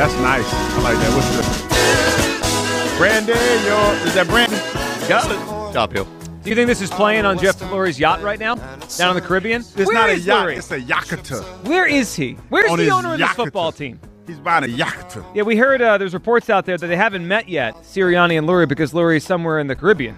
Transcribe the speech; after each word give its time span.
that's 0.00 0.14
nice. 0.22 0.46
I 0.50 0.80
like 0.80 0.96
that. 0.96 1.14
What's 1.14 1.28
the 1.36 2.96
Brandon? 2.96 3.36
Your 3.36 4.06
is 4.08 4.14
that 4.14 4.26
Brandon? 4.28 4.58
Got 5.06 5.30
it. 5.30 5.74
Top 5.74 5.92
Hill. 5.92 6.06
Do 6.42 6.48
you 6.48 6.56
think 6.56 6.68
this 6.68 6.80
is 6.80 6.88
playing 6.88 7.26
on 7.26 7.36
Jeff 7.38 7.58
Lurie's 7.60 8.00
yacht 8.00 8.22
right 8.22 8.38
now, 8.38 8.54
down 8.96 9.14
in 9.14 9.22
the 9.22 9.28
Caribbean? 9.28 9.60
It's 9.60 9.76
Where 9.76 9.92
not 9.92 10.08
a 10.08 10.12
is 10.12 10.24
yacht. 10.24 10.46
Lurie? 10.46 10.56
It's 10.56 10.70
a 10.70 10.80
yakata. 10.80 11.42
Where 11.68 11.86
is 11.86 12.14
he? 12.16 12.32
Where's 12.48 12.70
On 12.70 12.78
the 12.78 12.84
his 12.84 12.92
owner 12.94 13.12
of 13.12 13.18
this 13.18 13.28
yakata. 13.28 13.34
football 13.36 13.72
team? 13.72 14.00
He's 14.26 14.38
buying 14.38 14.64
a 14.64 14.68
yakata. 14.68 15.22
Yeah, 15.34 15.42
we 15.42 15.58
heard 15.58 15.82
uh, 15.82 15.98
there's 15.98 16.14
reports 16.14 16.48
out 16.48 16.64
there 16.64 16.78
that 16.78 16.86
they 16.86 16.96
haven't 16.96 17.28
met 17.28 17.50
yet, 17.50 17.74
Sirianni 17.82 18.38
and 18.38 18.48
Lurie, 18.48 18.66
because 18.66 18.94
Lurie's 18.94 19.24
somewhere 19.24 19.58
in 19.58 19.66
the 19.66 19.76
Caribbean. 19.76 20.16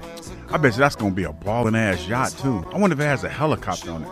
I 0.50 0.58
bet 0.58 0.74
you 0.74 0.78
that's 0.78 0.94
gonna 0.94 1.10
be 1.12 1.24
a 1.24 1.32
balling 1.32 1.74
ass 1.74 2.06
yacht 2.06 2.36
too. 2.38 2.64
I 2.72 2.78
wonder 2.78 2.94
if 2.94 3.00
it 3.00 3.04
has 3.04 3.24
a 3.24 3.28
helicopter 3.28 3.90
on 3.90 4.04
it. 4.04 4.08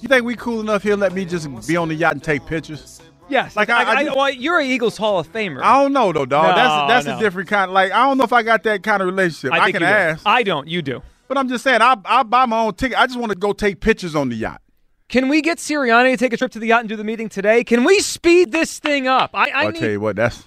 You 0.00 0.08
think 0.08 0.24
we 0.24 0.36
cool 0.36 0.60
enough 0.60 0.82
here? 0.82 0.96
Let 0.96 1.12
me 1.12 1.26
just 1.26 1.68
be 1.68 1.76
on 1.76 1.88
the 1.88 1.94
yacht 1.94 2.12
and 2.12 2.24
take 2.24 2.46
pictures. 2.46 3.02
Yes. 3.30 3.56
Like, 3.56 3.70
I- 3.70 3.84
I 3.98 4.04
just- 4.04 4.16
well, 4.16 4.30
you're 4.30 4.58
a 4.58 4.64
Eagles 4.64 4.96
Hall 4.96 5.18
of 5.20 5.32
Famer. 5.32 5.62
I 5.62 5.82
don't 5.82 5.92
know 5.92 6.12
though, 6.12 6.26
dog. 6.26 6.44
No, 6.44 6.54
that's 6.54 6.88
that's 6.88 7.06
no. 7.06 7.16
a 7.16 7.20
different 7.20 7.48
kind. 7.48 7.72
Like 7.72 7.92
I 7.92 8.04
don't 8.06 8.18
know 8.18 8.24
if 8.24 8.32
I 8.32 8.42
got 8.42 8.62
that 8.64 8.82
kind 8.82 9.00
of 9.02 9.06
relationship. 9.06 9.52
I, 9.52 9.64
think 9.66 9.76
can 9.76 9.82
you 9.82 9.88
do. 9.88 9.94
ask, 9.94 10.22
I 10.26 10.42
don't. 10.42 10.66
You 10.68 10.82
do. 10.82 11.02
but 11.28 11.38
I'm 11.38 11.48
just 11.48 11.64
saying 11.64 11.80
I 11.82 11.96
I 12.04 12.22
buy 12.24 12.46
my 12.46 12.58
own 12.60 12.74
ticket. 12.74 12.98
I 12.98 13.06
just 13.06 13.18
want 13.18 13.30
to 13.32 13.38
go 13.38 13.52
take 13.52 13.80
pictures 13.80 14.14
on 14.14 14.28
the 14.28 14.36
yacht. 14.36 14.60
Can 15.08 15.28
we 15.28 15.42
get 15.42 15.58
Sirianni 15.58 16.12
to 16.12 16.16
take 16.16 16.32
a 16.32 16.36
trip 16.36 16.52
to 16.52 16.58
the 16.60 16.68
yacht 16.68 16.80
and 16.80 16.88
do 16.88 16.94
the 16.96 17.02
meeting 17.04 17.28
today? 17.28 17.64
Can 17.64 17.82
we 17.84 17.98
speed 18.00 18.52
this 18.52 18.78
thing 18.78 19.08
up? 19.08 19.30
I, 19.34 19.46
I 19.50 19.64
I'll 19.64 19.72
need. 19.72 19.80
tell 19.80 19.90
you 19.90 20.00
what, 20.00 20.14
that's 20.16 20.44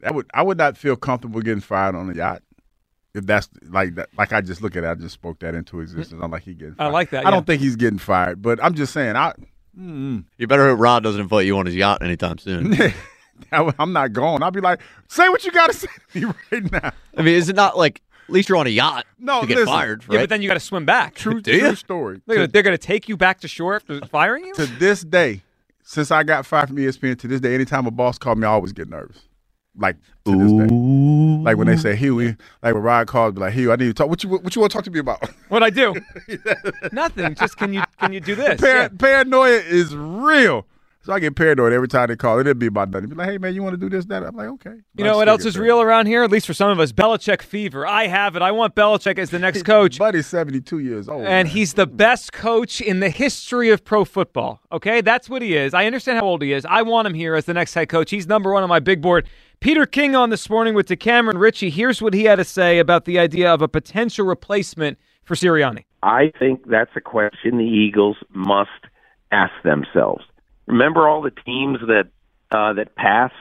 that 0.00 0.14
would 0.14 0.26
I 0.34 0.42
would 0.42 0.58
not 0.58 0.76
feel 0.76 0.96
comfortable 0.96 1.40
getting 1.40 1.60
fired 1.60 1.94
on 1.94 2.08
the 2.08 2.14
yacht. 2.16 2.42
If 3.14 3.26
that's 3.26 3.48
like 3.68 3.96
that, 3.96 4.08
like 4.16 4.32
I 4.32 4.40
just 4.40 4.62
look 4.62 4.76
at 4.76 4.84
it, 4.84 4.86
I 4.88 4.94
just 4.94 5.14
spoke 5.14 5.40
that 5.40 5.54
into 5.54 5.80
existence. 5.80 6.20
I'm 6.22 6.30
like 6.30 6.42
he 6.44 6.54
getting. 6.54 6.76
I 6.78 6.86
like 6.88 7.10
that, 7.10 7.24
I 7.26 7.28
yeah. 7.28 7.30
don't 7.32 7.46
think 7.46 7.60
he's 7.60 7.76
getting 7.76 7.98
fired, 7.98 8.40
but 8.40 8.62
I'm 8.62 8.74
just 8.74 8.92
saying 8.92 9.16
I. 9.16 9.34
Mm-hmm. 9.80 10.18
You 10.38 10.46
better 10.46 10.68
hope 10.68 10.78
Rod 10.80 11.02
doesn't 11.02 11.20
invite 11.20 11.46
you 11.46 11.56
on 11.58 11.66
his 11.66 11.74
yacht 11.74 12.02
anytime 12.02 12.38
soon. 12.38 12.76
I'm 13.52 13.92
not 13.92 14.12
going. 14.12 14.42
I'll 14.42 14.50
be 14.50 14.60
like, 14.60 14.80
say 15.08 15.28
what 15.28 15.44
you 15.44 15.50
got 15.52 15.68
to 15.68 15.72
say 15.76 15.88
to 16.12 16.20
me 16.26 16.32
right 16.52 16.70
now. 16.72 16.92
I 17.16 17.22
mean, 17.22 17.34
is 17.34 17.48
it 17.48 17.56
not 17.56 17.76
like 17.78 18.02
at 18.28 18.32
least 18.34 18.48
you're 18.48 18.58
on 18.58 18.66
a 18.66 18.70
yacht 18.70 19.06
No, 19.18 19.40
to 19.40 19.46
get 19.46 19.56
listen. 19.56 19.72
fired, 19.72 20.04
Yeah, 20.08 20.18
right? 20.18 20.22
but 20.24 20.28
then 20.28 20.42
you 20.42 20.48
got 20.48 20.54
to 20.54 20.60
swim 20.60 20.84
back. 20.84 21.14
True, 21.14 21.40
Do 21.42 21.52
ya? 21.52 21.68
true 21.68 21.74
story. 21.76 22.20
They're 22.26 22.36
To, 22.36 22.40
gonna, 22.42 22.48
they're 22.52 22.62
gonna 22.62 22.78
take 22.78 23.08
you 23.08 23.16
back 23.16 23.40
to 23.40 23.48
shore 23.48 23.74
after 23.76 24.00
firing 24.06 24.44
you. 24.44 24.54
to 24.54 24.66
this 24.66 25.02
day, 25.02 25.42
since 25.82 26.10
I 26.10 26.22
got 26.22 26.44
fired 26.46 26.68
from 26.68 26.76
ESPN, 26.76 27.18
to 27.18 27.26
this 27.28 27.40
day, 27.40 27.54
anytime 27.54 27.86
a 27.86 27.90
boss 27.90 28.18
called 28.18 28.38
me, 28.38 28.46
I 28.46 28.50
always 28.50 28.72
get 28.72 28.88
nervous. 28.88 29.22
Like 29.80 29.96
to 30.26 30.36
this 30.36 30.52
day. 30.52 30.74
Like 31.42 31.56
when 31.56 31.66
they 31.66 31.76
say 31.76 31.96
Huey, 31.96 32.36
like 32.62 32.74
when 32.74 32.82
Rod 32.82 33.06
calls, 33.06 33.32
be 33.34 33.40
like, 33.40 33.54
Huey, 33.54 33.72
I 33.72 33.76
need 33.76 33.86
to 33.86 33.94
talk. 33.94 34.08
What 34.10 34.22
you 34.22 34.28
what 34.28 34.54
you 34.54 34.60
want 34.60 34.70
to 34.72 34.76
talk 34.76 34.84
to 34.84 34.90
me 34.90 34.98
about? 35.00 35.28
What 35.48 35.62
I 35.62 35.70
do? 35.70 35.94
Nothing. 36.92 37.34
Just 37.34 37.56
can 37.56 37.72
you 37.72 37.82
can 37.98 38.12
you 38.12 38.20
do 38.20 38.34
this? 38.36 38.60
Par- 38.60 38.68
Yeah. 38.68 38.88
Paranoia 38.96 39.48
is 39.48 39.96
real. 39.96 40.66
So 41.10 41.16
I 41.16 41.18
get 41.18 41.34
paranoid 41.34 41.72
every 41.72 41.88
time 41.88 42.06
they 42.06 42.14
call. 42.14 42.38
It'll 42.38 42.54
be 42.54 42.66
about 42.66 42.90
nothing. 42.90 43.08
Be 43.08 43.16
like, 43.16 43.30
hey 43.30 43.38
man, 43.38 43.52
you 43.52 43.64
want 43.64 43.72
to 43.72 43.76
do 43.76 43.88
this, 43.88 44.04
that? 44.04 44.22
I'm 44.22 44.36
like, 44.36 44.46
okay. 44.46 44.74
You 44.96 45.02
know 45.02 45.16
what 45.16 45.28
else 45.28 45.44
is 45.44 45.58
real 45.58 45.80
around 45.80 46.06
here? 46.06 46.22
At 46.22 46.30
least 46.30 46.46
for 46.46 46.54
some 46.54 46.70
of 46.70 46.78
us, 46.78 46.92
Belichick 46.92 47.42
fever. 47.42 47.84
I 47.84 48.06
have 48.06 48.36
it. 48.36 48.42
I 48.42 48.52
want 48.52 48.76
Belichick 48.76 49.18
as 49.18 49.30
the 49.30 49.38
next 49.40 49.64
coach. 49.64 49.98
Buddy's 49.98 50.28
72 50.28 50.78
years 50.78 51.08
old. 51.08 51.22
and 51.22 51.26
man. 51.26 51.46
he's 51.46 51.74
the 51.74 51.88
best 51.88 52.32
coach 52.32 52.80
in 52.80 53.00
the 53.00 53.10
history 53.10 53.70
of 53.70 53.84
pro 53.84 54.04
football. 54.04 54.60
Okay, 54.70 55.00
that's 55.00 55.28
what 55.28 55.42
he 55.42 55.56
is. 55.56 55.74
I 55.74 55.84
understand 55.86 56.18
how 56.18 56.26
old 56.26 56.42
he 56.42 56.52
is. 56.52 56.64
I 56.64 56.82
want 56.82 57.08
him 57.08 57.14
here 57.14 57.34
as 57.34 57.44
the 57.44 57.54
next 57.54 57.74
head 57.74 57.88
coach. 57.88 58.12
He's 58.12 58.28
number 58.28 58.52
one 58.52 58.62
on 58.62 58.68
my 58.68 58.78
big 58.78 59.02
board. 59.02 59.28
Peter 59.58 59.86
King 59.86 60.14
on 60.14 60.30
this 60.30 60.48
morning 60.48 60.74
with 60.74 60.86
DeCameron 60.86 61.40
Ritchie. 61.40 61.70
Here's 61.70 62.00
what 62.00 62.14
he 62.14 62.22
had 62.22 62.36
to 62.36 62.44
say 62.44 62.78
about 62.78 63.04
the 63.04 63.18
idea 63.18 63.52
of 63.52 63.62
a 63.62 63.68
potential 63.68 64.24
replacement 64.24 64.96
for 65.24 65.34
Sirianni. 65.34 65.86
I 66.04 66.30
think 66.38 66.68
that's 66.68 66.92
a 66.94 67.00
question 67.00 67.58
the 67.58 67.64
Eagles 67.64 68.18
must 68.32 68.70
ask 69.32 69.52
themselves. 69.64 70.24
Remember 70.70 71.08
all 71.08 71.22
the 71.22 71.30
teams 71.30 71.78
that 71.80 72.08
uh, 72.50 72.72
that 72.74 72.94
passed 72.94 73.34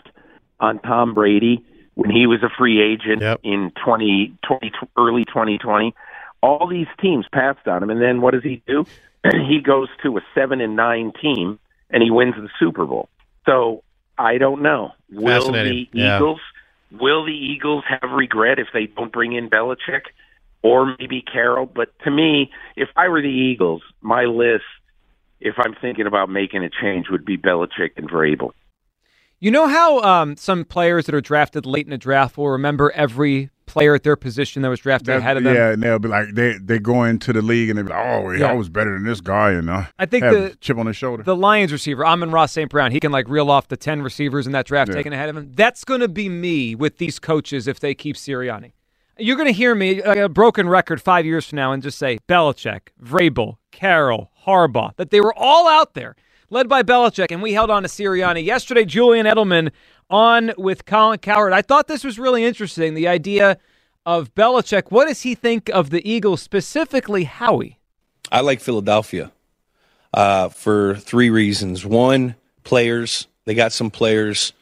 on 0.59 0.80
Tom 0.80 1.14
Brady 1.14 1.64
when 1.95 2.11
he 2.11 2.27
was 2.27 2.42
a 2.43 2.49
free 2.58 2.81
agent 2.81 3.21
Yep. 3.21 3.42
in 3.43 3.71
20, 3.83 4.33
20 4.45 4.71
early 4.98 5.26
2020. 5.26 5.93
All 6.42 6.67
these 6.67 6.87
teams 7.02 7.26
passed 7.31 7.67
on 7.67 7.83
him, 7.83 7.89
and 7.89 8.02
then 8.02 8.21
what 8.21 8.33
does 8.33 8.43
he 8.43 8.61
do? 8.67 8.86
he 9.48 9.59
goes 9.61 9.89
to 10.03 10.17
a 10.17 10.21
seven 10.33 10.61
and 10.61 10.76
nine 10.76 11.11
team, 11.21 11.59
and 11.89 12.02
he 12.03 12.11
wins 12.11 12.36
the 12.36 12.49
Super 12.59 12.86
Bowl. 12.86 13.09
So 13.45 13.83
I 14.17 14.37
don't 14.37 14.61
know. 14.61 14.92
Will 15.11 15.52
the. 15.52 15.87
Yeah. 15.93 16.17
Eagles 16.17 16.39
will 16.92 17.26
the 17.26 17.32
Eagles 17.33 17.83
have 17.87 18.11
regret 18.11 18.59
if 18.59 18.67
they 18.73 18.87
don't 18.87 19.11
bring 19.11 19.33
in 19.33 19.49
Belichick? 19.49 20.03
or 20.61 20.95
maybe 20.99 21.21
Carroll. 21.21 21.65
But 21.65 21.98
to 22.03 22.11
me, 22.11 22.52
if 22.76 22.89
I 22.95 23.08
were 23.08 23.21
the 23.21 23.27
Eagles, 23.30 23.82
my 24.02 24.26
list, 24.26 24.65
if 25.42 25.55
I'm 25.58 25.76
thinking 25.82 26.05
about 26.08 26.30
making 26.30 26.64
a 26.64 26.70
change, 26.82 27.08
would 27.10 27.26
be 27.26 27.38
Belichick 27.38 27.92
and 27.98 28.10
Vrabel. 28.10 28.52
You 29.42 29.52
know 29.52 29.67
how 29.67 30.00
um, 30.02 30.36
some 30.36 30.66
players 30.66 31.05
that 31.05 31.16
are 31.16 31.22
drafted 31.22 31.66
late 31.66 31.88
in 31.88 31.94
a 31.94 31.98
draft 31.98 32.38
will 32.38 32.50
remember 32.50 32.92
every 32.92 33.50
player 33.66 33.95
at 33.95 34.04
their 34.04 34.17
position 34.17 34.64
that 34.64 34.70
was 34.70 34.80
drafted 34.82 35.08
That's- 35.08 35.22
ahead 35.22 35.38
of 35.38 35.44
them? 35.44 35.55
Yeah, 35.55 35.70
and 35.72 35.82
they'll 35.82 35.98
be 36.00 36.10
like, 36.10 36.33
they 36.33 36.58
they 36.61 36.77
go 36.80 37.04
into 37.05 37.32
the 37.32 37.42
league 37.42 37.70
and 37.70 37.77
they'll 37.77 37.86
be 37.86 37.92
like, 37.94 38.05
oh, 38.05 38.32
yeah, 38.32 38.39
Yeah. 38.39 38.45
I 38.52 38.54
was 38.54 38.67
better 38.67 38.92
than 38.94 39.05
this 39.05 39.22
guy, 39.22 39.52
and 39.52 39.70
uh, 39.70 39.83
I 39.98 40.05
think 40.08 40.26
have 40.26 40.33
the- 40.33 40.45
a 40.52 40.55
chip 40.55 40.77
on 40.77 40.88
his 40.88 40.98
shoulder. 40.98 41.23
The 41.23 41.38
Lions 41.38 41.71
receiver, 41.71 42.06
Amon-Ra 42.06 42.48
St. 42.48 42.70
Brown, 42.70 42.92
he 42.92 43.00
can 43.00 43.14
like 43.14 43.30
reel 43.30 43.50
off 43.50 43.70
the 43.70 43.77
10 43.77 44.02
receivers 44.02 44.45
in 44.45 44.52
that 44.52 44.66
draft 44.66 44.89
Yeah. 44.89 44.95
taken 44.95 45.14
ahead 45.14 45.30
of 45.30 45.38
him. 45.38 45.52
That's 45.54 45.86
going 45.86 46.02
to 46.02 46.10
be 46.10 46.27
me 46.27 46.76
with 46.76 46.98
these 46.98 47.17
coaches 47.20 47.66
if 47.67 47.80
they 47.80 47.95
keep 47.95 48.17
Sirianni. 48.17 48.73
You're 49.17 49.36
going 49.38 49.48
to 49.48 49.54
hear 49.54 49.73
me 49.76 50.02
like 50.04 50.17
a 50.17 50.27
broken 50.30 50.67
record 50.67 51.02
five 51.02 51.26
years 51.26 51.45
from 51.45 51.58
now 51.58 51.71
and 51.71 51.82
just 51.83 51.98
say 51.98 52.20
Belichick, 52.27 52.89
Vrabel, 53.02 53.58
Carroll, 53.71 54.31
Harbaugh, 54.45 54.95
that 54.97 55.11
they 55.11 55.21
were 55.21 55.33
all 55.37 55.67
out 55.67 55.93
there, 55.93 56.15
led 56.49 56.67
by 56.67 56.83
Belichick, 56.83 57.31
and 57.31 57.41
we 57.41 57.53
held 57.53 57.69
on 57.69 57.83
to 57.83 57.89
Sirianni. 57.89 58.43
Yesterday, 58.43 58.85
Julian 58.85 59.25
Edelman 59.25 59.71
on 60.09 60.52
with 60.57 60.85
Colin 60.85 61.19
Cowherd. 61.19 61.53
I 61.53 61.61
thought 61.61 61.87
this 61.87 62.03
was 62.03 62.17
really 62.17 62.43
interesting, 62.43 62.93
the 62.93 63.08
idea 63.08 63.58
of 64.05 64.33
Belichick. 64.33 64.91
What 64.91 65.08
does 65.08 65.21
he 65.21 65.35
think 65.35 65.69
of 65.69 65.89
the 65.89 66.09
Eagles, 66.09 66.41
specifically 66.41 67.25
Howie? 67.25 67.77
I 68.31 68.41
like 68.41 68.59
Philadelphia 68.59 69.31
uh, 70.13 70.49
for 70.49 70.95
three 70.95 71.29
reasons. 71.29 71.85
One, 71.85 72.35
players. 72.63 73.27
They 73.45 73.53
got 73.53 73.71
some 73.71 73.91
players. 73.91 74.53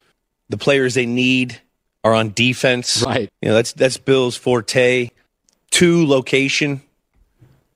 The 0.49 0.57
players 0.57 0.93
they 0.93 1.05
need 1.05 1.61
are 2.03 2.13
on 2.13 2.31
defense. 2.31 3.03
Right. 3.03 3.29
You 3.41 3.49
know, 3.49 3.55
that's 3.55 3.73
that's 3.73 3.97
Bill's 3.97 4.37
forte. 4.37 5.09
Two, 5.71 6.05
location. 6.05 6.81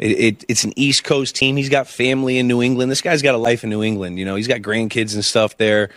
It, 0.02 0.20
it, 0.20 0.46
it's 0.50 0.64
an 0.66 0.74
East 0.76 1.04
Coast 1.06 1.36
team. 1.36 1.56
He's 1.56 1.70
got 1.70 1.88
family 1.88 2.38
in 2.40 2.48
New 2.48 2.62
England. 2.62 2.92
This 2.92 3.02
guy's 3.02 3.22
got 3.22 3.36
a 3.36 3.38
life 3.38 3.64
in 3.64 3.70
New 3.70 3.84
England. 3.84 4.20
You 4.20 4.26
know, 4.26 4.36
he's 4.36 4.48
got 4.48 4.62
grandkids 4.62 5.14
and 5.14 5.24
stuff 5.24 5.56
there. 5.58 5.92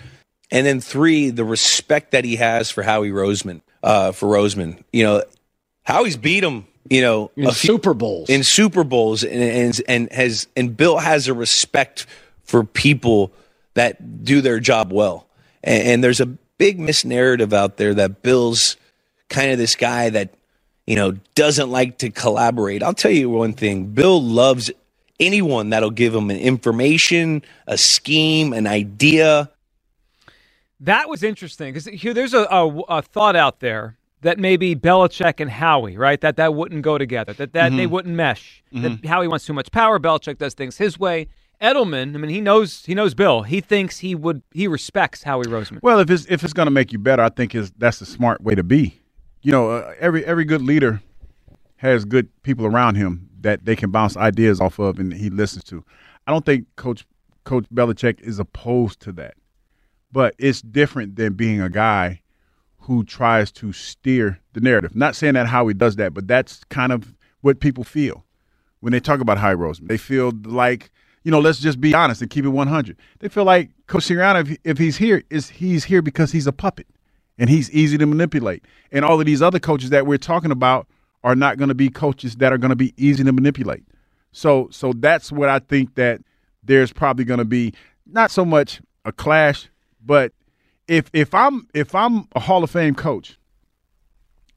And 0.50 0.66
then 0.66 0.80
three, 0.80 1.30
the 1.30 1.44
respect 1.44 2.12
that 2.12 2.24
he 2.24 2.36
has 2.36 2.70
for 2.70 2.82
Howie 2.82 3.10
Roseman. 3.10 3.62
Uh, 3.82 4.12
for 4.12 4.26
Roseman, 4.28 4.82
you 4.94 5.04
know, 5.04 5.22
Howie's 5.82 6.16
beat 6.16 6.42
him. 6.42 6.66
You 6.88 7.02
know, 7.02 7.30
In 7.36 7.50
Super 7.50 7.92
Bowls. 7.92 8.30
in 8.30 8.42
Super 8.42 8.82
Bowls 8.82 9.24
and, 9.24 9.42
and 9.42 9.80
and 9.88 10.12
has 10.12 10.48
and 10.56 10.74
Bill 10.74 10.98
has 10.98 11.28
a 11.28 11.34
respect 11.34 12.06
for 12.44 12.64
people 12.64 13.30
that 13.74 14.24
do 14.24 14.40
their 14.40 14.58
job 14.60 14.90
well. 14.90 15.26
And, 15.62 15.82
and 15.82 16.04
there's 16.04 16.20
a 16.20 16.26
big 16.26 16.78
misnarrative 16.78 17.52
out 17.52 17.76
there 17.76 17.92
that 17.94 18.22
Bill's 18.22 18.76
kind 19.28 19.50
of 19.50 19.58
this 19.58 19.76
guy 19.76 20.10
that 20.10 20.34
you 20.86 20.96
know 20.96 21.12
doesn't 21.34 21.70
like 21.70 21.98
to 21.98 22.10
collaborate. 22.10 22.82
I'll 22.82 22.94
tell 22.94 23.10
you 23.10 23.30
one 23.30 23.52
thing: 23.52 23.86
Bill 23.86 24.22
loves 24.22 24.70
anyone 25.20 25.70
that'll 25.70 25.90
give 25.90 26.14
him 26.14 26.30
an 26.30 26.38
information, 26.38 27.42
a 27.66 27.78
scheme, 27.78 28.52
an 28.52 28.66
idea. 28.66 29.50
That 30.80 31.08
was 31.08 31.22
interesting 31.22 31.72
because 31.72 31.86
here 31.86 32.12
there's 32.12 32.34
a, 32.34 32.42
a, 32.50 32.80
a 32.88 33.02
thought 33.02 33.36
out 33.36 33.60
there 33.60 33.96
that 34.20 34.38
maybe 34.38 34.74
Belichick 34.74 35.40
and 35.40 35.50
Howie, 35.50 35.96
right? 35.96 36.20
That 36.20 36.36
that 36.36 36.54
wouldn't 36.54 36.82
go 36.82 36.98
together. 36.98 37.32
That 37.32 37.52
that 37.52 37.70
they 37.70 37.84
mm-hmm. 37.84 37.92
wouldn't 37.92 38.14
mesh. 38.14 38.62
That 38.72 38.78
mm-hmm. 38.78 39.06
Howie 39.06 39.28
wants 39.28 39.46
too 39.46 39.52
much 39.52 39.70
power. 39.70 39.98
Belichick 39.98 40.38
does 40.38 40.54
things 40.54 40.78
his 40.78 40.98
way. 40.98 41.28
Edelman, 41.62 42.14
I 42.14 42.18
mean, 42.18 42.30
he 42.30 42.40
knows 42.40 42.84
he 42.84 42.94
knows 42.94 43.14
Bill. 43.14 43.42
He 43.42 43.60
thinks 43.60 43.98
he 43.98 44.14
would 44.14 44.42
he 44.52 44.66
respects 44.66 45.22
Howie 45.22 45.46
Roseman. 45.46 45.80
Well, 45.82 46.00
if 46.00 46.10
it's 46.10 46.26
if 46.26 46.42
it's 46.42 46.52
going 46.52 46.66
to 46.66 46.72
make 46.72 46.92
you 46.92 46.98
better, 46.98 47.22
I 47.22 47.28
think 47.28 47.54
is 47.54 47.70
that's 47.78 48.00
a 48.00 48.06
smart 48.06 48.42
way 48.42 48.54
to 48.54 48.64
be. 48.64 49.00
You 49.44 49.52
know, 49.52 49.70
uh, 49.70 49.92
every 50.00 50.24
every 50.24 50.46
good 50.46 50.62
leader 50.62 51.02
has 51.76 52.06
good 52.06 52.30
people 52.44 52.64
around 52.64 52.94
him 52.94 53.28
that 53.40 53.66
they 53.66 53.76
can 53.76 53.90
bounce 53.90 54.16
ideas 54.16 54.58
off 54.58 54.78
of, 54.78 54.98
and 54.98 55.12
he 55.12 55.28
listens 55.28 55.64
to. 55.64 55.84
I 56.26 56.32
don't 56.32 56.46
think 56.46 56.66
Coach 56.76 57.06
Coach 57.44 57.66
Belichick 57.72 58.22
is 58.22 58.38
opposed 58.38 59.00
to 59.00 59.12
that, 59.12 59.34
but 60.10 60.34
it's 60.38 60.62
different 60.62 61.16
than 61.16 61.34
being 61.34 61.60
a 61.60 61.68
guy 61.68 62.22
who 62.78 63.04
tries 63.04 63.52
to 63.52 63.70
steer 63.74 64.40
the 64.54 64.60
narrative. 64.62 64.96
Not 64.96 65.14
saying 65.14 65.34
that 65.34 65.46
Howie 65.46 65.74
does 65.74 65.96
that, 65.96 66.14
but 66.14 66.26
that's 66.26 66.64
kind 66.70 66.90
of 66.90 67.14
what 67.42 67.60
people 67.60 67.84
feel 67.84 68.24
when 68.80 68.94
they 68.94 69.00
talk 69.00 69.20
about 69.20 69.36
Howie 69.36 69.56
Roseman. 69.56 69.88
They 69.88 69.98
feel 69.98 70.32
like, 70.44 70.90
you 71.22 71.30
know, 71.30 71.40
let's 71.40 71.58
just 71.58 71.82
be 71.82 71.92
honest 71.92 72.22
and 72.22 72.30
keep 72.30 72.46
it 72.46 72.48
100. 72.48 72.96
They 73.18 73.28
feel 73.28 73.44
like 73.44 73.72
Coach 73.88 74.06
Sirianni, 74.06 74.52
if, 74.52 74.58
if 74.64 74.78
he's 74.78 74.96
here, 74.96 75.22
is 75.28 75.50
he's 75.50 75.84
here 75.84 76.00
because 76.00 76.32
he's 76.32 76.46
a 76.46 76.52
puppet 76.52 76.86
and 77.38 77.50
he's 77.50 77.70
easy 77.70 77.98
to 77.98 78.06
manipulate. 78.06 78.64
And 78.92 79.04
all 79.04 79.18
of 79.18 79.26
these 79.26 79.42
other 79.42 79.58
coaches 79.58 79.90
that 79.90 80.06
we're 80.06 80.18
talking 80.18 80.50
about 80.50 80.86
are 81.22 81.34
not 81.34 81.58
going 81.58 81.68
to 81.68 81.74
be 81.74 81.88
coaches 81.88 82.36
that 82.36 82.52
are 82.52 82.58
going 82.58 82.70
to 82.70 82.76
be 82.76 82.94
easy 82.96 83.24
to 83.24 83.32
manipulate. 83.32 83.84
So, 84.32 84.68
so 84.70 84.92
that's 84.92 85.32
what 85.32 85.48
I 85.48 85.58
think 85.58 85.94
that 85.94 86.20
there's 86.62 86.92
probably 86.92 87.24
going 87.24 87.38
to 87.38 87.44
be 87.44 87.72
not 88.06 88.30
so 88.30 88.44
much 88.44 88.80
a 89.04 89.12
clash, 89.12 89.68
but 90.04 90.32
if 90.88 91.10
if 91.12 91.34
I'm 91.34 91.66
if 91.72 91.94
I'm 91.94 92.28
a 92.34 92.40
Hall 92.40 92.62
of 92.62 92.70
Fame 92.70 92.94
coach, 92.94 93.38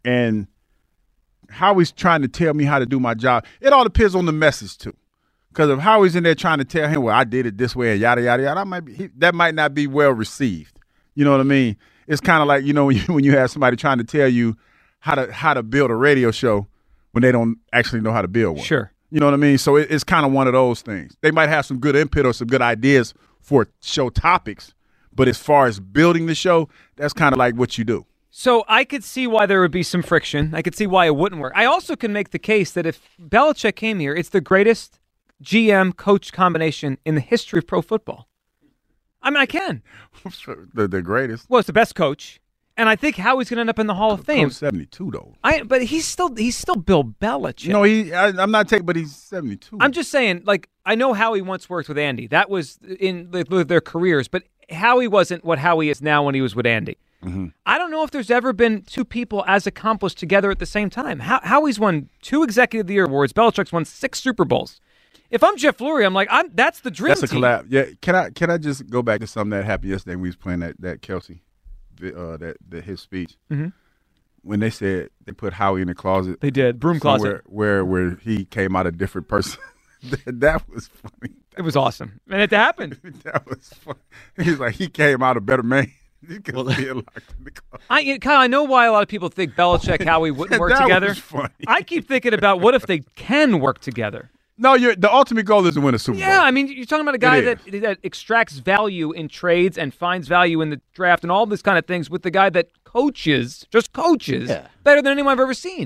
and 0.04 0.48
Howie's 1.50 1.92
trying 1.92 2.22
to 2.22 2.28
tell 2.28 2.54
me 2.54 2.64
how 2.64 2.80
to 2.80 2.86
do 2.86 3.00
my 3.00 3.14
job, 3.14 3.46
it 3.62 3.72
all 3.72 3.84
depends 3.84 4.16
on 4.16 4.26
the 4.26 4.32
message 4.32 4.78
too. 4.78 4.96
Because 5.50 5.70
if 5.70 5.80
Howie's 5.80 6.16
in 6.16 6.24
there 6.24 6.36
trying 6.36 6.60
to 6.60 6.66
tell 6.66 6.88
him, 6.88 7.04
well, 7.04 7.16
I 7.16 7.24
did 7.24 7.46
it 7.46 7.58
this 7.58 7.76
way 7.76 7.92
and 7.92 8.02
yada 8.02 8.22
yada 8.22 8.44
yada, 8.44 8.56
that 8.56 8.68
might 8.68 8.82
be 8.82 8.94
he, 8.94 9.10
that 9.18 9.36
might 9.36 9.56
not 9.56 9.74
be 9.74 9.88
well 9.88 10.12
received. 10.12 10.80
You 11.16 11.26
know 11.26 11.32
what 11.32 11.40
I 11.40 11.44
mean? 11.44 11.78
It's 12.07 12.21
kind 12.21 12.42
of 12.42 12.48
like 12.48 12.63
you 12.63 12.74
know 12.74 12.86
when 12.88 12.98
you, 12.98 13.04
when 13.04 13.24
you 13.24 13.38
have 13.38 13.51
somebody 13.51 13.77
trying 13.77 13.98
to 13.98 14.04
tell 14.04 14.27
you 14.27 14.56
how 15.00 15.15
to 15.15 15.31
how 15.31 15.54
to 15.54 15.63
build 15.63 15.92
a 15.92 15.95
radio 15.95 16.31
show 16.31 16.68
when 17.12 17.21
they 17.21 17.31
don't 17.31 17.57
actually 17.74 18.01
know 18.01 18.12
how 18.12 18.21
to 18.21 18.27
build 18.27 18.57
one. 18.57 18.65
Sure. 18.65 18.92
You 19.09 19.19
know 19.19 19.25
what 19.25 19.33
I 19.33 19.38
mean? 19.38 19.57
So 19.57 19.77
it, 19.77 19.89
it's 19.89 20.04
kind 20.04 20.25
of 20.25 20.31
one 20.31 20.48
of 20.48 20.54
those 20.54 20.81
things. 20.81 21.15
They 21.21 21.31
might 21.31 21.50
have 21.50 21.65
some 21.65 21.80
good 21.80 21.95
input 21.95 22.25
or 22.25 22.33
some 22.33 22.48
good 22.48 22.62
ideas 22.62 23.13
for 23.39 23.68
show 23.81 24.09
topics, 24.09 24.74
but 25.13 25.27
as 25.27 25.38
far 25.38 25.68
as 25.68 25.80
building 25.80 26.25
the 26.25 26.36
show, 26.36 26.68
that's 26.98 27.13
kind 27.13 27.33
of 27.33 27.39
like 27.39 27.56
what 27.56 27.77
you 27.77 27.86
do. 27.86 28.06
So 28.30 28.65
I 28.68 28.83
could 28.83 29.04
see 29.04 29.25
why 29.25 29.45
there 29.45 29.62
would 29.62 29.71
be 29.71 29.81
some 29.81 30.04
friction. 30.04 30.54
I 30.54 30.62
could 30.62 30.75
see 30.75 30.86
why 30.86 31.06
it 31.06 31.15
wouldn't 31.15 31.42
work. 31.42 31.54
I 31.56 31.65
also 31.65 31.95
can 31.95 32.13
make 32.13 32.31
the 32.31 32.39
case 32.39 32.71
that 32.71 32.86
if 32.86 33.01
Belichick 33.19 33.75
came 33.75 34.00
here, 34.00 34.13
it's 34.13 34.30
the 34.30 34.42
greatest 34.42 35.00
GM 35.42 35.95
coach 35.95 36.33
combination 36.33 36.98
in 37.06 37.15
the 37.15 37.21
history 37.21 37.59
of 37.59 37.68
pro 37.68 37.81
football. 37.81 38.27
I 39.28 39.30
mean, 39.30 39.42
I 39.42 39.46
can. 39.46 39.84
the, 40.74 40.88
the 40.88 41.02
greatest. 41.02 41.50
Well, 41.50 41.60
it's 41.60 41.68
the 41.68 41.74
best 41.74 41.96
coach, 41.96 42.40
and 42.78 42.88
I 42.88 42.96
think 42.96 43.18
Howie's 43.18 43.50
going 43.50 43.58
to 43.58 43.60
end 43.60 43.70
up 43.70 43.78
in 43.78 43.86
the 43.86 43.94
Hall 43.94 44.12
of 44.12 44.24
Fame. 44.24 44.46
Coach 44.46 44.54
72 44.56 45.12
though. 45.12 45.34
I, 45.44 45.64
but 45.64 45.84
he's 45.84 46.08
still 46.08 46.34
he's 46.34 46.56
still 46.56 46.78
Bill 46.78 47.04
Belichick. 47.04 47.68
No, 47.68 47.84
he. 47.84 48.14
I, 48.14 48.28
I'm 48.28 48.52
not 48.52 48.70
taking, 48.70 48.86
but 48.86 48.96
he's 48.96 49.14
72. 49.14 49.80
I'm 49.82 49.92
just 49.92 50.12
saying, 50.12 50.44
like, 50.46 50.70
I 50.86 50.96
know 50.96 51.12
Howie 51.12 51.42
once 51.42 51.70
worked 51.70 51.90
with 51.90 51.98
Andy. 51.98 52.28
That 52.28 52.50
was 52.50 52.80
in 53.00 53.32
the, 53.32 53.66
their 53.66 53.82
careers, 53.82 54.30
but 54.30 54.44
Howie 54.72 55.10
wasn't 55.10 55.44
what 55.44 55.60
Howie 55.60 55.90
is 55.90 56.02
now 56.02 56.24
when 56.24 56.34
he 56.34 56.40
was 56.40 56.56
with 56.56 56.66
Andy. 56.66 56.98
Mm-hmm. 57.22 57.48
I 57.66 57.78
don't 57.78 57.92
know 57.92 58.04
if 58.04 58.12
there's 58.12 58.32
ever 58.32 58.54
been 58.54 58.84
two 58.84 59.04
people 59.04 59.44
as 59.46 59.68
accomplished 59.68 60.20
together 60.20 60.52
at 60.52 60.60
the 60.60 60.66
same 60.66 60.90
time. 60.90 61.20
How, 61.20 61.42
Howie's 61.44 61.82
won 61.82 62.08
two 62.22 62.44
Executive 62.44 62.86
of 62.86 62.88
the 62.88 62.94
Year 62.94 63.06
awards. 63.06 63.34
Belichick's 63.34 63.74
won 63.74 63.84
six 63.84 64.22
Super 64.22 64.46
Bowls. 64.46 64.80
If 65.30 65.44
I'm 65.44 65.58
Jeff 65.58 65.78
Lurie, 65.78 66.06
I'm 66.06 66.14
like, 66.14 66.28
I'm 66.32 66.50
that's 66.54 66.80
the 66.82 66.92
dream 66.92 67.10
That's 67.10 67.24
a 67.24 67.28
team. 67.28 67.42
collab. 67.42 67.66
Yeah. 67.70 67.86
Can 68.02 68.16
I 68.16 68.30
can 68.30 68.50
I 68.50 68.58
just 68.58 68.90
go 68.90 69.02
back 69.02 69.20
to 69.22 69.28
something 69.28 69.52
that 69.52 69.66
happened 69.66 69.92
yesterday 69.92 70.16
when 70.16 70.22
we 70.24 70.30
was 70.30 70.36
playing 70.36 70.60
that 70.60 70.80
that 70.82 71.02
Kelce, 71.02 71.40
uh, 72.02 72.38
that, 72.38 72.58
that 72.70 72.84
his 72.86 73.02
speech. 73.02 73.36
Mhm. 73.52 73.74
When 74.44 74.60
they 74.62 74.70
said 74.70 75.10
they 75.26 75.34
put 75.34 75.54
Howie 75.54 75.82
in 75.82 75.88
the 75.88 75.96
closet. 75.96 76.40
They 76.40 76.52
did 76.52 76.80
broom 76.80 77.00
closet. 77.00 77.22
somewhere 77.24 77.42
Where 77.46 77.84
where 77.86 78.16
he 78.22 78.46
came 78.46 78.76
out 78.76 78.88
a 78.88 78.92
different 78.92 79.28
person. 79.28 79.60
that, 80.04 80.40
that 80.40 80.70
was 80.70 80.88
funny. 80.88 81.34
It 81.58 81.64
was 81.64 81.76
awesome, 81.76 82.22
and 82.30 82.42
it 82.42 82.52
happened. 82.52 82.98
that 83.24 83.46
was 83.48 83.70
funny. 83.82 84.00
He's 84.38 84.60
like 84.60 84.76
he 84.76 84.88
came 84.88 85.22
out 85.24 85.36
a 85.38 85.42
better 85.42 85.64
man. 85.64 85.92
Well, 86.54 86.64
be 86.66 86.88
in 86.90 86.98
the. 86.98 87.52
I 87.92 88.18
Kyle, 88.18 88.40
I 88.40 88.48
know 88.48 88.64
why 88.64 88.88
a 88.88 88.92
lot 88.92 89.04
of 89.04 89.08
people 89.08 89.30
think 89.30 89.54
Belichick 89.54 90.04
Howie 90.04 90.32
wouldn't 90.32 90.60
work 90.60 90.72
That 90.72 90.82
together. 90.82 91.10
was 91.10 91.20
funny. 91.20 91.50
I 91.68 91.84
keep 91.84 92.08
thinking 92.08 92.34
about 92.34 92.60
what 92.60 92.74
if 92.74 92.88
they 92.88 93.00
can 93.16 93.60
work 93.60 93.80
together. 93.80 94.32
No, 94.59 94.74
you're, 94.74 94.95
the 94.95 95.12
ultimate 95.12 95.45
goal 95.45 95.65
is 95.68 95.75
to 95.75 95.81
win 95.81 95.94
a 95.94 96.00
Super 96.00 96.18
Yeah, 96.18 96.38
Bowl. 96.38 96.45
I 96.48 96.51
mean, 96.51 96.68
you're 96.68 96.86
talking 96.86 97.04
about 97.04 97.13
a 97.15 97.19
guy 97.19 97.42
that 97.42 97.59
that 97.81 98.00
extracts 98.04 98.54
value 98.57 99.12
in 99.12 99.27
trades 99.27 99.77
and 99.77 99.94
finds 99.94 100.27
value 100.27 100.62
in 100.62 100.71
the 100.71 100.81
draft 100.94 101.24
and 101.24 101.31
all 101.31 101.45
this 101.45 101.62
kind 101.62 101.77
of 101.77 101.86
things 101.86 102.09
with 102.09 102.24
the 102.24 102.31
guy 102.31 102.50
that 102.50 102.69
coaches, 102.83 103.68
just 103.71 103.94
coaches, 103.94 104.50
Yeah. 104.50 104.68
better 104.83 105.01
than 105.01 105.12
anyone 105.12 105.33
I've 105.33 105.39
ever 105.39 105.54
seen. 105.54 105.86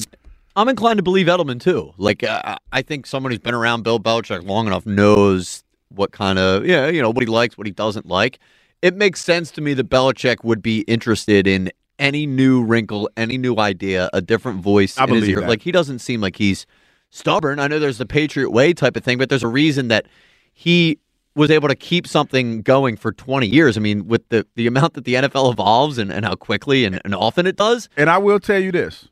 I'm 0.55 0.69
inclined 0.69 0.97
to 0.97 1.03
believe 1.03 1.27
Edelman 1.27 1.59
too. 1.61 1.93
Like 1.97 2.23
uh, 2.23 2.55
I 2.71 2.81
think 2.81 3.05
someone 3.05 3.31
who's 3.31 3.39
been 3.39 3.53
around 3.53 3.83
Bill 3.83 3.99
Belichick 3.99 4.45
long 4.47 4.67
enough 4.67 4.85
knows 4.85 5.63
what 5.89 6.11
kind 6.13 6.39
of 6.39 6.65
yeah 6.65 6.87
you 6.87 7.01
know 7.01 7.09
what 7.09 7.21
he 7.23 7.27
likes, 7.27 7.57
what 7.57 7.67
he 7.67 7.73
doesn't 7.73 8.05
like. 8.05 8.39
It 8.81 8.95
makes 8.95 9.21
sense 9.23 9.51
to 9.51 9.61
me 9.61 9.73
that 9.75 9.89
Belichick 9.89 10.43
would 10.43 10.61
be 10.61 10.81
interested 10.81 11.45
in 11.45 11.71
any 11.99 12.25
new 12.25 12.63
wrinkle, 12.63 13.09
any 13.15 13.37
new 13.37 13.57
idea, 13.59 14.09
a 14.11 14.21
different 14.21 14.61
voice. 14.61 14.97
I 14.97 15.03
in 15.03 15.09
his 15.09 15.19
believe 15.21 15.35
ear. 15.35 15.41
that. 15.41 15.49
Like 15.49 15.61
he 15.61 15.71
doesn't 15.71 15.99
seem 15.99 16.19
like 16.21 16.35
he's 16.37 16.65
stubborn. 17.11 17.59
I 17.59 17.67
know 17.67 17.77
there's 17.77 17.99
the 17.99 18.05
Patriot 18.05 18.49
way 18.49 18.73
type 18.73 18.97
of 18.97 19.03
thing, 19.03 19.19
but 19.19 19.29
there's 19.29 19.43
a 19.43 19.47
reason 19.47 19.89
that 19.89 20.07
he 20.53 20.97
was 21.35 21.51
able 21.51 21.67
to 21.69 21.75
keep 21.75 22.07
something 22.07 22.61
going 22.61 22.97
for 22.97 23.11
20 23.11 23.47
years. 23.47 23.77
I 23.77 23.79
mean, 23.79 24.07
with 24.07 24.27
the, 24.29 24.45
the 24.55 24.67
amount 24.67 24.95
that 24.95 25.05
the 25.05 25.13
NFL 25.13 25.51
evolves 25.53 25.97
and, 25.97 26.11
and 26.11 26.25
how 26.25 26.35
quickly 26.35 26.83
and, 26.85 26.99
and 27.05 27.13
often 27.13 27.45
it 27.45 27.55
does. 27.55 27.87
And 27.95 28.09
I 28.09 28.17
will 28.17 28.39
tell 28.39 28.59
you 28.59 28.71
this: 28.71 29.07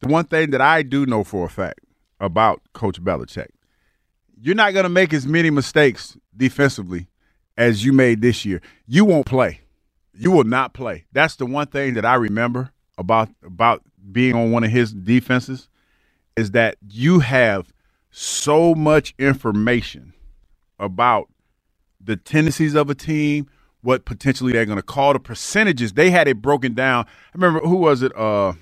the 0.00 0.08
one 0.08 0.24
thing 0.24 0.50
that 0.50 0.60
I 0.60 0.82
do 0.82 1.06
know 1.06 1.24
for 1.24 1.46
a 1.46 1.50
fact 1.50 1.80
about 2.20 2.60
Coach 2.72 3.02
Belichick, 3.02 3.48
you're 4.40 4.54
not 4.54 4.72
going 4.72 4.84
to 4.84 4.90
make 4.90 5.12
as 5.14 5.26
many 5.26 5.50
mistakes 5.50 6.16
defensively 6.36 7.08
as 7.56 7.84
you 7.84 7.92
made 7.92 8.22
this 8.22 8.44
year. 8.44 8.60
You 8.86 9.04
won't 9.04 9.26
play. 9.26 9.60
You 10.14 10.30
will 10.30 10.44
not 10.44 10.74
play. 10.74 11.06
That's 11.12 11.36
the 11.36 11.46
one 11.46 11.68
thing 11.68 11.94
that 11.94 12.04
I 12.04 12.14
remember 12.14 12.72
about 12.98 13.30
about 13.42 13.82
being 14.10 14.34
on 14.34 14.50
one 14.50 14.64
of 14.64 14.70
his 14.70 14.92
defenses 14.92 15.68
is 16.36 16.52
that 16.52 16.76
you 16.88 17.20
have 17.20 17.72
so 18.10 18.74
much 18.74 19.14
information 19.18 20.12
about 20.78 21.28
the 22.00 22.16
tendencies 22.16 22.74
of 22.74 22.90
a 22.90 22.94
team, 22.94 23.48
what 23.82 24.04
potentially 24.04 24.52
they're 24.52 24.66
going 24.66 24.76
to 24.78 24.82
call 24.82 25.12
the 25.12 25.20
percentages. 25.20 25.94
They 25.94 26.10
had 26.10 26.28
it 26.28 26.42
broken 26.42 26.74
down. 26.74 27.04
I 27.06 27.10
remember 27.34 27.60
who 27.60 27.76
was 27.76 28.02
it? 28.02 28.16
Uh, 28.16 28.54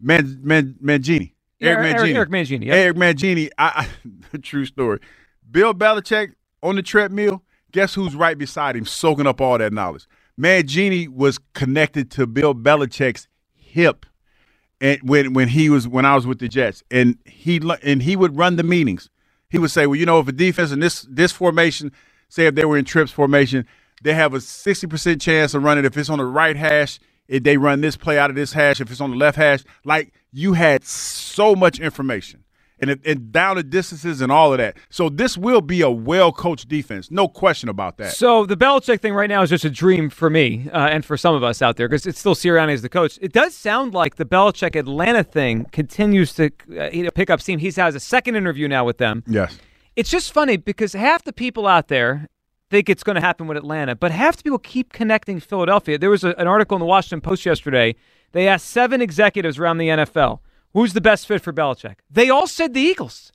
Man, 0.00 0.40
Man, 0.42 0.76
Mangini. 0.82 1.32
Yeah, 1.58 1.70
Eric 1.72 1.96
Eric- 1.96 2.00
Mangini. 2.00 2.14
Eric 2.16 2.30
Mangini, 2.30 2.66
yep. 2.66 2.74
Eric 2.76 2.96
Mangini. 2.96 3.50
I, 3.58 3.88
I, 4.34 4.38
true 4.42 4.66
story. 4.66 5.00
Bill 5.50 5.74
Belichick 5.74 6.34
on 6.62 6.76
the 6.76 6.82
treadmill. 6.82 7.42
Guess 7.72 7.94
who's 7.94 8.14
right 8.14 8.38
beside 8.38 8.76
him, 8.76 8.84
soaking 8.86 9.26
up 9.26 9.40
all 9.40 9.58
that 9.58 9.72
knowledge? 9.72 10.06
Mangini 10.40 11.08
was 11.08 11.38
connected 11.54 12.10
to 12.12 12.26
Bill 12.26 12.54
Belichick's 12.54 13.28
hip, 13.54 14.06
and 14.80 15.00
when 15.02 15.32
when 15.32 15.48
he 15.48 15.70
was 15.70 15.88
when 15.88 16.04
I 16.04 16.14
was 16.14 16.26
with 16.26 16.38
the 16.38 16.48
Jets, 16.48 16.82
and 16.90 17.18
he 17.24 17.60
and 17.82 18.02
he 18.02 18.16
would 18.16 18.36
run 18.36 18.56
the 18.56 18.62
meetings. 18.62 19.10
He 19.48 19.58
would 19.58 19.70
say, 19.70 19.86
"Well, 19.86 19.96
you 19.96 20.06
know, 20.06 20.20
if 20.20 20.28
a 20.28 20.32
defense 20.32 20.72
in 20.72 20.80
this 20.80 21.06
this 21.08 21.32
formation, 21.32 21.92
say 22.28 22.46
if 22.46 22.54
they 22.54 22.64
were 22.64 22.76
in 22.76 22.84
trips 22.84 23.10
formation, 23.10 23.66
they 24.02 24.14
have 24.14 24.34
a 24.34 24.40
sixty 24.40 24.86
percent 24.86 25.20
chance 25.20 25.54
of 25.54 25.62
running. 25.62 25.84
If 25.84 25.96
it's 25.96 26.10
on 26.10 26.18
the 26.18 26.24
right 26.24 26.56
hash, 26.56 26.98
if 27.28 27.42
they 27.42 27.56
run 27.56 27.80
this 27.80 27.96
play 27.96 28.18
out 28.18 28.30
of 28.30 28.36
this 28.36 28.52
hash. 28.52 28.80
If 28.80 28.90
it's 28.90 29.00
on 29.00 29.10
the 29.10 29.16
left 29.16 29.36
hash, 29.36 29.62
like 29.84 30.12
you 30.32 30.54
had 30.54 30.84
so 30.84 31.54
much 31.54 31.80
information." 31.80 32.42
And, 32.78 32.90
it, 32.90 33.00
and 33.06 33.32
down 33.32 33.56
the 33.56 33.62
distances 33.62 34.20
and 34.20 34.30
all 34.30 34.52
of 34.52 34.58
that. 34.58 34.76
So 34.90 35.08
this 35.08 35.38
will 35.38 35.62
be 35.62 35.80
a 35.80 35.90
well 35.90 36.30
coached 36.30 36.68
defense, 36.68 37.10
no 37.10 37.26
question 37.26 37.70
about 37.70 37.96
that. 37.96 38.12
So 38.12 38.44
the 38.44 38.56
Belichick 38.56 39.00
thing 39.00 39.14
right 39.14 39.30
now 39.30 39.40
is 39.40 39.48
just 39.48 39.64
a 39.64 39.70
dream 39.70 40.10
for 40.10 40.28
me 40.28 40.68
uh, 40.72 40.88
and 40.90 41.02
for 41.02 41.16
some 41.16 41.34
of 41.34 41.42
us 41.42 41.62
out 41.62 41.76
there 41.76 41.88
because 41.88 42.06
it's 42.06 42.20
still 42.20 42.34
Sirianni 42.34 42.74
as 42.74 42.82
the 42.82 42.90
coach. 42.90 43.18
It 43.22 43.32
does 43.32 43.54
sound 43.54 43.94
like 43.94 44.16
the 44.16 44.26
Belichick 44.26 44.76
Atlanta 44.76 45.24
thing 45.24 45.64
continues 45.72 46.34
to 46.34 46.50
uh, 46.78 46.90
you 46.90 47.04
know, 47.04 47.10
pick 47.10 47.30
up 47.30 47.40
steam. 47.40 47.58
He 47.60 47.70
has 47.70 47.94
a 47.94 48.00
second 48.00 48.36
interview 48.36 48.68
now 48.68 48.84
with 48.84 48.98
them. 48.98 49.22
yes, 49.26 49.58
It's 49.96 50.10
just 50.10 50.32
funny 50.32 50.58
because 50.58 50.92
half 50.92 51.24
the 51.24 51.32
people 51.32 51.66
out 51.66 51.88
there 51.88 52.28
think 52.70 52.88
it's 52.88 53.04
going 53.04 53.14
to 53.14 53.20
happen 53.20 53.46
with 53.46 53.56
Atlanta, 53.56 53.94
but 53.94 54.10
half 54.10 54.36
the 54.36 54.42
people 54.42 54.58
keep 54.58 54.92
connecting 54.92 55.40
Philadelphia. 55.40 55.98
There 55.98 56.10
was 56.10 56.24
a, 56.24 56.34
an 56.38 56.46
article 56.46 56.76
in 56.76 56.80
the 56.80 56.86
Washington 56.86 57.20
Post 57.20 57.46
yesterday. 57.46 57.94
They 58.32 58.48
asked 58.48 58.66
seven 58.66 59.00
executives 59.00 59.58
around 59.58 59.78
the 59.78 59.88
NFL 59.88 60.40
who's 60.76 60.92
the 60.92 61.00
best 61.00 61.26
fit 61.26 61.40
for 61.40 61.54
Belichick. 61.54 61.96
They 62.10 62.28
all 62.28 62.46
said 62.46 62.74
the 62.74 62.80
Eagles. 62.82 63.32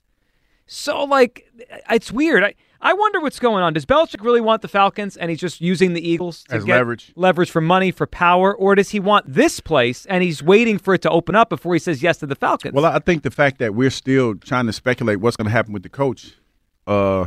So, 0.64 1.02
like, 1.02 1.44
it's 1.90 2.12
weird. 2.12 2.44
I, 2.44 2.54
I 2.80 2.92
wonder 2.92 3.20
what's 3.20 3.40
going 3.40 3.64
on. 3.64 3.72
Does 3.72 3.84
Belichick 3.84 4.24
really 4.24 4.40
want 4.40 4.62
the 4.62 4.68
Falcons 4.68 5.16
and 5.16 5.28
he's 5.28 5.40
just 5.40 5.60
using 5.60 5.92
the 5.92 6.08
Eagles 6.08 6.44
to 6.44 6.54
As 6.54 6.64
get 6.64 6.76
leverage? 6.76 7.12
leverage 7.16 7.50
for 7.50 7.60
money, 7.60 7.90
for 7.90 8.06
power, 8.06 8.54
or 8.54 8.76
does 8.76 8.90
he 8.90 9.00
want 9.00 9.26
this 9.26 9.58
place 9.58 10.06
and 10.06 10.22
he's 10.22 10.40
waiting 10.40 10.78
for 10.78 10.94
it 10.94 11.02
to 11.02 11.10
open 11.10 11.34
up 11.34 11.48
before 11.48 11.74
he 11.74 11.80
says 11.80 12.00
yes 12.00 12.18
to 12.18 12.26
the 12.26 12.36
Falcons? 12.36 12.74
Well, 12.74 12.84
I 12.84 13.00
think 13.00 13.24
the 13.24 13.30
fact 13.32 13.58
that 13.58 13.74
we're 13.74 13.90
still 13.90 14.36
trying 14.36 14.66
to 14.66 14.72
speculate 14.72 15.18
what's 15.18 15.36
going 15.36 15.46
to 15.46 15.52
happen 15.52 15.72
with 15.72 15.82
the 15.82 15.88
coach, 15.88 16.34
uh, 16.86 17.26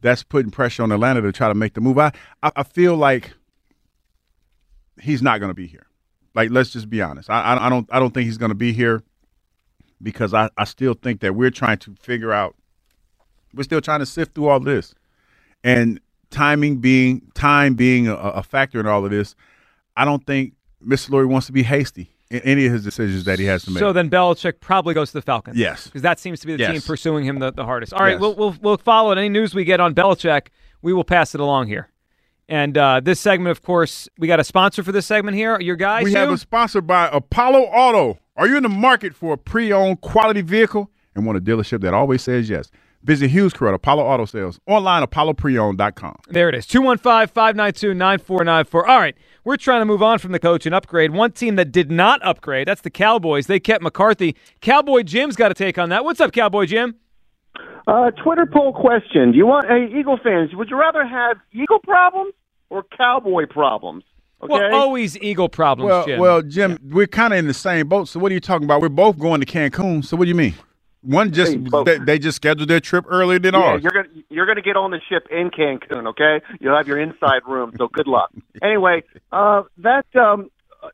that's 0.00 0.22
putting 0.22 0.52
pressure 0.52 0.84
on 0.84 0.92
Atlanta 0.92 1.20
to 1.20 1.32
try 1.32 1.48
to 1.48 1.54
make 1.54 1.74
the 1.74 1.80
move. 1.80 1.98
I, 1.98 2.12
I, 2.44 2.52
I 2.54 2.62
feel 2.62 2.94
like 2.94 3.32
he's 5.00 5.20
not 5.20 5.40
going 5.40 5.50
to 5.50 5.54
be 5.54 5.66
here. 5.66 5.86
Like, 6.32 6.50
let's 6.50 6.70
just 6.70 6.88
be 6.88 7.02
honest. 7.02 7.28
I, 7.28 7.40
I, 7.42 7.66
I 7.66 7.68
don't, 7.68 7.88
I 7.92 7.98
don't 7.98 8.14
think 8.14 8.26
he's 8.26 8.38
going 8.38 8.50
to 8.50 8.54
be 8.54 8.72
here 8.72 9.02
because 10.02 10.34
I, 10.34 10.50
I 10.56 10.64
still 10.64 10.94
think 10.94 11.20
that 11.20 11.34
we're 11.34 11.50
trying 11.50 11.78
to 11.78 11.94
figure 12.00 12.32
out. 12.32 12.54
We're 13.54 13.62
still 13.64 13.80
trying 13.80 14.00
to 14.00 14.06
sift 14.06 14.34
through 14.34 14.48
all 14.48 14.60
this, 14.60 14.94
and 15.62 16.00
timing 16.30 16.78
being 16.78 17.30
time 17.34 17.74
being 17.74 18.08
a, 18.08 18.14
a 18.14 18.42
factor 18.42 18.80
in 18.80 18.86
all 18.86 19.04
of 19.04 19.10
this. 19.10 19.34
I 19.96 20.04
don't 20.06 20.24
think 20.26 20.54
Mr. 20.84 21.10
Lurie 21.10 21.28
wants 21.28 21.46
to 21.48 21.52
be 21.52 21.62
hasty 21.62 22.10
in 22.30 22.40
any 22.40 22.64
of 22.64 22.72
his 22.72 22.82
decisions 22.82 23.24
that 23.24 23.38
he 23.38 23.44
has 23.44 23.62
to 23.64 23.70
make. 23.70 23.80
So 23.80 23.92
then 23.92 24.08
Belichick 24.08 24.54
probably 24.60 24.94
goes 24.94 25.08
to 25.10 25.18
the 25.18 25.22
Falcons. 25.22 25.58
Yes. 25.58 25.84
Because 25.84 26.00
that 26.00 26.18
seems 26.18 26.40
to 26.40 26.46
be 26.46 26.56
the 26.56 26.66
team 26.66 26.80
pursuing 26.80 27.26
him 27.26 27.40
the, 27.40 27.52
the 27.52 27.66
hardest. 27.66 27.92
All 27.92 28.00
right, 28.00 28.12
Yes. 28.12 28.20
we'll, 28.22 28.34
we'll, 28.34 28.56
we'll 28.62 28.76
follow 28.78 29.12
it. 29.12 29.18
Any 29.18 29.28
news 29.28 29.54
we 29.54 29.64
get 29.64 29.80
on 29.80 29.94
Belichick, 29.94 30.46
we 30.80 30.94
will 30.94 31.04
pass 31.04 31.34
it 31.34 31.42
along 31.42 31.66
here. 31.66 31.90
And 32.48 32.76
uh, 32.76 33.00
this 33.00 33.20
segment, 33.20 33.50
of 33.50 33.62
course, 33.62 34.08
we 34.18 34.26
got 34.26 34.40
a 34.40 34.44
sponsor 34.44 34.82
for 34.82 34.92
this 34.92 35.06
segment 35.06 35.36
here. 35.36 35.60
Your 35.60 35.76
guys, 35.76 36.04
We 36.04 36.12
have 36.12 36.30
a 36.30 36.36
sponsor 36.38 36.80
by 36.80 37.08
Apollo 37.12 37.60
Auto. 37.62 38.18
Are 38.36 38.46
you 38.46 38.56
in 38.56 38.62
the 38.62 38.68
market 38.68 39.14
for 39.14 39.34
a 39.34 39.38
pre-owned 39.38 40.00
quality 40.00 40.42
vehicle 40.42 40.90
and 41.14 41.24
want 41.24 41.38
a 41.38 41.40
dealership 41.40 41.80
that 41.82 41.94
always 41.94 42.22
says 42.22 42.48
yes? 42.50 42.70
Visit 43.04 43.30
Hughes 43.30 43.52
Coretta, 43.52 43.74
Apollo 43.74 44.04
Auto 44.04 44.24
Sales, 44.26 44.60
online, 44.66 45.02
apollopreowned.com. 45.04 46.16
There 46.28 46.48
it 46.48 46.54
is. 46.54 46.66
215 46.66 47.28
592 47.34 47.94
9494. 47.94 48.86
All 48.86 48.98
right. 48.98 49.16
We're 49.44 49.56
trying 49.56 49.80
to 49.80 49.84
move 49.86 50.02
on 50.04 50.18
from 50.20 50.30
the 50.30 50.38
coach 50.38 50.66
and 50.66 50.74
upgrade. 50.74 51.10
One 51.10 51.32
team 51.32 51.56
that 51.56 51.72
did 51.72 51.90
not 51.90 52.24
upgrade, 52.24 52.68
that's 52.68 52.82
the 52.82 52.90
Cowboys. 52.90 53.48
They 53.48 53.58
kept 53.58 53.82
McCarthy. 53.82 54.36
Cowboy 54.60 55.02
Jim's 55.02 55.34
got 55.34 55.50
a 55.50 55.54
take 55.54 55.78
on 55.78 55.88
that. 55.88 56.04
What's 56.04 56.20
up, 56.20 56.32
Cowboy 56.32 56.66
Jim? 56.66 56.94
Uh, 57.86 58.10
Twitter 58.12 58.46
poll 58.46 58.72
question: 58.72 59.32
Do 59.32 59.38
you 59.38 59.46
want, 59.46 59.66
hey, 59.68 59.88
Eagle 59.98 60.18
fans? 60.22 60.50
Would 60.54 60.70
you 60.70 60.78
rather 60.78 61.06
have 61.06 61.38
Eagle 61.52 61.78
problems 61.80 62.32
or 62.70 62.84
Cowboy 62.96 63.46
problems? 63.46 64.04
Okay. 64.42 64.52
Well, 64.54 64.74
always 64.74 65.16
Eagle 65.18 65.48
problems, 65.48 65.88
Well, 65.88 66.06
Jim. 66.06 66.20
well, 66.20 66.42
Jim, 66.42 66.78
we're 66.90 67.06
kind 67.06 67.32
of 67.32 67.38
in 67.38 67.46
the 67.46 67.54
same 67.54 67.86
boat. 67.88 68.08
So 68.08 68.18
what 68.18 68.32
are 68.32 68.34
you 68.34 68.40
talking 68.40 68.64
about? 68.64 68.80
We're 68.80 68.88
both 68.88 69.16
going 69.18 69.40
to 69.40 69.46
Cancun. 69.46 70.04
So 70.04 70.16
what 70.16 70.24
do 70.24 70.28
you 70.30 70.34
mean? 70.34 70.54
One 71.02 71.32
just 71.32 71.52
Hey, 71.52 71.82
they, 71.84 71.98
they 71.98 72.18
just 72.18 72.36
scheduled 72.36 72.68
their 72.68 72.80
trip 72.80 73.04
earlier 73.08 73.38
than 73.40 73.54
yeah, 73.54 73.60
ours. 73.60 73.82
you're 73.82 73.90
gonna 73.92 74.22
you're 74.30 74.46
gonna 74.46 74.62
get 74.62 74.76
on 74.76 74.92
the 74.92 75.00
ship 75.08 75.26
in 75.32 75.50
Cancun. 75.50 76.06
Okay, 76.08 76.40
you'll 76.60 76.76
have 76.76 76.86
your 76.86 76.98
inside 77.00 77.42
room. 77.46 77.72
So 77.76 77.88
good 77.88 78.06
luck. 78.06 78.30
Anyway, 78.62 79.02
uh, 79.32 79.62
that 79.78 80.06
um, 80.14 80.48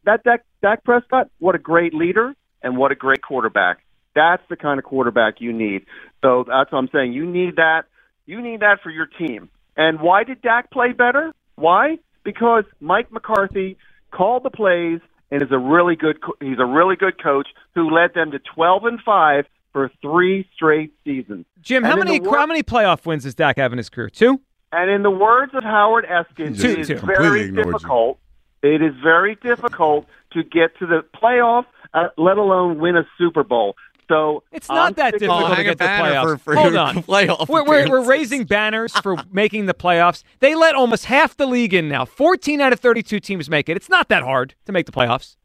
that 0.04 0.24
Dak, 0.24 0.44
Dak 0.62 0.82
Prescott, 0.84 1.28
what 1.38 1.54
a 1.54 1.58
great 1.58 1.92
leader 1.92 2.34
and 2.62 2.78
what 2.78 2.90
a 2.92 2.94
great 2.94 3.20
quarterback. 3.20 3.84
That's 4.14 4.42
the 4.48 4.56
kind 4.56 4.78
of 4.78 4.84
quarterback 4.84 5.40
you 5.40 5.52
need. 5.52 5.86
So 6.22 6.44
that's 6.48 6.72
what 6.72 6.78
I'm 6.78 6.88
saying. 6.92 7.12
You 7.12 7.26
need 7.26 7.56
that. 7.56 7.82
You 8.26 8.42
need 8.42 8.60
that 8.60 8.80
for 8.82 8.90
your 8.90 9.06
team. 9.06 9.48
And 9.76 10.00
why 10.00 10.24
did 10.24 10.42
Dak 10.42 10.70
play 10.70 10.92
better? 10.92 11.32
Why? 11.54 11.98
Because 12.24 12.64
Mike 12.80 13.12
McCarthy 13.12 13.76
called 14.10 14.42
the 14.42 14.50
plays 14.50 15.00
and 15.30 15.42
is 15.42 15.52
a 15.52 15.58
really 15.58 15.96
good. 15.96 16.18
He's 16.40 16.58
a 16.58 16.66
really 16.66 16.96
good 16.96 17.22
coach 17.22 17.48
who 17.74 17.90
led 17.90 18.14
them 18.14 18.32
to 18.32 18.38
12 18.54 18.84
and 18.84 19.00
five 19.00 19.46
for 19.72 19.90
three 20.02 20.48
straight 20.54 20.92
seasons. 21.04 21.46
Jim, 21.60 21.84
how 21.84 21.92
and 21.92 22.00
in 22.00 22.06
many 22.06 22.20
wor- 22.20 22.38
how 22.38 22.46
many 22.46 22.62
playoff 22.62 23.06
wins 23.06 23.24
does 23.24 23.34
Dak 23.34 23.58
have 23.58 23.72
in 23.72 23.78
his 23.78 23.88
career? 23.88 24.10
Two? 24.10 24.40
And 24.72 24.90
in 24.90 25.02
the 25.02 25.10
words 25.10 25.54
of 25.54 25.62
Howard 25.62 26.06
Eskin, 26.06 26.60
Two, 26.60 26.68
it 26.68 26.78
is 26.80 26.88
two. 26.88 26.98
Very 26.98 27.42
ignored 27.42 27.66
you. 27.66 27.72
difficult. 27.72 28.18
It 28.62 28.82
is 28.82 28.94
very 29.02 29.36
difficult 29.36 30.06
to 30.32 30.42
get 30.42 30.76
to 30.78 30.86
the 30.86 31.04
playoff, 31.14 31.64
uh, 31.94 32.08
let 32.16 32.36
alone 32.36 32.78
win 32.78 32.96
a 32.96 33.06
Super 33.16 33.44
Bowl. 33.44 33.76
So 34.08 34.42
It's 34.52 34.68
not 34.68 34.88
I'm 34.88 34.92
that 34.94 35.12
difficult 35.18 35.54
to 35.56 35.64
get 35.64 35.78
the 35.78 35.84
playoffs. 35.84 36.22
for- 36.22 36.38
for 36.38 36.54
Hold 36.56 36.76
on. 36.76 36.94
playoff 37.02 37.48
We're, 37.48 37.64
we're, 37.64 37.88
we're 37.90 38.04
raising 38.08 38.44
banners 38.44 38.92
for 38.98 39.16
making 39.32 39.66
the 39.66 39.74
playoffs. 39.74 40.22
They 40.40 40.54
let 40.54 40.74
almost 40.74 41.04
half 41.06 41.36
the 41.36 41.46
league 41.46 41.74
in 41.74 41.88
now. 41.88 42.04
14 42.06 42.60
out 42.60 42.72
of 42.72 42.80
32 42.80 43.20
teams 43.20 43.50
make 43.50 43.68
it. 43.68 43.76
It's 43.76 43.88
not 43.90 44.08
that 44.08 44.22
hard 44.22 44.54
to 44.64 44.72
make 44.72 44.86
the 44.86 44.92
playoffs. 44.92 45.36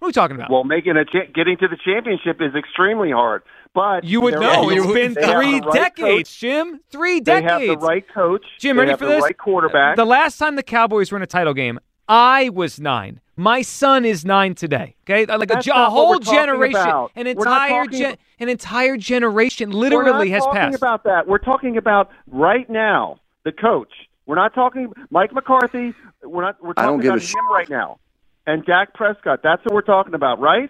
What 0.00 0.06
are 0.06 0.08
we 0.08 0.12
talking 0.12 0.36
about? 0.36 0.50
Well, 0.50 0.64
making 0.64 0.96
a 0.96 1.04
cha- 1.04 1.30
getting 1.34 1.56
to 1.58 1.68
the 1.68 1.76
championship 1.84 2.40
is 2.40 2.54
extremely 2.56 3.10
hard. 3.10 3.42
But 3.74 4.02
you 4.04 4.20
would 4.20 4.34
know. 4.34 4.70
It's 4.70 4.86
been 4.86 5.14
three 5.14 5.60
right 5.60 5.72
decades, 5.72 6.30
coach. 6.30 6.38
Jim. 6.40 6.80
Three 6.90 7.20
decades. 7.20 7.42
They 7.42 7.48
decades. 7.48 7.70
have 7.70 7.80
the 7.80 7.86
right 7.86 8.04
coach. 8.14 8.44
Jim, 8.58 8.76
they 8.76 8.80
ready 8.80 8.90
have 8.92 8.98
for 8.98 9.06
the 9.06 9.12
this? 9.12 9.22
Right 9.22 9.36
quarterback. 9.38 9.96
The 9.96 10.06
last 10.06 10.38
time 10.38 10.56
the 10.56 10.62
Cowboys 10.62 11.12
were 11.12 11.16
in 11.18 11.22
a 11.22 11.26
title 11.26 11.52
game, 11.54 11.78
I 12.08 12.48
was 12.48 12.80
nine. 12.80 13.20
My 13.38 13.62
son 13.62 14.04
is 14.04 14.24
nine 14.24 14.56
today. 14.56 14.96
Okay, 15.08 15.24
like 15.26 15.50
a, 15.52 15.60
a 15.72 15.84
whole 15.88 16.18
generation, 16.18 16.80
about. 16.80 17.12
an 17.14 17.28
entire 17.28 17.84
talking- 17.84 17.98
gen, 17.98 18.16
an 18.40 18.48
entire 18.48 18.96
generation 18.96 19.70
We're 19.70 19.76
literally 19.78 20.30
not 20.30 20.34
has 20.42 20.46
passed. 20.52 20.76
about 20.76 21.04
that. 21.04 21.28
We're 21.28 21.38
talking 21.38 21.76
about 21.76 22.10
right 22.26 22.68
now 22.68 23.20
the 23.44 23.52
coach. 23.52 23.92
We're 24.26 24.34
not 24.34 24.54
talking 24.54 24.92
Mike 25.10 25.32
McCarthy. 25.32 25.94
We're 26.24 26.42
not. 26.42 26.56
We're 26.60 26.74
I 26.76 26.82
don't 26.82 26.98
talking 26.98 27.00
give 27.02 27.10
a 27.12 27.14
about 27.14 27.22
sh- 27.22 27.34
him 27.36 27.48
right 27.52 27.70
now, 27.70 28.00
and 28.48 28.64
Dak 28.66 28.92
Prescott. 28.94 29.38
That's 29.44 29.64
what 29.64 29.72
we're 29.72 29.82
talking 29.82 30.14
about, 30.14 30.40
right? 30.40 30.68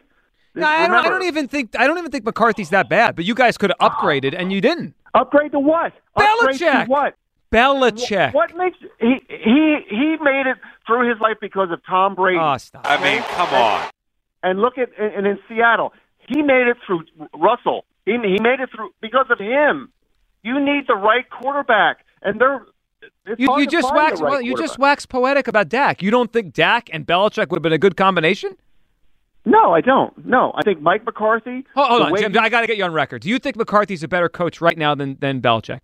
No, 0.55 0.67
I 0.67 0.87
don't, 0.89 0.97
I 1.07 1.09
don't 1.09 1.23
even 1.23 1.49
think 1.49 1.75
I 1.75 1.87
don't 1.87 1.97
even 1.97 2.11
think 2.11 2.27
McCarthy's 2.27 2.69
that 2.69 2.91
bad. 2.91 3.17
But 3.17 3.25
you 3.25 3.35
guys 3.35 3.57
could 3.57 3.71
have 3.71 3.93
upgraded, 3.93 4.35
and 4.39 4.53
you 4.53 4.61
didn't. 4.61 4.95
upgrade 5.15 5.53
to 5.53 5.59
what? 5.59 5.95
Upgrade 6.15 6.59
to 6.59 6.65
Belichick. 6.67 6.89
what? 6.89 7.15
Belichick. 7.53 8.35
What 8.35 8.57
makes 8.57 8.79
he 9.01 9.17
he 9.29 9.79
he 9.89 10.17
made 10.21 10.47
it 10.47 10.59
through 10.87 11.09
his 11.09 11.21
life 11.21 11.37
because 11.41 11.71
of 11.71 11.81
Tom 11.87 12.15
Brady? 12.15 12.39
Oh, 12.41 12.57
stop. 12.59 12.83
I 12.85 13.03
mean, 13.03 13.23
come 13.23 13.49
on. 13.55 13.89
and 14.43 14.61
look 14.61 14.79
at 14.79 14.89
and 14.99 15.27
in 15.27 15.39
Seattle, 15.49 15.93
he 16.19 16.43
made 16.43 16.67
it 16.69 16.77
through 16.87 17.05
Russell. 17.35 17.85
He 18.05 18.13
he 18.13 18.39
made 18.41 18.61
it 18.61 18.71
through 18.75 18.91
because 19.01 19.27
of 19.31 19.39
him. 19.39 19.91
You 20.43 20.61
need 20.65 20.87
the 20.87 20.95
right 20.95 21.29
quarterback, 21.31 22.05
and 22.23 22.41
they're. 22.41 22.67
You, 23.39 23.59
you 23.61 23.67
just 23.67 23.95
wax 23.95 24.21
right 24.21 24.31
well, 24.31 24.41
you 24.41 24.57
just 24.57 24.79
wax 24.79 25.07
poetic 25.07 25.47
about 25.49 25.69
Dak. 25.69 26.03
You 26.03 26.11
don't 26.11 26.33
think 26.33 26.53
Dak 26.53 26.89
and 26.93 27.07
Belichick 27.07 27.49
would 27.51 27.57
have 27.59 27.63
been 27.63 27.73
a 27.73 27.79
good 27.79 27.97
combination? 27.97 28.57
No, 29.45 29.73
I 29.73 29.81
don't. 29.81 30.27
No, 30.27 30.53
I 30.57 30.63
think 30.63 30.81
Mike 30.83 31.05
McCarthy. 31.05 31.65
Hold, 31.75 31.89
hold 31.89 32.03
on, 32.03 32.17
Jim. 32.17 32.33
he- 32.33 32.39
I 32.39 32.49
got 32.49 32.63
to 32.63 32.67
get 32.67 32.77
you 32.77 32.85
on 32.85 32.93
record. 32.93 33.23
Do 33.23 33.29
you 33.29 33.39
think 33.39 33.57
McCarthy's 33.57 34.03
a 34.03 34.09
better 34.09 34.29
coach 34.29 34.61
right 34.61 34.77
now 34.77 34.95
than 34.95 35.17
than 35.21 35.41
Belichick? 35.41 35.81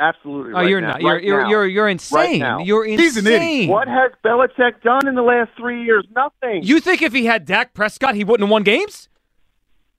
Absolutely. 0.00 0.52
Oh, 0.52 0.56
right 0.56 0.68
you're 0.68 0.80
now, 0.80 0.88
not. 0.92 1.02
You're 1.02 1.12
right 1.14 1.24
you're, 1.24 1.42
now. 1.42 1.48
you're 1.50 1.66
you're 1.66 1.88
insane. 1.88 2.38
now. 2.38 2.58
You're 2.60 2.84
He's 2.84 3.16
an 3.16 3.26
idiot. 3.26 3.42
insane. 3.42 3.68
What 3.68 3.88
has 3.88 4.12
Belichick 4.24 4.82
done 4.82 5.06
in 5.06 5.14
the 5.14 5.22
last 5.22 5.50
three 5.56 5.84
years? 5.84 6.06
Nothing. 6.14 6.62
You 6.62 6.80
think 6.80 7.02
if 7.02 7.12
he 7.12 7.26
had 7.26 7.44
Dak 7.44 7.74
Prescott, 7.74 8.14
he 8.14 8.24
wouldn't 8.24 8.46
have 8.46 8.52
won 8.52 8.62
games? 8.62 9.08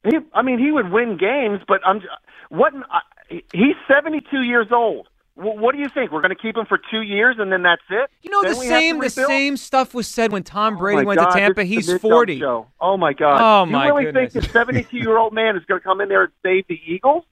He, 0.03 0.17
I 0.33 0.41
mean, 0.41 0.59
he 0.59 0.71
would 0.71 0.91
win 0.91 1.17
games, 1.17 1.61
but 1.67 1.81
I'm. 1.85 2.01
What? 2.49 2.73
I, 2.91 3.41
he's 3.53 3.75
72 3.87 4.41
years 4.41 4.67
old. 4.71 5.07
What 5.37 5.73
do 5.75 5.81
you 5.81 5.89
think? 5.93 6.13
We're 6.13 6.21
going 6.21 6.29
to 6.33 6.41
keep 6.41 6.55
him 6.55 6.65
for 6.65 6.79
two 6.89 7.01
years 7.01 7.35
and 7.39 7.51
then 7.51 7.61
that's 7.63 7.81
it? 7.89 8.09
You 8.21 8.31
know 8.31 8.41
Then 8.41 8.53
the 8.53 8.59
we 8.59 8.67
have 8.67 8.79
to 8.79 8.79
same 8.79 8.99
the 8.99 9.09
same 9.09 9.57
stuff 9.57 9.93
was 9.93 10.07
said 10.07 10.31
when 10.31 10.43
Tom 10.43 10.75
Oh 10.75 10.77
Brady 10.77 11.01
my 11.01 11.03
went 11.03 11.19
God, 11.19 11.31
to 11.31 11.39
Tampa. 11.39 11.65
He's 11.65 11.87
the 11.87 11.93
Nick 11.93 12.03
Dump 12.03 12.13
40. 12.13 12.39
Show. 12.39 12.67
Oh 12.79 12.95
my 12.95 13.11
God! 13.11 13.41
Oh, 13.41 13.65
my 13.65 13.87
You 13.87 13.91
really 13.95 14.05
goodness. 14.05 14.31
think 14.33 14.45
the 14.45 14.49
72 14.53 14.95
year 14.97 15.17
old 15.17 15.33
man 15.33 15.57
is 15.57 15.65
going 15.65 15.81
to 15.81 15.83
come 15.83 15.99
in 15.99 16.07
there 16.07 16.23
and 16.23 16.33
save 16.41 16.67
the 16.69 16.79
Eagles? 16.87 17.25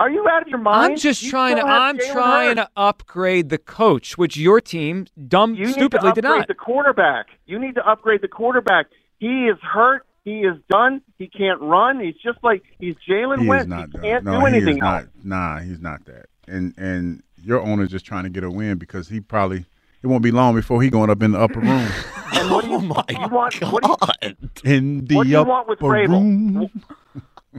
Are 0.00 0.10
you 0.10 0.26
out 0.28 0.42
of 0.42 0.48
your 0.48 0.58
mind? 0.58 0.92
I'm 0.92 0.96
just 0.98 1.22
You 1.22 1.30
trying 1.30 1.56
to 1.56 1.62
I'm 1.66 1.98
Jalen 1.98 2.12
trying 2.12 2.56
Hurts. 2.56 2.68
to 2.68 2.70
upgrade 2.76 3.50
the 3.50 3.58
coach, 3.58 4.18
which 4.18 4.36
your 4.36 4.60
team 4.60 5.06
dumb 5.28 5.54
You 5.54 5.66
need 5.66 5.90
to 5.92 6.00
stupidly 6.00 6.08
upgrade 6.08 6.14
did 6.14 6.24
not. 6.24 6.48
the 6.48 6.54
quarterback. 6.54 7.26
You 7.46 7.58
need 7.58 7.76
to 7.76 7.86
upgrade 7.88 8.22
the 8.22 8.28
quarterback. 8.28 8.86
He 9.18 9.46
is 9.46 9.58
hurt. 9.62 10.06
He 10.24 10.40
is 10.40 10.56
done. 10.70 11.02
He 11.18 11.28
can't 11.28 11.60
run. 11.60 12.00
He's 12.00 12.16
just 12.16 12.38
like 12.42 12.62
he's 12.78 12.96
Jalen 13.08 13.42
He 13.42 13.48
Wentz. 13.48 13.68
not 13.68 13.88
he 13.88 13.92
done. 13.92 14.02
can't 14.02 14.24
no, 14.24 14.40
do 14.40 14.46
he 14.46 14.46
anything 14.46 14.76
is 14.76 14.80
not. 14.80 15.06
Nah, 15.24 15.60
he's 15.60 15.80
not 15.80 16.04
that. 16.06 16.26
And 16.48 16.74
and 16.78 17.22
your 17.42 17.60
owner's 17.60 17.90
just 17.90 18.06
trying 18.06 18.24
to 18.24 18.30
get 18.30 18.44
a 18.44 18.50
win 18.50 18.78
because 18.78 19.08
he 19.08 19.20
probably 19.20 19.66
it 20.02 20.06
won't 20.08 20.22
be 20.22 20.30
long 20.30 20.54
before 20.54 20.82
he 20.82 20.90
going 20.90 21.10
up 21.10 21.22
in 21.22 21.32
the 21.32 21.40
upper 21.40 21.60
room. 21.60 21.96
And 22.32 22.50
what 22.50 22.64
do 22.64 22.70
you, 22.70 22.78
Oh 22.80 22.80
my 22.80 23.04
you 23.08 23.28
want? 23.28 23.60
What 23.70 23.82
do 23.84 23.88
you, 23.90 23.96
God. 24.00 24.36
in 24.64 25.06
the 25.06 25.16
What 25.16 25.24
do 25.24 25.30
you 25.32 25.40
upper 25.40 25.44
want 25.44 25.68
with 25.68 25.80
Vrabel? 25.80 26.08
room. 26.08 26.70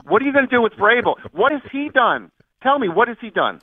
What 0.06 0.22
are 0.22 0.26
you 0.26 0.34
going 0.34 0.46
to 0.48 0.52
do 0.56 0.62
with 0.62 0.74
Vrabel? 0.74 1.16
What 1.32 1.52
has 1.52 1.62
he 1.72 1.90
done? 1.90 2.32
Tell 2.64 2.80
me, 2.80 2.90
what 2.90 3.08
has 3.08 3.18
he 3.22 3.30
done? 3.30 3.62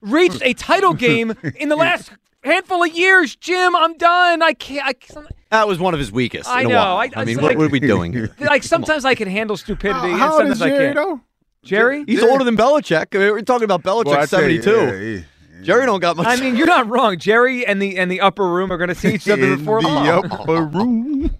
Reached 0.00 0.42
a 0.42 0.54
title 0.54 0.94
game 0.94 1.34
in 1.56 1.68
the 1.68 1.76
last 1.76 2.10
handful 2.44 2.82
of 2.84 2.92
years, 2.96 3.34
Jim. 3.36 3.74
I'm 3.74 3.96
done. 3.98 4.42
I 4.42 4.52
can't. 4.52 4.86
I 4.86 4.92
can't 4.92 5.26
That 5.50 5.66
was 5.66 5.78
one 5.80 5.92
of 5.94 5.98
his 6.00 6.12
weakest. 6.12 6.48
I 6.48 6.60
in 6.60 6.66
a 6.66 6.68
know. 6.70 6.76
while. 6.76 6.96
I- 6.98 7.10
I, 7.16 7.24
mean, 7.24 7.34
it's 7.34 7.42
what, 7.42 7.48
like- 7.50 7.58
what 7.58 7.66
are 7.66 7.70
we 7.70 7.80
doing 7.80 8.12
here? 8.12 8.34
like 8.40 8.62
sometimes 8.62 9.04
I 9.04 9.14
can 9.14 9.28
handle 9.28 9.56
stupidity, 9.56 10.10
and 10.10 10.18
How 10.18 10.34
old 10.34 10.42
is 10.46 10.58
sometimes 10.58 10.62
I 10.62 10.68
Jerry 10.68 10.94
can't. 10.94 10.96
though? 10.96 11.20
Jerry, 11.64 12.04
He's 12.06 12.22
older 12.22 12.44
than 12.44 12.56
Belichick. 12.56 13.12
We're 13.12 13.42
talking 13.42 13.64
about 13.64 13.82
Belichick, 13.82 14.06
Well, 14.06 14.20
I 14.20 14.26
tell 14.26 14.48
you, 14.48 14.62
72. 14.62 14.70
yeah, 14.70 15.16
yeah. 15.16 15.64
Jerry 15.64 15.86
don't 15.86 15.98
got 16.00 16.16
much. 16.16 16.26
I 16.28 16.36
mean, 16.36 16.54
you're 16.54 16.68
not 16.68 16.88
wrong. 16.88 17.18
Jerry 17.18 17.66
and 17.66 17.82
the 17.82 17.98
and 17.98 18.08
the 18.08 18.20
upper 18.20 18.48
room 18.48 18.70
are 18.72 18.76
going 18.78 18.88
to 18.90 18.94
see 18.94 19.12
each 19.14 19.28
other 19.28 19.42
in 19.42 19.58
before 19.58 19.82
the 19.82 19.88
long. 19.88 20.06
upper 20.08 20.62
room. 20.62 21.36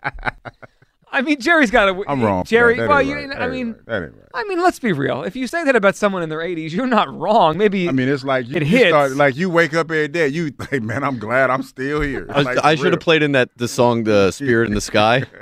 I 1.11 1.21
mean, 1.21 1.39
Jerry's 1.39 1.71
got 1.71 1.85
to. 1.85 2.03
I'm 2.07 2.21
wrong. 2.21 2.43
Jerry, 2.43 2.75
that. 2.75 2.83
That 2.83 2.89
well, 2.89 3.01
you, 3.01 3.15
right. 3.15 3.29
That 3.29 3.41
I 3.41 3.47
mean, 3.47 3.71
right. 3.71 3.85
that 3.85 4.01
right. 4.01 4.11
I 4.33 4.43
mean, 4.43 4.61
let's 4.61 4.79
be 4.79 4.93
real. 4.93 5.23
If 5.23 5.35
you 5.35 5.47
say 5.47 5.63
that 5.63 5.75
about 5.75 5.95
someone 5.95 6.21
in 6.21 6.29
their 6.29 6.39
80s, 6.39 6.71
you're 6.71 6.87
not 6.87 7.13
wrong. 7.13 7.57
Maybe 7.57 7.89
I 7.89 7.91
mean, 7.91 8.07
it's 8.07 8.23
like 8.23 8.47
you, 8.47 8.57
It 8.57 8.63
you 8.63 8.67
hits. 8.67 8.89
start 8.89 9.11
like 9.13 9.35
you 9.35 9.49
wake 9.49 9.73
up 9.73 9.87
every 9.87 10.07
day. 10.07 10.27
You 10.27 10.53
hey 10.69 10.79
man, 10.79 11.03
I'm 11.03 11.17
glad 11.17 11.49
I'm 11.49 11.63
still 11.63 12.01
here. 12.01 12.27
I, 12.29 12.41
Like, 12.41 12.63
I 12.63 12.75
should 12.75 12.93
have 12.93 13.01
played 13.01 13.23
in 13.23 13.31
that 13.31 13.49
the 13.57 13.67
song 13.67 14.03
"The 14.03 14.31
Spirit 14.31 14.67
in 14.67 14.75
the 14.75 14.81
Sky." 14.81 15.23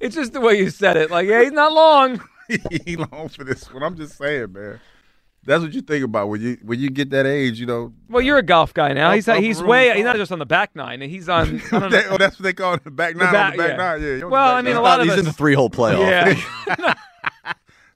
it's 0.00 0.14
just 0.14 0.32
the 0.32 0.40
way 0.40 0.58
you 0.58 0.70
said 0.70 0.96
it. 0.96 1.10
Like, 1.10 1.28
yeah, 1.28 1.42
he's 1.42 1.52
not 1.52 1.72
long. 1.72 2.20
he 2.84 2.96
long 2.96 3.28
for 3.28 3.44
this 3.44 3.72
one. 3.72 3.82
I'm 3.82 3.96
just 3.96 4.16
saying, 4.16 4.52
man. 4.52 4.80
That's 5.48 5.62
what 5.62 5.72
you 5.72 5.80
think 5.80 6.04
about 6.04 6.28
when 6.28 6.42
you 6.42 6.58
when 6.62 6.78
you 6.78 6.90
get 6.90 7.08
that 7.10 7.24
age, 7.24 7.58
you 7.58 7.64
know. 7.64 7.94
Well, 8.10 8.20
you're 8.20 8.36
a 8.36 8.42
golf 8.42 8.74
guy 8.74 8.92
now. 8.92 9.12
He's 9.12 9.26
Upper 9.26 9.40
he's 9.40 9.62
way. 9.62 9.86
golf. 9.86 9.96
He's 9.96 10.04
not 10.04 10.16
just 10.16 10.30
on 10.30 10.38
the 10.38 10.44
back 10.46 10.76
nine. 10.76 11.00
He's 11.00 11.26
on. 11.28 11.62
I 11.72 11.78
don't 11.78 11.90
That- 11.90 12.04
know. 12.06 12.10
oh, 12.12 12.18
that's 12.18 12.38
what 12.38 12.42
they 12.44 12.52
call 12.52 12.74
it, 12.74 12.84
the 12.84 12.90
back 12.90 13.16
nine. 13.16 13.32
back- 13.32 13.52
on 13.52 13.56
the 13.56 13.62
back 13.62 13.70
yeah. 13.70 13.76
nine, 13.76 14.00
yeah. 14.02 14.06
you're 14.08 14.14
on 14.16 14.20
the 14.20 14.26
Well, 14.28 14.54
I 14.54 14.60
mean, 14.60 14.74
nine. 14.74 14.76
a 14.76 14.84
lot 14.84 15.00
of 15.00 15.06
he's 15.06 15.14
us- 15.14 15.18
in 15.20 15.24
the 15.24 15.32
three-hole 15.32 15.70
playoff. 15.70 16.00
Yeah. 16.68 16.94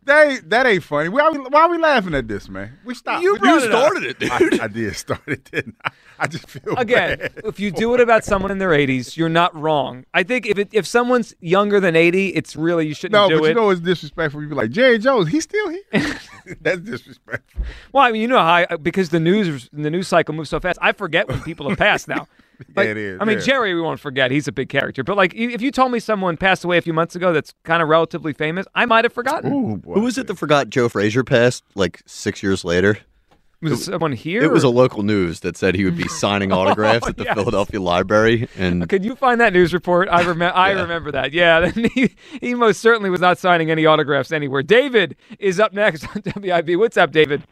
That 0.04 0.26
ain't, 0.28 0.50
that 0.50 0.66
ain't 0.66 0.82
funny. 0.82 1.08
Why 1.08 1.20
are, 1.22 1.32
we, 1.32 1.38
why 1.38 1.60
are 1.62 1.70
we 1.70 1.78
laughing 1.78 2.12
at 2.14 2.26
this, 2.26 2.48
man? 2.48 2.76
We 2.84 2.94
stopped. 2.94 3.22
You 3.22 3.34
We- 3.34 3.38
brought 3.38 3.62
it 3.62 3.72
up. 3.72 3.78
started 3.92 4.02
it, 4.10 4.18
dude. 4.18 4.60
I, 4.60 4.64
I 4.64 4.68
did 4.68 4.96
start 4.96 5.20
it, 5.28 5.48
didn't 5.50 5.76
I? 5.84 5.90
I 6.18 6.26
just 6.26 6.48
feel 6.48 6.76
Again, 6.76 7.18
bad. 7.20 7.32
if 7.44 7.60
you 7.60 7.70
do 7.70 7.94
it 7.94 8.00
about 8.00 8.24
someone 8.24 8.50
in 8.50 8.58
their 8.58 8.70
80s, 8.70 9.16
you're 9.16 9.28
not 9.28 9.54
wrong. 9.54 10.04
I 10.12 10.24
think 10.24 10.46
if 10.46 10.58
it, 10.58 10.70
if 10.72 10.86
someone's 10.88 11.34
younger 11.40 11.78
than 11.78 11.94
80, 11.94 12.28
it's 12.30 12.56
really 12.56 12.86
you 12.88 12.94
shouldn't 12.94 13.12
No, 13.12 13.28
do 13.28 13.38
but 13.38 13.44
it. 13.44 13.48
you 13.50 13.54
know 13.54 13.70
it's 13.70 13.80
disrespectful. 13.80 14.42
You 14.42 14.48
be 14.48 14.54
like 14.56 14.70
Jerry 14.70 14.98
Jones, 14.98 15.28
he's 15.28 15.44
still 15.44 15.68
here. 15.68 15.82
That's 16.60 16.80
disrespectful. 16.80 17.62
well, 17.92 18.04
I 18.04 18.10
mean, 18.12 18.22
you 18.22 18.28
know 18.28 18.38
how 18.38 18.64
I, 18.68 18.76
because 18.76 19.10
the 19.10 19.20
news 19.20 19.68
the 19.72 19.90
news 19.90 20.08
cycle 20.08 20.34
moves 20.34 20.50
so 20.50 20.58
fast. 20.58 20.78
I 20.82 20.92
forget 20.92 21.28
when 21.28 21.40
people 21.42 21.68
have 21.68 21.78
passed 21.78 22.08
now. 22.08 22.26
Like, 22.76 22.88
it 22.88 22.96
is. 22.96 23.20
I 23.20 23.24
mean, 23.24 23.38
yeah. 23.38 23.44
Jerry, 23.44 23.74
we 23.74 23.80
won't 23.80 24.00
forget. 24.00 24.30
He's 24.30 24.48
a 24.48 24.52
big 24.52 24.68
character. 24.68 25.04
But 25.04 25.16
like, 25.16 25.34
if 25.34 25.60
you 25.60 25.70
told 25.70 25.92
me 25.92 26.00
someone 26.00 26.36
passed 26.36 26.64
away 26.64 26.78
a 26.78 26.82
few 26.82 26.92
months 26.92 27.14
ago 27.14 27.32
that's 27.32 27.54
kind 27.64 27.82
of 27.82 27.88
relatively 27.88 28.32
famous, 28.32 28.66
I 28.74 28.86
might 28.86 29.04
have 29.04 29.12
forgotten. 29.12 29.52
Ooh, 29.52 29.76
boy. 29.76 29.94
Who 29.94 30.00
was 30.00 30.16
it 30.16 30.26
that 30.26 30.38
forgot 30.38 30.70
Joe 30.70 30.88
Frazier 30.88 31.22
passed 31.22 31.64
like 31.74 32.02
six 32.06 32.42
years 32.42 32.64
later? 32.64 32.98
Was 33.62 33.72
it 33.72 33.84
someone 33.84 34.12
here? 34.12 34.42
It 34.42 34.50
was 34.50 34.64
a 34.64 34.68
local 34.68 35.04
news 35.04 35.40
that 35.40 35.56
said 35.56 35.76
he 35.76 35.84
would 35.84 35.96
be 35.96 36.08
signing 36.08 36.50
autographs 36.52 37.06
oh, 37.06 37.10
at 37.10 37.16
the 37.16 37.24
yes. 37.24 37.34
Philadelphia 37.34 37.80
Library, 37.80 38.48
and 38.56 38.88
Could 38.88 39.04
you 39.04 39.14
find 39.14 39.40
that 39.40 39.52
news 39.52 39.72
report? 39.72 40.08
I 40.08 40.22
remember. 40.22 40.56
I 40.56 40.72
remember 40.72 41.12
that. 41.12 41.32
Yeah, 41.32 41.70
he, 41.70 42.14
he 42.40 42.54
most 42.54 42.80
certainly 42.80 43.08
was 43.08 43.20
not 43.20 43.38
signing 43.38 43.70
any 43.70 43.86
autographs 43.86 44.32
anywhere. 44.32 44.62
David 44.62 45.16
is 45.38 45.60
up 45.60 45.72
next 45.72 46.04
on 46.08 46.22
WIP. 46.36 46.76
What's 46.76 46.96
up, 46.96 47.12
David? 47.12 47.44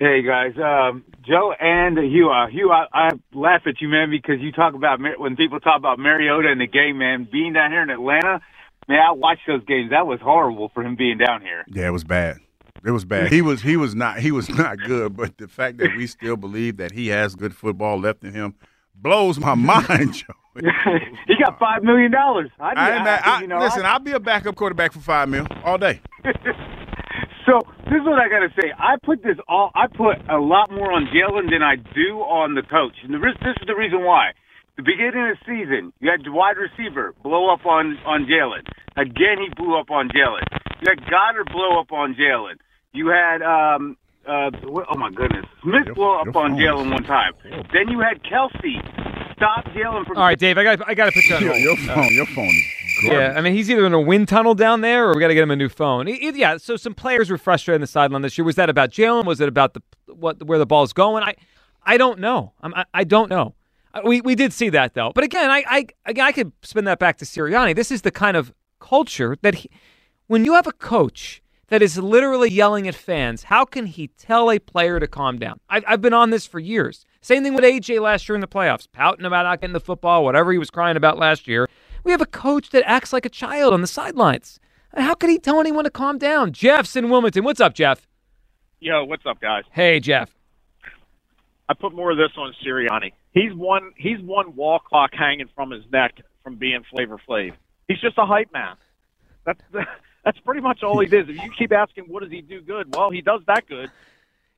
Hey 0.00 0.22
guys, 0.22 0.52
um, 0.56 1.04
Joe 1.28 1.52
and 1.60 1.98
Hugh. 1.98 2.30
Uh, 2.30 2.46
Hugh, 2.46 2.72
I, 2.72 2.86
I 2.90 3.10
laugh 3.34 3.60
at 3.66 3.82
you, 3.82 3.88
man, 3.88 4.08
because 4.10 4.36
you 4.40 4.50
talk 4.50 4.72
about 4.72 4.98
when 5.18 5.36
people 5.36 5.60
talk 5.60 5.76
about 5.76 5.98
Mariota 5.98 6.48
and 6.50 6.58
the 6.58 6.66
game, 6.66 6.96
man. 6.96 7.28
Being 7.30 7.52
down 7.52 7.70
here 7.70 7.82
in 7.82 7.90
Atlanta, 7.90 8.40
man, 8.88 8.98
I 8.98 9.12
watched 9.12 9.42
those 9.46 9.62
games. 9.66 9.90
That 9.90 10.06
was 10.06 10.18
horrible 10.22 10.70
for 10.72 10.82
him 10.82 10.96
being 10.96 11.18
down 11.18 11.42
here. 11.42 11.66
Yeah, 11.68 11.88
it 11.88 11.90
was 11.90 12.04
bad. 12.04 12.38
It 12.82 12.92
was 12.92 13.04
bad. 13.04 13.30
He 13.30 13.42
was 13.42 13.60
he 13.60 13.76
was 13.76 13.94
not 13.94 14.20
he 14.20 14.32
was 14.32 14.48
not 14.56 14.78
good. 14.78 15.14
But 15.14 15.36
the 15.36 15.48
fact 15.48 15.76
that 15.76 15.94
we 15.94 16.06
still 16.06 16.38
believe 16.38 16.78
that 16.78 16.92
he 16.92 17.08
has 17.08 17.34
good 17.34 17.54
football 17.54 18.00
left 18.00 18.24
in 18.24 18.32
him 18.32 18.54
blows 18.94 19.38
my 19.38 19.54
mind, 19.54 20.14
Joe. 20.14 20.32
he 21.26 21.34
got 21.44 21.58
five 21.58 21.82
million 21.82 22.10
dollars. 22.10 22.48
I, 22.58 22.70
I, 22.70 23.04
mad. 23.04 23.22
I, 23.22 23.40
you 23.42 23.48
know, 23.48 23.58
listen, 23.58 23.84
I, 23.84 23.92
I'll 23.92 23.98
be 23.98 24.12
a 24.12 24.20
backup 24.20 24.54
quarterback 24.54 24.94
for 24.94 25.00
five 25.00 25.28
mil 25.28 25.46
all 25.62 25.76
day. 25.76 26.00
So 27.50 27.58
this 27.90 27.98
is 27.98 28.06
what 28.06 28.20
I 28.22 28.28
got 28.30 28.46
to 28.46 28.52
say. 28.62 28.70
I 28.78 28.94
put 29.02 29.24
this 29.24 29.34
all. 29.48 29.72
I 29.74 29.88
put 29.88 30.22
a 30.30 30.38
lot 30.38 30.70
more 30.70 30.92
on 30.92 31.10
Jalen 31.10 31.50
than 31.50 31.62
I 31.66 31.74
do 31.74 32.22
on 32.22 32.54
the 32.54 32.62
coach, 32.62 32.94
and 33.02 33.12
the, 33.12 33.18
re- 33.18 33.34
this 33.42 33.58
is 33.60 33.66
the 33.66 33.74
reason 33.74 34.04
why. 34.04 34.30
The 34.76 34.84
beginning 34.86 35.34
of 35.34 35.34
the 35.34 35.42
season, 35.42 35.92
you 35.98 36.08
had 36.10 36.22
the 36.24 36.30
wide 36.30 36.54
receiver 36.56 37.12
blow 37.24 37.52
up 37.52 37.66
on 37.66 37.98
on 38.06 38.30
Jalen. 38.30 38.62
Again, 38.96 39.42
he 39.42 39.50
blew 39.58 39.76
up 39.76 39.90
on 39.90 40.08
Jalen. 40.14 40.46
You 40.80 40.94
had 40.94 41.02
Goedert 41.10 41.50
blow 41.52 41.80
up 41.80 41.90
on 41.90 42.14
Jalen. 42.14 42.62
You 42.92 43.08
had 43.08 43.42
um 43.42 43.96
uh 44.28 44.50
what, 44.70 44.86
oh 44.88 44.96
my 44.96 45.10
goodness 45.10 45.44
Smith 45.62 45.86
Your- 45.86 45.94
blow 45.96 46.20
up 46.20 46.26
your 46.26 46.38
on 46.38 46.52
Jalen 46.54 46.92
one 46.92 47.02
time. 47.02 47.32
Then 47.74 47.88
you 47.90 47.98
had 47.98 48.22
Kelce 48.22 48.78
stop 49.34 49.64
Jalen 49.74 50.06
from. 50.06 50.16
All 50.18 50.22
right, 50.24 50.38
Dave. 50.38 50.56
I 50.56 50.62
got. 50.62 50.88
I 50.88 50.94
got 50.94 51.06
to 51.06 51.12
put 51.12 51.24
you 51.28 51.34
on 51.34 51.42
Your, 51.42 51.52
hold. 51.52 51.62
your 51.62 51.76
phone, 51.78 52.14
your 52.14 52.26
phone 52.26 52.46
is 52.46 52.79
Yeah. 53.02 53.34
I 53.36 53.40
mean, 53.40 53.52
he's 53.54 53.70
either 53.70 53.86
in 53.86 53.92
a 53.94 54.00
wind 54.00 54.28
tunnel 54.28 54.54
down 54.54 54.80
there, 54.80 55.08
or 55.08 55.14
we 55.14 55.20
got 55.20 55.28
to 55.28 55.34
get 55.34 55.42
him 55.42 55.50
a 55.50 55.56
new 55.56 55.68
phone. 55.68 56.08
It- 56.08 56.22
it- 56.22 56.36
yeah, 56.36 56.56
so 56.56 56.76
some 56.76 56.94
players 56.94 57.30
were 57.30 57.38
frustrated 57.38 57.76
on 57.76 57.80
the 57.82 57.86
sideline 57.86 58.22
this 58.22 58.36
year. 58.38 58.44
Was 58.44 58.56
that 58.56 58.68
about 58.70 58.90
Jalen? 58.90 59.24
Was 59.24 59.40
it 59.40 59.48
about 59.48 59.74
the 59.74 59.82
what 60.06 60.42
where 60.42 60.58
the 60.58 60.66
ball's 60.66 60.92
going? 60.92 61.22
I, 61.22 61.34
I 61.84 61.96
don't 61.96 62.18
know. 62.18 62.52
I'm, 62.62 62.74
I, 62.74 62.84
I 62.94 63.04
don't 63.04 63.30
know. 63.30 63.54
Uh, 63.94 64.02
We 64.04 64.20
we 64.20 64.34
did 64.34 64.52
see 64.52 64.68
that 64.70 64.94
though, 64.94 65.12
but 65.14 65.24
again, 65.24 65.50
I 65.50 65.64
I 65.68 65.86
again, 66.06 66.26
I 66.26 66.32
could 66.32 66.52
spin 66.62 66.84
that 66.84 66.98
back 66.98 67.16
to 67.18 67.24
Sirianni. 67.24 67.74
This 67.74 67.90
is 67.90 68.02
the 68.02 68.10
kind 68.10 68.36
of 68.36 68.52
culture 68.78 69.36
that 69.42 69.56
he, 69.56 69.70
when 70.26 70.44
you 70.44 70.54
have 70.54 70.66
a 70.66 70.72
coach 70.72 71.42
that 71.68 71.82
is 71.82 71.96
literally 71.98 72.50
yelling 72.50 72.88
at 72.88 72.94
fans, 72.96 73.44
how 73.44 73.64
can 73.64 73.86
he 73.86 74.08
tell 74.08 74.50
a 74.50 74.58
player 74.58 74.98
to 74.98 75.06
calm 75.06 75.38
down? 75.38 75.60
I've, 75.68 75.84
I've 75.86 76.00
been 76.00 76.12
on 76.14 76.30
this 76.30 76.44
for 76.46 76.58
years. 76.58 77.04
Same 77.22 77.42
thing 77.44 77.54
with 77.54 77.62
AJ 77.64 78.00
last 78.00 78.28
year 78.28 78.34
in 78.34 78.40
the 78.40 78.48
playoffs, 78.48 78.88
pouting 78.92 79.24
about 79.24 79.44
not 79.44 79.60
getting 79.60 79.74
the 79.74 79.80
football, 79.80 80.24
whatever 80.24 80.50
he 80.50 80.58
was 80.58 80.70
crying 80.70 80.96
about 80.96 81.16
last 81.18 81.46
year. 81.46 81.68
We 82.04 82.12
have 82.12 82.20
a 82.20 82.26
coach 82.26 82.70
that 82.70 82.82
acts 82.88 83.12
like 83.12 83.26
a 83.26 83.28
child 83.30 83.72
on 83.74 83.80
the 83.80 83.86
sidelines. 83.86 84.58
How 84.96 85.14
could 85.14 85.30
he 85.30 85.38
tell 85.38 85.60
anyone 85.60 85.84
to 85.84 85.90
calm 85.90 86.18
down? 86.18 86.52
Jeff's 86.52 86.96
in 86.96 87.10
Wilmington. 87.10 87.44
What's 87.44 87.60
up, 87.60 87.74
Jeff? 87.74 88.06
Yo, 88.80 89.04
what's 89.04 89.24
up, 89.26 89.40
guys? 89.40 89.64
Hey, 89.72 90.00
Jeff. 90.00 90.30
I 91.68 91.74
put 91.74 91.94
more 91.94 92.10
of 92.10 92.16
this 92.16 92.30
on 92.36 92.52
Sirianni. 92.64 93.12
He's 93.32 93.52
one. 93.54 93.92
He's 93.96 94.18
one 94.20 94.56
wall 94.56 94.80
clock 94.80 95.10
hanging 95.12 95.48
from 95.54 95.70
his 95.70 95.84
neck 95.92 96.14
from 96.42 96.56
being 96.56 96.82
Flavor 96.90 97.20
Flav. 97.28 97.52
He's 97.86 98.00
just 98.00 98.18
a 98.18 98.26
hype 98.26 98.52
man. 98.52 98.74
That's 99.44 99.60
that's 100.24 100.38
pretty 100.40 100.60
much 100.62 100.82
all 100.82 100.98
he 100.98 101.06
is. 101.06 101.28
If 101.28 101.36
you 101.36 101.50
keep 101.56 101.72
asking, 101.72 102.04
what 102.08 102.22
does 102.22 102.32
he 102.32 102.40
do 102.40 102.60
good? 102.60 102.94
Well, 102.96 103.10
he 103.10 103.20
does 103.20 103.42
that 103.46 103.68
good. 103.68 103.90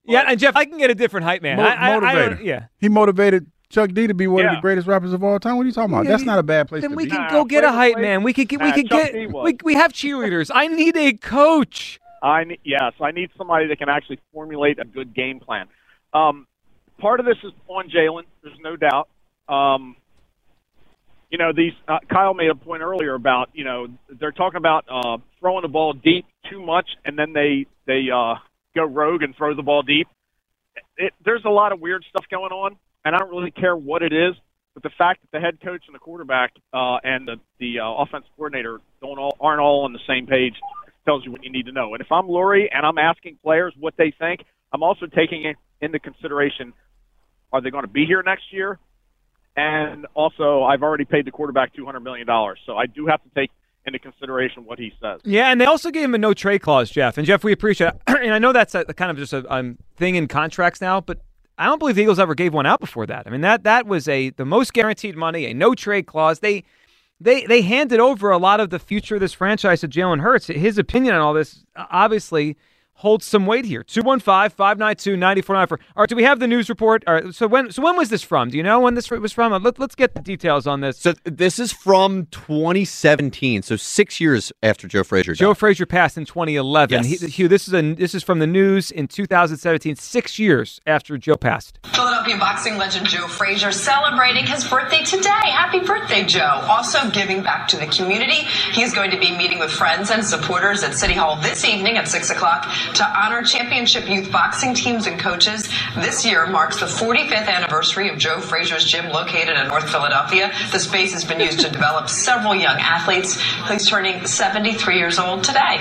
Yeah, 0.04 0.24
and 0.26 0.38
Jeff, 0.40 0.56
I 0.56 0.64
can 0.64 0.78
get 0.78 0.90
a 0.90 0.94
different 0.94 1.24
hype 1.24 1.42
man. 1.42 1.58
Mo- 1.58 1.64
I, 1.64 1.74
I, 1.74 1.96
I 1.96 2.00
motivator. 2.14 2.42
yeah. 2.44 2.66
He 2.78 2.88
motivated 2.88 3.50
Chuck 3.72 3.92
D 3.92 4.06
to 4.06 4.14
be 4.14 4.26
one 4.26 4.44
of 4.44 4.54
the 4.54 4.60
greatest 4.60 4.86
rappers 4.86 5.12
of 5.12 5.24
all 5.24 5.40
time. 5.40 5.56
What 5.56 5.62
are 5.62 5.66
you 5.66 5.72
talking 5.72 5.92
about? 5.92 6.04
Yeah, 6.04 6.10
That's 6.12 6.24
not 6.24 6.38
a 6.38 6.42
bad 6.42 6.68
place 6.68 6.82
Then 6.82 6.90
to 6.90 6.96
we 6.96 7.04
be. 7.04 7.10
can 7.10 7.22
Nah, 7.22 7.30
go 7.30 7.44
get 7.44 7.64
a 7.64 7.72
hype 7.72 7.96
Flav- 7.96 8.02
man. 8.02 8.22
We 8.22 8.32
could 8.32 8.48
get. 8.48 8.60
We 8.60 8.68
Nah, 8.68 8.74
could 8.74 8.88
Chuck 8.90 9.12
get. 9.12 9.32
We, 9.32 9.56
we 9.64 9.74
have 9.74 9.92
cheerleaders. 9.92 10.50
I 10.54 10.68
need 10.68 10.96
a 10.96 11.14
coach. 11.14 11.98
I 12.22 12.44
ne- 12.44 12.60
yes, 12.64 12.92
I 13.00 13.10
need 13.12 13.30
somebody 13.36 13.66
that 13.68 13.78
can 13.78 13.88
actually 13.88 14.20
formulate 14.32 14.78
a 14.78 14.84
good 14.84 15.14
game 15.14 15.40
plan. 15.40 15.66
Um, 16.12 16.46
part 16.98 17.18
of 17.18 17.26
this 17.26 17.36
is 17.42 17.52
on 17.66 17.88
Jalen. 17.88 18.24
There's 18.42 18.58
no 18.62 18.76
doubt. 18.76 19.08
Um, 19.48 19.96
you 21.30 21.38
know, 21.38 21.52
these 21.56 21.72
uh, 21.88 21.98
Kyle 22.10 22.34
made 22.34 22.50
a 22.50 22.54
point 22.54 22.82
earlier 22.82 23.14
about 23.14 23.48
you 23.54 23.64
know 23.64 23.88
they're 24.20 24.32
talking 24.32 24.58
about 24.58 24.84
uh, 24.90 25.16
throwing 25.40 25.62
the 25.62 25.68
ball 25.68 25.94
deep 25.94 26.26
too 26.50 26.60
much, 26.64 26.88
and 27.06 27.18
then 27.18 27.32
they 27.32 27.66
they 27.86 28.08
uh, 28.14 28.34
go 28.74 28.84
rogue 28.84 29.22
and 29.22 29.34
throw 29.34 29.54
the 29.56 29.62
ball 29.62 29.82
deep. 29.82 30.06
It, 30.98 31.14
there's 31.24 31.44
a 31.46 31.50
lot 31.50 31.72
of 31.72 31.80
weird 31.80 32.04
stuff 32.10 32.26
going 32.30 32.52
on, 32.52 32.76
and 33.04 33.14
I 33.14 33.18
don't 33.18 33.30
really 33.30 33.50
care 33.50 33.76
what 33.76 34.02
it 34.02 34.12
is. 34.12 34.34
But 34.74 34.82
the 34.82 34.90
fact 34.96 35.20
that 35.22 35.36
the 35.36 35.40
head 35.40 35.60
coach 35.60 35.82
and 35.86 35.94
the 35.94 35.98
quarterback 35.98 36.52
uh, 36.72 36.96
and 37.04 37.28
the, 37.28 37.36
the 37.58 37.80
uh, 37.80 38.02
offensive 38.02 38.30
coordinator 38.36 38.80
don't 39.00 39.18
all 39.18 39.36
aren't 39.40 39.60
all 39.60 39.84
on 39.84 39.92
the 39.92 40.00
same 40.06 40.26
page 40.26 40.54
tells 41.04 41.24
you 41.24 41.32
what 41.32 41.44
you 41.44 41.50
need 41.50 41.66
to 41.66 41.72
know. 41.72 41.92
And 41.94 42.00
if 42.00 42.10
I'm 42.10 42.26
Lurie 42.26 42.68
and 42.72 42.86
I'm 42.86 42.96
asking 42.96 43.38
players 43.42 43.74
what 43.78 43.94
they 43.98 44.14
think, 44.18 44.40
I'm 44.72 44.82
also 44.82 45.06
taking 45.06 45.52
into 45.80 45.98
consideration: 45.98 46.72
are 47.52 47.60
they 47.60 47.70
going 47.70 47.84
to 47.84 47.90
be 47.90 48.06
here 48.06 48.22
next 48.22 48.44
year? 48.50 48.78
And 49.54 50.06
also, 50.14 50.62
I've 50.62 50.82
already 50.82 51.04
paid 51.04 51.26
the 51.26 51.30
quarterback 51.30 51.74
two 51.74 51.84
hundred 51.84 52.00
million 52.00 52.26
dollars, 52.26 52.58
so 52.64 52.78
I 52.78 52.86
do 52.86 53.06
have 53.08 53.22
to 53.24 53.28
take 53.34 53.50
into 53.84 53.98
consideration 53.98 54.64
what 54.64 54.78
he 54.78 54.92
says. 55.02 55.20
Yeah, 55.24 55.50
and 55.50 55.60
they 55.60 55.66
also 55.66 55.90
gave 55.90 56.04
him 56.04 56.14
a 56.14 56.18
no 56.18 56.32
trade 56.32 56.60
clause, 56.60 56.90
Jeff. 56.90 57.18
And 57.18 57.26
Jeff, 57.26 57.44
we 57.44 57.52
appreciate 57.52 57.88
it. 57.88 58.00
and 58.06 58.32
I 58.32 58.38
know 58.38 58.52
that's 58.52 58.74
a, 58.74 58.84
kind 58.84 59.10
of 59.10 59.18
just 59.18 59.34
a 59.34 59.52
um, 59.52 59.76
thing 59.96 60.14
in 60.14 60.28
contracts 60.28 60.80
now, 60.80 61.00
but 61.00 61.20
I 61.58 61.66
don't 61.66 61.78
believe 61.78 61.96
the 61.96 62.02
Eagles 62.02 62.18
ever 62.18 62.34
gave 62.34 62.54
one 62.54 62.66
out 62.66 62.80
before 62.80 63.06
that. 63.06 63.26
I 63.26 63.30
mean 63.30 63.42
that 63.42 63.64
that 63.64 63.86
was 63.86 64.08
a 64.08 64.30
the 64.30 64.44
most 64.44 64.72
guaranteed 64.72 65.16
money, 65.16 65.46
a 65.46 65.54
no 65.54 65.74
trade 65.74 66.06
clause. 66.06 66.40
They 66.40 66.64
they 67.20 67.46
they 67.46 67.62
handed 67.62 68.00
over 68.00 68.30
a 68.30 68.38
lot 68.38 68.60
of 68.60 68.70
the 68.70 68.78
future 68.78 69.16
of 69.16 69.20
this 69.20 69.32
franchise 69.32 69.80
to 69.80 69.88
Jalen 69.88 70.20
Hurts. 70.20 70.46
His 70.46 70.78
opinion 70.78 71.14
on 71.14 71.20
all 71.20 71.34
this 71.34 71.64
obviously 71.76 72.56
holds 73.02 73.26
some 73.26 73.46
weight 73.46 73.64
here. 73.64 73.82
215-592-9494. 73.84 75.72
All 75.72 75.78
right, 75.96 76.08
do 76.08 76.16
we 76.16 76.22
have 76.22 76.38
the 76.38 76.46
news 76.46 76.68
report? 76.68 77.02
All 77.06 77.14
right, 77.14 77.34
so 77.34 77.46
when 77.48 77.70
so 77.72 77.82
when 77.82 77.96
was 77.96 78.08
this 78.10 78.22
from? 78.22 78.48
Do 78.48 78.56
you 78.56 78.62
know 78.62 78.80
when 78.80 78.94
this 78.94 79.10
was 79.10 79.32
from? 79.32 79.52
Let, 79.62 79.78
let's 79.78 79.94
get 79.96 80.14
the 80.14 80.20
details 80.20 80.66
on 80.66 80.80
this. 80.80 80.98
so 80.98 81.12
this 81.24 81.58
is 81.58 81.72
from 81.72 82.26
2017, 82.26 83.62
so 83.62 83.76
six 83.76 84.20
years 84.20 84.52
after 84.62 84.86
Joe 84.86 85.02
Frazier. 85.02 85.34
Joe 85.34 85.48
died. 85.48 85.58
Frazier 85.58 85.84
passed 85.86 86.16
in 86.16 86.24
2011. 86.24 87.04
Yes. 87.04 87.20
He, 87.20 87.26
Hugh, 87.26 87.48
this 87.48 87.66
is 87.66 87.74
a 87.74 87.82
this 87.94 88.14
is 88.14 88.22
from 88.22 88.38
the 88.38 88.46
news 88.46 88.90
in 88.90 89.08
2017, 89.08 89.96
six 89.96 90.38
years 90.38 90.80
after 90.86 91.18
Joe 91.18 91.36
passed. 91.36 91.80
Philadelphia 91.84 92.38
boxing 92.38 92.78
legend 92.78 93.08
Joe 93.08 93.26
Frazier 93.26 93.72
celebrating 93.72 94.46
his 94.46 94.64
birthday 94.66 95.02
today. 95.02 95.28
Happy 95.28 95.80
birthday, 95.80 96.22
Joe. 96.22 96.60
Also 96.68 97.10
giving 97.10 97.42
back 97.42 97.66
to 97.68 97.76
the 97.76 97.86
community. 97.86 98.46
He's 98.72 98.94
going 98.94 99.10
to 99.10 99.18
be 99.18 99.36
meeting 99.36 99.58
with 99.58 99.72
friends 99.72 100.10
and 100.10 100.24
supporters 100.24 100.84
at 100.84 100.94
City 100.94 101.14
Hall 101.14 101.36
this 101.42 101.64
evening 101.64 101.96
at 101.96 102.06
6 102.06 102.30
o'clock 102.30 102.68
to 102.94 103.04
honor 103.18 103.42
championship 103.42 104.08
youth 104.08 104.30
boxing 104.30 104.74
teams 104.74 105.06
and 105.06 105.18
coaches. 105.18 105.68
This 105.96 106.24
year 106.24 106.46
marks 106.46 106.80
the 106.80 106.86
45th 106.86 107.48
anniversary 107.48 108.08
of 108.08 108.18
Joe 108.18 108.40
Frazier's 108.40 108.84
gym 108.84 109.10
located 109.10 109.56
in 109.56 109.68
North 109.68 109.88
Philadelphia. 109.90 110.52
The 110.72 110.78
space 110.78 111.12
has 111.12 111.24
been 111.24 111.40
used 111.40 111.60
to 111.60 111.70
develop 111.70 112.08
several 112.08 112.54
young 112.54 112.76
athletes. 112.78 113.40
He's 113.68 113.88
turning 113.88 114.24
73 114.26 114.96
years 114.98 115.18
old 115.18 115.44
today. 115.44 115.80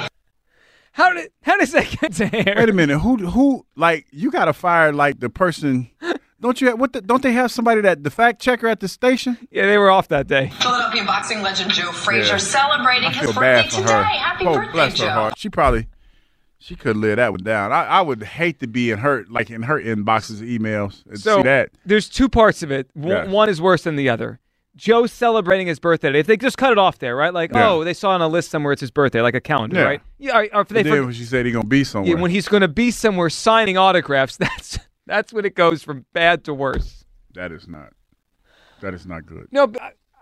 How 0.94 1.14
did 1.14 1.32
how 1.44 1.58
does 1.58 1.72
that 1.72 1.90
get 2.02 2.14
to 2.14 2.50
air? 2.50 2.56
Wait 2.58 2.70
a 2.70 2.74
minute. 2.74 3.00
Who 3.00 3.16
who 3.18 3.66
like 3.76 4.08
you 4.12 4.30
got 4.30 4.46
to 4.46 4.54
fire 4.54 4.92
like 4.92 5.20
the 5.20 5.30
person? 5.30 5.90
Don't 6.42 6.60
you? 6.60 6.68
Have, 6.70 6.80
what? 6.80 6.92
The, 6.92 7.02
don't 7.02 7.22
they 7.22 7.34
have 7.34 7.52
somebody 7.52 7.82
that 7.82 8.04
the 8.04 8.10
fact 8.10 8.42
checker 8.42 8.68
at 8.68 8.80
the 8.80 8.88
station? 8.88 9.38
Yeah, 9.52 9.68
they 9.68 9.78
were 9.78 9.92
off 9.92 10.08
that 10.10 10.28
day. 10.28 10.50
Philadelphia 10.60 11.06
boxing 11.06 11.42
legend 11.44 11.72
Joe 11.72 11.92
Frazier 11.92 12.34
Yeah. 12.34 12.38
celebrating 12.38 13.10
I 13.10 13.12
his 13.14 13.32
feel 13.32 13.34
birthday 13.40 13.70
for 13.70 13.76
today. 13.82 13.94
her. 13.94 14.04
Happy 14.04 14.46
oh, 14.48 14.54
birthday, 14.56 14.72
bless 14.74 14.94
Joe. 14.96 15.06
her 15.06 15.12
heart. 15.12 15.38
She 15.38 15.50
probably 15.50 15.88
she 16.62 16.76
could 16.76 16.96
live 16.96 17.16
that 17.18 17.32
one 17.32 17.44
down. 17.44 17.72
I, 17.74 17.86
I 17.86 18.02
would 18.02 18.22
hate 18.24 18.60
to 18.60 18.68
be 18.68 18.92
in 18.92 19.00
her 19.00 19.26
like 19.30 19.50
in 19.50 19.64
her 19.64 19.80
inboxes, 19.82 20.42
emails, 20.42 21.04
and 21.08 21.20
So 21.20 21.38
see 21.38 21.44
that. 21.44 21.72
there's 21.86 22.08
two 22.08 22.30
parts 22.30 22.62
of 22.64 22.72
it. 22.72 22.90
One, 22.94 23.08
Yes. 23.10 23.28
one 23.30 23.50
is 23.50 23.60
worse 23.62 23.84
than 23.84 23.96
the 23.96 24.10
other. 24.10 24.40
Joe 24.76 25.06
celebrating 25.06 25.68
his 25.68 25.80
birthday. 25.80 26.18
If 26.18 26.28
they 26.28 26.38
just 26.38 26.58
cut 26.58 26.72
it 26.72 26.78
off 26.78 27.00
there, 27.00 27.16
right? 27.16 27.34
Like, 27.34 27.52
Yeah. 27.54 27.70
oh, 27.70 27.84
they 27.84 27.94
saw 27.94 28.12
on 28.12 28.22
a 28.22 28.28
list 28.28 28.50
somewhere 28.52 28.72
it's 28.74 28.80
his 28.80 28.92
birthday, 28.92 29.22
like 29.22 29.36
a 29.36 29.42
calendar, 29.42 29.76
Yeah. 29.78 29.84
right? 29.84 30.02
Yeah. 30.18 30.38
Or, 30.38 30.48
or 30.56 30.62
if 30.62 30.68
they 30.70 30.84
for- 30.84 31.04
when 31.04 31.14
she 31.14 31.26
said 31.26 31.46
he 31.46 31.52
gonna 31.52 31.66
be 31.66 31.84
somewhere. 31.84 32.16
yeah, 32.16 32.22
when 32.22 32.32
he's 32.32 32.48
going 32.48 32.62
to 32.62 32.68
be 32.70 32.92
somewhere 32.92 33.30
signing 33.30 33.78
autographs, 33.78 34.38
that's 34.46 34.80
that's 35.08 35.34
when 35.34 35.46
it 35.46 35.56
goes 35.56 35.84
from 35.84 36.06
bad 36.14 36.44
to 36.46 36.54
worse. 36.54 37.04
that 37.34 37.52
is 37.52 37.68
not. 37.68 37.90
That 38.82 38.94
is 38.94 39.06
not 39.06 39.26
good. 39.26 39.48
No, 39.52 39.72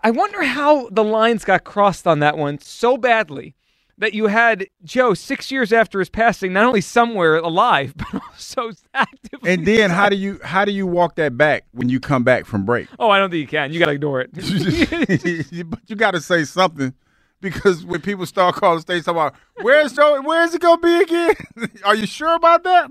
I 0.02 0.10
wonder 0.10 0.42
how 0.42 0.88
the 0.90 1.04
lines 1.04 1.44
got 1.44 1.64
crossed 1.64 2.06
on 2.06 2.18
that 2.20 2.36
one 2.36 2.58
so 2.60 2.96
badly 2.96 3.54
that 4.00 4.14
you 4.14 4.26
had 4.26 4.66
Joe 4.82 5.14
six 5.14 5.52
years 5.52 5.72
after 5.72 5.98
his 5.98 6.08
passing, 6.08 6.52
not 6.52 6.64
only 6.64 6.80
somewhere 6.80 7.36
alive, 7.36 7.94
but 8.12 8.14
also 8.14 8.72
actively. 8.92 9.52
And 9.52 9.66
then 9.66 9.90
how 9.90 10.08
do 10.08 10.16
you 10.16 10.40
how 10.42 10.64
do 10.64 10.72
you 10.72 10.86
walk 10.86 11.14
that 11.16 11.36
back 11.36 11.64
when 11.72 11.88
you 11.88 12.00
come 12.00 12.24
back 12.24 12.46
from 12.46 12.64
break? 12.64 12.88
Oh, 12.98 13.10
I 13.10 13.18
don't 13.18 13.30
think 13.30 13.40
you 13.40 13.46
can. 13.46 13.72
You 13.72 13.78
got 13.78 13.86
to 13.86 13.92
ignore 13.92 14.20
it. 14.20 14.32
but 15.70 15.80
you 15.86 15.96
got 15.96 16.12
to 16.12 16.20
say 16.20 16.44
something 16.44 16.94
because 17.40 17.84
when 17.84 18.00
people 18.00 18.26
start 18.26 18.56
calling 18.56 18.80
states 18.80 19.06
about 19.06 19.34
where's 19.60 19.92
Joe, 19.92 20.20
where's 20.22 20.54
it 20.54 20.62
gonna 20.62 20.80
be 20.80 21.02
again? 21.02 21.34
Are 21.84 21.94
you 21.94 22.06
sure 22.06 22.34
about 22.34 22.64
that? 22.64 22.90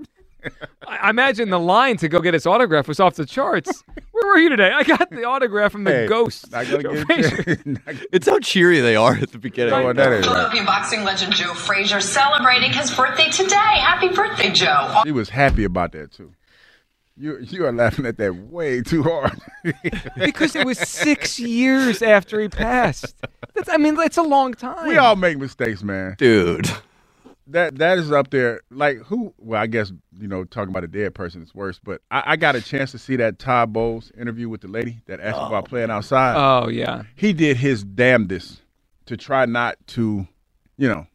I 0.86 0.96
I 0.96 1.10
imagine 1.10 1.50
the 1.50 1.58
line 1.58 1.96
to 1.98 2.08
go 2.08 2.20
get 2.20 2.34
his 2.34 2.46
autograph 2.46 2.86
was 2.88 3.00
off 3.00 3.14
the 3.14 3.24
charts. 3.26 3.82
Where 4.12 4.26
were 4.26 4.38
you 4.38 4.48
today? 4.50 4.70
I 4.72 4.82
got 4.82 5.08
the 5.10 5.24
autograph 5.24 5.72
from 5.72 5.84
the 5.84 5.90
Hey, 5.92 6.06
ghost. 6.06 6.50
not 6.52 6.66
gonna 6.68 6.82
get 6.82 7.06
Frazier. 7.06 7.62
It's 8.12 8.28
how 8.28 8.38
cheery 8.40 8.80
they 8.80 8.96
are 8.96 9.14
at 9.14 9.32
the 9.32 9.38
beginning. 9.38 9.72
Oh, 9.74 9.92
that 9.92 10.12
is 10.12 10.26
right. 10.26 10.66
Boxing 10.66 11.04
legend 11.04 11.32
Joe 11.32 11.54
Frazier 11.54 12.00
celebrating 12.00 12.72
his 12.72 12.90
birthday 12.94 13.30
today. 13.30 13.54
Happy 13.56 14.08
birthday, 14.08 14.50
Joe. 14.50 15.00
He 15.04 15.12
was 15.12 15.30
happy 15.30 15.64
about 15.64 15.92
that 15.92 16.12
too. 16.12 16.32
You 17.16 17.38
you 17.40 17.66
are 17.66 17.72
laughing 17.72 18.06
at 18.06 18.16
that 18.18 18.34
way 18.34 18.82
too 18.82 19.02
hard. 19.02 19.38
because 20.16 20.56
it 20.56 20.64
was 20.66 20.78
six 20.78 21.38
years 21.38 22.02
after 22.02 22.40
he 22.40 22.48
passed. 22.48 23.14
That's, 23.54 23.68
I 23.68 23.76
mean, 23.76 23.98
it's 24.00 24.16
a 24.16 24.22
long 24.22 24.54
time. 24.54 24.88
we 24.88 24.96
all 24.96 25.16
make 25.16 25.38
mistakes, 25.38 25.82
man. 25.82 26.14
Dude. 26.18 26.70
That 27.50 27.78
that 27.78 27.98
is 27.98 28.12
up 28.12 28.30
there. 28.30 28.60
Like 28.70 28.98
who? 28.98 29.34
Well, 29.38 29.60
I 29.60 29.66
guess 29.66 29.92
you 30.18 30.28
know 30.28 30.44
talking 30.44 30.70
about 30.70 30.84
a 30.84 30.88
dead 30.88 31.14
person 31.14 31.42
is 31.42 31.54
worse. 31.54 31.80
But 31.82 32.02
I, 32.10 32.22
I 32.26 32.36
got 32.36 32.56
a 32.56 32.60
chance 32.60 32.92
to 32.92 32.98
see 32.98 33.16
that 33.16 33.38
Todd 33.38 33.72
Bowles 33.72 34.12
interview 34.18 34.48
with 34.48 34.60
the 34.60 34.68
lady 34.68 35.00
that 35.06 35.20
asked 35.20 35.38
oh. 35.38 35.46
about 35.46 35.66
playing 35.66 35.90
outside. 35.90 36.36
Oh 36.36 36.68
yeah. 36.68 37.02
he 37.16 37.32
did 37.32 37.56
his 37.56 37.84
damnedest 37.84 38.62
to 39.06 39.16
try 39.16 39.44
not 39.44 39.76
to, 39.88 40.26
you 40.76 40.88
know, 40.88 41.06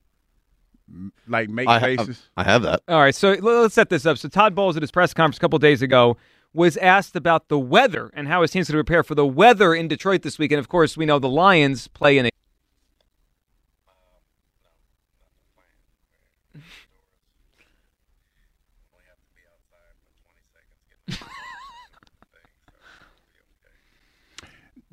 like 1.27 1.49
make 1.49 1.67
I, 1.67 1.79
faces. 1.79 2.29
I 2.35 2.43
have 2.43 2.63
that. 2.63 2.81
All 2.87 2.99
right, 2.99 3.15
so 3.15 3.31
let's 3.33 3.73
set 3.73 3.89
this 3.89 4.05
up. 4.05 4.17
So 4.17 4.27
Todd 4.27 4.55
Bowles 4.55 4.75
at 4.75 4.83
his 4.83 4.91
press 4.91 5.13
conference 5.13 5.37
a 5.37 5.39
couple 5.39 5.59
days 5.59 5.81
ago 5.81 6.17
was 6.53 6.77
asked 6.77 7.15
about 7.15 7.49
the 7.49 7.59
weather 7.59 8.09
and 8.13 8.27
how 8.27 8.41
his 8.41 8.51
team's 8.51 8.69
going 8.69 8.79
to 8.79 8.83
prepare 8.83 9.03
for 9.03 9.15
the 9.15 9.25
weather 9.25 9.75
in 9.75 9.87
Detroit 9.87 10.21
this 10.21 10.39
week. 10.39 10.51
And 10.51 10.59
of 10.59 10.69
course, 10.69 10.95
we 10.95 11.05
know 11.05 11.19
the 11.19 11.29
Lions 11.29 11.87
play 11.89 12.17
in 12.17 12.27
a 12.27 12.29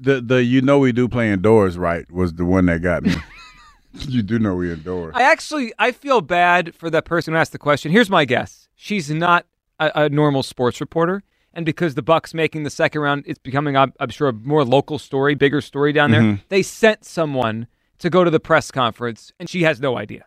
the 0.03 0.21
the 0.21 0.43
you 0.43 0.61
know 0.61 0.79
we 0.79 0.93
do 0.93 1.09
play 1.09 1.33
indoors, 1.33 1.79
right? 1.79 2.11
Was 2.11 2.35
the 2.35 2.45
one 2.45 2.67
that 2.67 2.83
got 2.83 3.03
me. 3.03 3.15
you 3.93 4.23
do 4.23 4.39
know 4.39 4.55
we 4.55 4.73
indoors. 4.73 5.13
I 5.17 5.23
actually 5.23 5.73
I 5.79 5.93
feel 5.93 6.21
bad 6.21 6.75
for 6.75 6.91
that 6.91 7.05
person 7.05 7.35
who 7.35 7.41
asked 7.41 7.53
the 7.53 7.59
question. 7.59 7.93
Here's 7.93 8.11
my 8.11 8.25
guess: 8.25 8.69
she's 8.75 9.11
not 9.11 9.47
a, 9.79 9.93
a 9.95 10.09
normal 10.09 10.43
sports 10.43 10.81
reporter, 10.81 11.23
and 11.55 11.67
because 11.67 11.95
the 11.95 12.03
Bucks 12.03 12.35
making 12.35 12.65
the 12.65 12.71
second 12.71 13.01
round, 13.01 13.25
it's 13.27 13.39
becoming, 13.39 13.77
I'm, 13.77 13.93
I'm 14.01 14.11
sure, 14.11 14.29
a 14.29 14.33
more 14.33 14.65
local 14.65 14.99
story, 14.99 15.35
bigger 15.35 15.61
story 15.61 15.93
down 15.93 16.11
there. 16.11 16.23
Mm-hmm. 16.23 16.43
They 16.49 16.63
sent 16.63 17.05
someone 17.05 17.67
to 17.99 18.11
go 18.11 18.25
to 18.25 18.31
the 18.31 18.41
press 18.41 18.71
conference, 18.71 19.33
and 19.39 19.49
she 19.49 19.63
has 19.63 19.81
no 19.81 19.97
idea. 19.99 20.25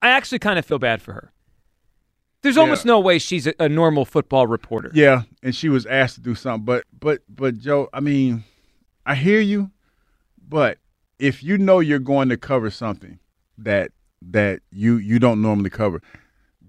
I 0.00 0.08
actually 0.08 0.40
kind 0.40 0.58
of 0.58 0.66
feel 0.66 0.78
bad 0.78 1.02
for 1.02 1.12
her. 1.12 1.32
There's 2.42 2.56
almost 2.56 2.84
no 2.84 2.98
way 2.98 3.20
she's 3.20 3.46
a, 3.46 3.54
a 3.60 3.68
normal 3.68 4.04
football 4.04 4.48
reporter. 4.48 4.90
Yeah, 4.92 5.22
and 5.44 5.54
she 5.54 5.68
was 5.68 5.86
asked 5.86 6.16
to 6.16 6.20
do 6.20 6.34
something, 6.34 6.64
but 6.64 6.84
but 6.98 7.20
but 7.28 7.58
Joe, 7.58 7.88
I 7.92 8.00
mean, 8.00 8.42
I 9.04 9.14
hear 9.14 9.40
you, 9.40 9.70
but 10.48 10.78
if 11.18 11.42
you 11.42 11.58
know 11.58 11.80
you're 11.80 11.98
going 11.98 12.28
to 12.28 12.36
cover 12.36 12.70
something 12.70 13.18
that 13.58 13.92
that 14.20 14.60
you 14.70 14.96
you 14.96 15.18
don't 15.18 15.42
normally 15.42 15.70
cover, 15.70 16.00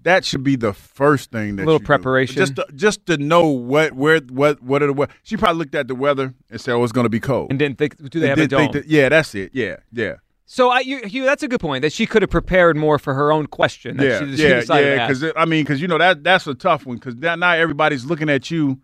that 0.02 0.24
should 0.24 0.42
be 0.44 0.56
the 0.56 0.72
first 0.72 1.30
thing 1.30 1.56
that 1.56 1.64
Little 1.64 1.74
you 1.74 1.78
do. 1.80 1.84
preparation. 1.86 2.36
just 2.36 2.56
to, 2.56 2.66
just 2.74 3.06
to 3.06 3.16
know 3.16 3.48
what 3.48 3.92
where 3.94 4.20
what 4.20 4.62
what 4.62 4.82
are 4.82 4.86
the 4.86 4.92
weather. 4.92 5.12
She 5.22 5.36
probably 5.36 5.58
looked 5.58 5.74
at 5.74 5.88
the 5.88 5.94
weather 5.94 6.34
and 6.50 6.60
said, 6.60 6.72
"Oh, 6.74 6.82
it's 6.84 6.92
going 6.92 7.04
to 7.04 7.10
be 7.10 7.20
cold." 7.20 7.50
And 7.50 7.58
didn't 7.58 7.78
think, 7.78 7.96
do 8.10 8.20
they 8.20 8.28
have 8.28 8.38
a 8.38 8.46
dome? 8.46 8.60
think 8.60 8.72
that- 8.72 8.86
yeah, 8.86 9.08
that's 9.08 9.34
it. 9.34 9.50
Yeah, 9.54 9.76
yeah. 9.92 10.16
so 10.46 10.70
I, 10.70 10.80
you, 10.80 10.98
Hugh, 11.06 11.24
that's 11.24 11.42
a 11.42 11.48
good 11.48 11.60
point 11.60 11.82
that 11.82 11.92
she 11.92 12.06
could 12.06 12.22
have 12.22 12.30
prepared 12.30 12.76
more 12.76 12.98
for 12.98 13.14
her 13.14 13.32
own 13.32 13.46
question. 13.46 13.96
That 13.96 14.06
yeah, 14.06 14.18
she, 14.20 14.36
she 14.36 14.42
yeah, 14.42 14.60
decided 14.60 14.96
yeah. 14.96 15.06
Because 15.08 15.32
I 15.36 15.44
mean, 15.46 15.64
because 15.64 15.80
you 15.80 15.88
know 15.88 15.98
that 15.98 16.22
that's 16.22 16.46
a 16.46 16.54
tough 16.54 16.84
one. 16.86 16.96
Because 16.96 17.16
now 17.16 17.52
everybody's 17.52 18.04
looking 18.04 18.28
at 18.28 18.50
you 18.50 18.80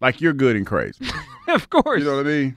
like 0.00 0.20
you're 0.20 0.32
good 0.32 0.56
and 0.56 0.66
crazy. 0.66 1.06
of 1.48 1.70
course. 1.70 2.00
You 2.00 2.06
know 2.06 2.16
what 2.16 2.26
I 2.26 2.30
mean? 2.30 2.56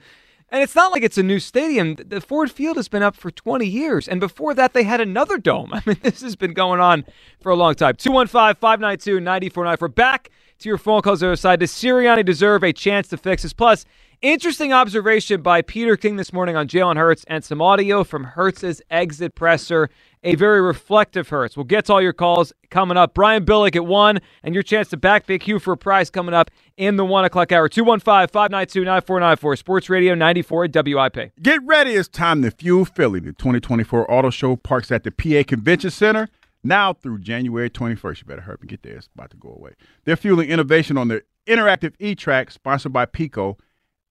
And 0.50 0.62
it's 0.62 0.74
not 0.74 0.92
like 0.92 1.02
it's 1.02 1.18
a 1.18 1.22
new 1.22 1.40
stadium. 1.40 1.94
The 1.96 2.22
Ford 2.22 2.50
Field 2.50 2.76
has 2.76 2.88
been 2.88 3.02
up 3.02 3.16
for 3.16 3.30
20 3.30 3.66
years. 3.66 4.08
And 4.08 4.18
before 4.18 4.54
that, 4.54 4.72
they 4.72 4.82
had 4.82 5.00
another 5.00 5.36
dome. 5.36 5.70
I 5.74 5.82
mean, 5.84 5.98
this 6.02 6.22
has 6.22 6.36
been 6.36 6.54
going 6.54 6.80
on 6.80 7.04
for 7.40 7.50
a 7.50 7.56
long 7.56 7.74
time. 7.74 7.96
215 7.96 8.54
592 8.60 9.20
9494. 9.20 9.88
Back 9.88 10.30
to 10.60 10.68
your 10.68 10.78
phone 10.78 11.02
calls 11.02 11.20
the 11.20 11.36
side. 11.36 11.60
Does 11.60 11.72
Sirianni 11.72 12.24
deserve 12.24 12.64
a 12.64 12.72
chance 12.72 13.08
to 13.08 13.16
fix 13.16 13.42
this? 13.42 13.52
Plus, 13.52 13.84
interesting 14.22 14.72
observation 14.72 15.42
by 15.42 15.60
Peter 15.62 15.96
King 15.96 16.16
this 16.16 16.32
morning 16.32 16.56
on 16.56 16.66
Jalen 16.66 16.96
Hurts 16.96 17.24
and 17.28 17.44
some 17.44 17.60
audio 17.60 18.02
from 18.02 18.24
Hurts's 18.24 18.80
exit 18.90 19.34
presser. 19.34 19.90
A 20.22 20.34
very 20.34 20.60
reflective 20.60 21.28
Hurts. 21.28 21.56
We'll 21.56 21.64
get 21.64 21.86
to 21.86 21.94
all 21.94 22.02
your 22.02 22.12
calls 22.12 22.52
coming 22.70 22.96
up. 22.96 23.14
Brian 23.14 23.44
Billick 23.44 23.76
at 23.76 23.86
1, 23.86 24.18
and 24.42 24.54
your 24.54 24.62
chance 24.62 24.88
to 24.88 24.96
back 24.96 25.26
Big 25.26 25.42
Hugh 25.42 25.58
for 25.58 25.72
a 25.72 25.76
prize 25.76 26.10
coming 26.10 26.34
up 26.34 26.50
in 26.76 26.96
the 26.96 27.04
1 27.04 27.24
o'clock 27.24 27.52
hour. 27.52 27.68
215 27.68 28.28
592 28.28 28.84
9494. 28.84 29.56
Sports 29.56 29.90
Radio 29.90 30.14
94 30.14 30.68
WIP. 30.72 31.32
Get 31.42 31.60
ready. 31.64 31.92
It's 31.92 32.08
time 32.08 32.42
to 32.42 32.50
fuel 32.50 32.84
Philly. 32.84 33.20
The 33.20 33.32
2024 33.32 34.10
Auto 34.10 34.30
Show 34.30 34.56
parks 34.56 34.90
at 34.90 35.04
the 35.04 35.10
PA 35.10 35.42
Convention 35.46 35.90
Center 35.90 36.28
now 36.62 36.92
through 36.92 37.18
January 37.18 37.70
21st. 37.70 38.20
You 38.20 38.24
better 38.26 38.42
hurry 38.42 38.58
and 38.60 38.68
get 38.68 38.82
there. 38.82 38.96
It's 38.96 39.08
about 39.14 39.30
to 39.30 39.36
go 39.36 39.50
away. 39.50 39.72
They're 40.04 40.16
fueling 40.16 40.48
innovation 40.48 40.96
on 40.96 41.08
their 41.08 41.22
interactive 41.46 41.94
e-track 41.98 42.50
sponsored 42.50 42.92
by 42.92 43.06
Pico. 43.06 43.56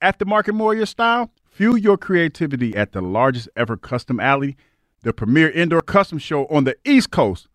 Aftermarket 0.02 0.28
Market 0.28 0.54
Moyer 0.54 0.86
style, 0.86 1.32
fuel 1.50 1.78
your 1.78 1.98
creativity 1.98 2.76
at 2.76 2.92
the 2.92 3.02
largest 3.02 3.50
ever 3.56 3.76
custom 3.76 4.20
alley, 4.20 4.56
the 5.08 5.14
premier 5.14 5.50
indoor 5.50 5.82
custom 5.82 6.18
show 6.18 6.46
on 6.48 6.66
the 6.66 6.76
East 6.84 7.12
Coast, 7.12 7.48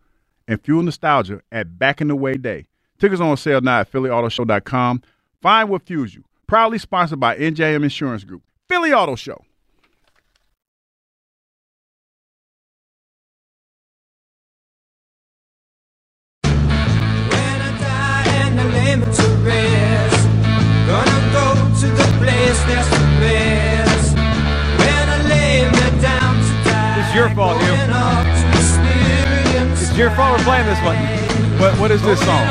and 0.47 0.59
fuel 0.59 0.81
nostalgia 0.81 1.39
at 1.51 1.77
Back 1.77 2.01
in 2.01 2.07
the 2.07 2.15
Way 2.15 2.33
Day. 2.35 2.65
Tickets 2.97 3.21
on 3.21 3.37
sale 3.37 3.61
now 3.61 3.81
at 3.81 3.91
PhillyAutoShow.com. 3.91 5.03
Find 5.39 5.69
what 5.69 5.83
fuels 5.83 6.15
you. 6.15 6.23
Proudly 6.47 6.79
sponsored 6.79 7.19
by 7.19 7.37
NJM 7.37 7.83
Insurance 7.83 8.23
Group. 8.23 8.41
Philly 8.67 8.91
Auto 8.91 9.15
Show. 9.15 9.45
Your 27.23 27.35
fault, 27.35 27.57
Hugh. 27.61 27.73
It's 29.71 29.97
your 29.97 30.11
fault 30.11 30.37
we're 30.37 30.43
playing 30.43 30.65
this 30.65 30.81
one. 30.83 30.97
What 31.59 31.79
what 31.79 31.91
is 31.91 32.01
this 32.03 32.19
song? 32.19 32.43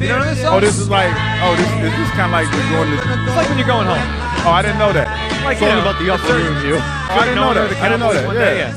You 0.00 0.08
know 0.08 0.24
this 0.24 0.40
song? 0.40 0.54
Oh, 0.54 0.60
this 0.60 0.78
is 0.78 0.88
like 0.88 1.12
oh 1.42 1.54
this 1.56 1.68
this 1.84 1.92
is 1.92 2.10
kind 2.16 2.32
of 2.32 2.32
like 2.32 2.48
we're 2.48 2.70
going 2.70 2.88
to. 2.88 2.96
It's 2.96 3.36
like 3.36 3.48
when 3.48 3.58
you're 3.58 3.66
going 3.66 3.86
home. 3.86 4.00
Oh, 4.46 4.50
I 4.50 4.62
didn't 4.62 4.78
know 4.78 4.92
that. 4.92 5.08
Like, 5.44 5.56
It's 5.56 5.62
all 5.62 5.74
you 5.74 5.80
about 5.80 5.98
the 6.00 6.10
upper 6.10 6.32
room 6.32 6.58
view. 6.62 6.76
Oh, 6.76 6.80
I 6.80 7.24
didn't 7.26 7.36
know 7.36 7.52
that. 7.52 7.72
I 7.76 7.88
didn't 7.88 8.00
know 8.00 8.14
that. 8.14 8.34
Yeah. 8.34 8.72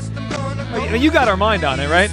day, 0.76 0.90
yeah. 0.90 0.94
You 0.94 1.10
got 1.10 1.28
our 1.28 1.36
mind 1.36 1.64
on 1.64 1.80
it, 1.80 1.88
right? 1.88 2.10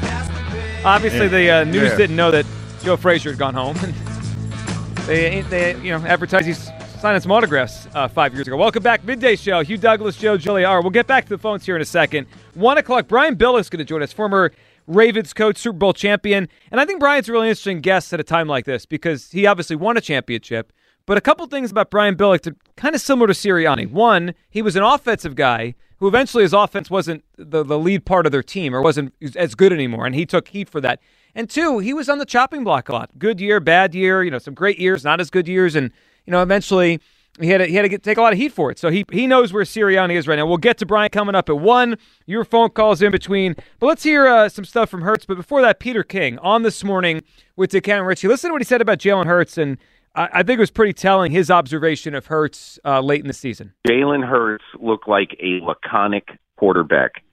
Obviously, 0.86 1.28
the 1.28 1.50
uh, 1.52 1.64
news 1.66 1.92
Yeah. 1.92 1.98
didn't 1.98 2.16
know 2.16 2.32
that 2.32 2.46
Joe 2.82 2.96
Frazier 2.96 3.32
had 3.32 3.40
gone 3.40 3.56
home. 3.56 3.76
they, 5.08 5.42
they, 5.42 5.78
you 5.82 5.92
know, 5.92 6.06
advertised 6.06 6.48
he's 6.48 6.70
signing 7.00 7.22
some 7.22 7.32
autographs 7.32 7.88
uh, 7.94 8.08
five 8.08 8.34
years 8.34 8.48
ago. 8.48 8.58
Welcome 8.58 8.84
back, 8.84 9.04
midday 9.04 9.36
show. 9.36 9.64
Hugh 9.64 9.78
Douglas, 9.78 10.18
Joe 10.18 10.38
Giglio. 10.38 10.82
We'll 10.82 10.92
get 10.92 11.08
back 11.08 11.26
to 11.26 11.30
the 11.30 11.38
phones 11.38 11.66
here 11.66 11.76
in 11.76 11.82
a 11.82 11.86
second. 11.86 12.28
One 12.54 12.78
o'clock. 12.78 13.08
Brian 13.08 13.36
Billick 13.36 13.70
going 13.70 13.80
to 13.80 13.86
join 13.86 14.02
us, 14.02 14.14
former 14.14 14.52
Ravens 14.88 15.34
coach, 15.34 15.58
Super 15.58 15.78
Bowl 15.78 15.94
champion, 15.94 16.48
and 16.72 16.80
I 16.80 16.86
think 16.86 17.00
Brian's 17.00 17.28
a 17.28 17.32
really 17.32 17.50
interesting 17.50 17.82
guest 17.82 18.14
at 18.14 18.20
a 18.20 18.24
time 18.24 18.48
like 18.48 18.66
this 18.66 18.86
because 18.86 19.32
he 19.32 19.46
obviously 19.46 19.76
won 19.76 19.98
a 19.98 20.02
championship. 20.02 20.72
But 21.06 21.18
a 21.18 21.22
couple 21.22 21.46
things 21.48 21.70
about 21.70 21.92
Brian 21.92 22.16
Billick 22.16 22.42
that 22.44 22.56
kind 22.76 22.96
of 22.96 23.02
similar 23.02 23.28
to 23.28 23.34
Sirianni. 23.34 23.90
One, 23.90 24.34
he 24.50 24.62
was 24.62 24.76
an 24.76 24.84
offensive 24.84 25.36
guy 25.36 25.76
who 25.98 26.08
eventually 26.08 26.44
his 26.44 26.54
offense 26.54 26.90
wasn't 26.90 27.24
the, 27.38 27.64
the 27.64 27.80
lead 27.80 28.06
part 28.06 28.26
of 28.26 28.32
their 28.32 28.44
team 28.44 28.76
or 28.76 28.82
wasn't 28.82 29.14
as 29.36 29.56
good 29.56 29.72
anymore, 29.72 30.06
and 30.06 30.16
he 30.16 30.26
took 30.26 30.48
heat 30.50 30.70
for 30.70 30.82
that. 30.82 31.00
And 31.34 31.50
two, 31.50 31.80
he 31.80 31.94
was 31.94 32.10
on 32.10 32.18
the 32.18 32.26
chopping 32.26 32.64
block 32.64 32.90
a 32.90 32.94
lot. 32.94 33.12
Good 33.20 33.40
year, 33.40 33.60
bad 33.60 33.94
year, 33.94 34.24
you 34.24 34.32
know, 34.32 34.40
some 34.40 34.54
great 34.54 34.80
years, 34.80 35.04
not 35.04 35.20
as 35.20 35.30
good 35.30 35.48
years, 35.48 35.76
and 35.76 35.92
you 36.26 36.32
know, 36.32 36.42
eventually 36.42 37.00
he 37.40 37.50
had 37.50 37.58
to, 37.58 37.66
he 37.66 37.76
had 37.76 37.82
to 37.82 37.90
get, 37.90 38.04
take 38.04 38.18
a 38.18 38.22
lot 38.22 38.34
of 38.34 38.40
heat 38.40 38.54
for 38.54 38.72
it. 38.72 38.80
So 38.80 38.90
he 38.90 39.06
he 39.12 39.28
knows 39.28 39.52
where 39.52 39.64
Sirianni 39.64 40.16
is 40.16 40.28
right 40.28 40.38
now. 40.38 40.46
We'll 40.46 40.58
get 40.58 40.78
to 40.80 40.86
Brian 40.86 41.10
coming 41.10 41.36
up 41.36 41.50
at 41.50 41.58
one. 41.58 41.98
Your 42.26 42.46
phone 42.46 42.70
calls 42.70 43.02
in 43.02 43.12
between, 43.12 43.56
but 43.80 43.88
let's 43.88 44.04
hear 44.04 44.28
uh, 44.28 44.50
some 44.50 44.66
stuff 44.66 44.90
from 44.90 45.02
Hurts. 45.02 45.26
But 45.26 45.36
before 45.36 45.62
that, 45.62 45.80
Peter 45.80 46.04
King 46.04 46.38
on 46.40 46.64
this 46.64 46.84
morning 46.84 47.24
with 47.56 47.72
DeCam 47.72 48.00
and 48.00 48.08
Ritchie. 48.08 48.28
Listen 48.28 48.50
to 48.50 48.54
what 48.54 48.62
he 48.62 48.66
said 48.66 48.82
about 48.82 49.00
Jalen 49.00 49.26
Hurts, 49.26 49.58
and 49.58 49.78
I, 50.16 50.30
I 50.34 50.44
think 50.44 50.58
it 50.58 50.62
was 50.62 50.72
pretty 50.72 50.94
telling 50.94 51.32
his 51.32 51.52
observation 51.52 52.16
of 52.16 52.28
Hurts 52.28 52.80
uh, 52.86 53.02
late 53.02 53.22
in 53.22 53.28
the 53.28 53.34
season. 53.34 53.74
Jalen 53.88 54.26
Hurts 54.26 54.66
looked 54.80 55.08
like 55.08 55.36
a 55.42 55.60
laconic 55.62 56.30
quarterback. 56.58 57.24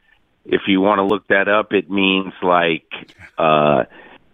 If 0.45 0.63
you 0.67 0.81
want 0.81 0.99
to 0.99 1.05
look 1.05 1.29
that 1.29 1.47
up, 1.47 1.73
it 1.73 1.89
means 1.89 2.33
like 2.43 2.89
uh, 3.39 3.85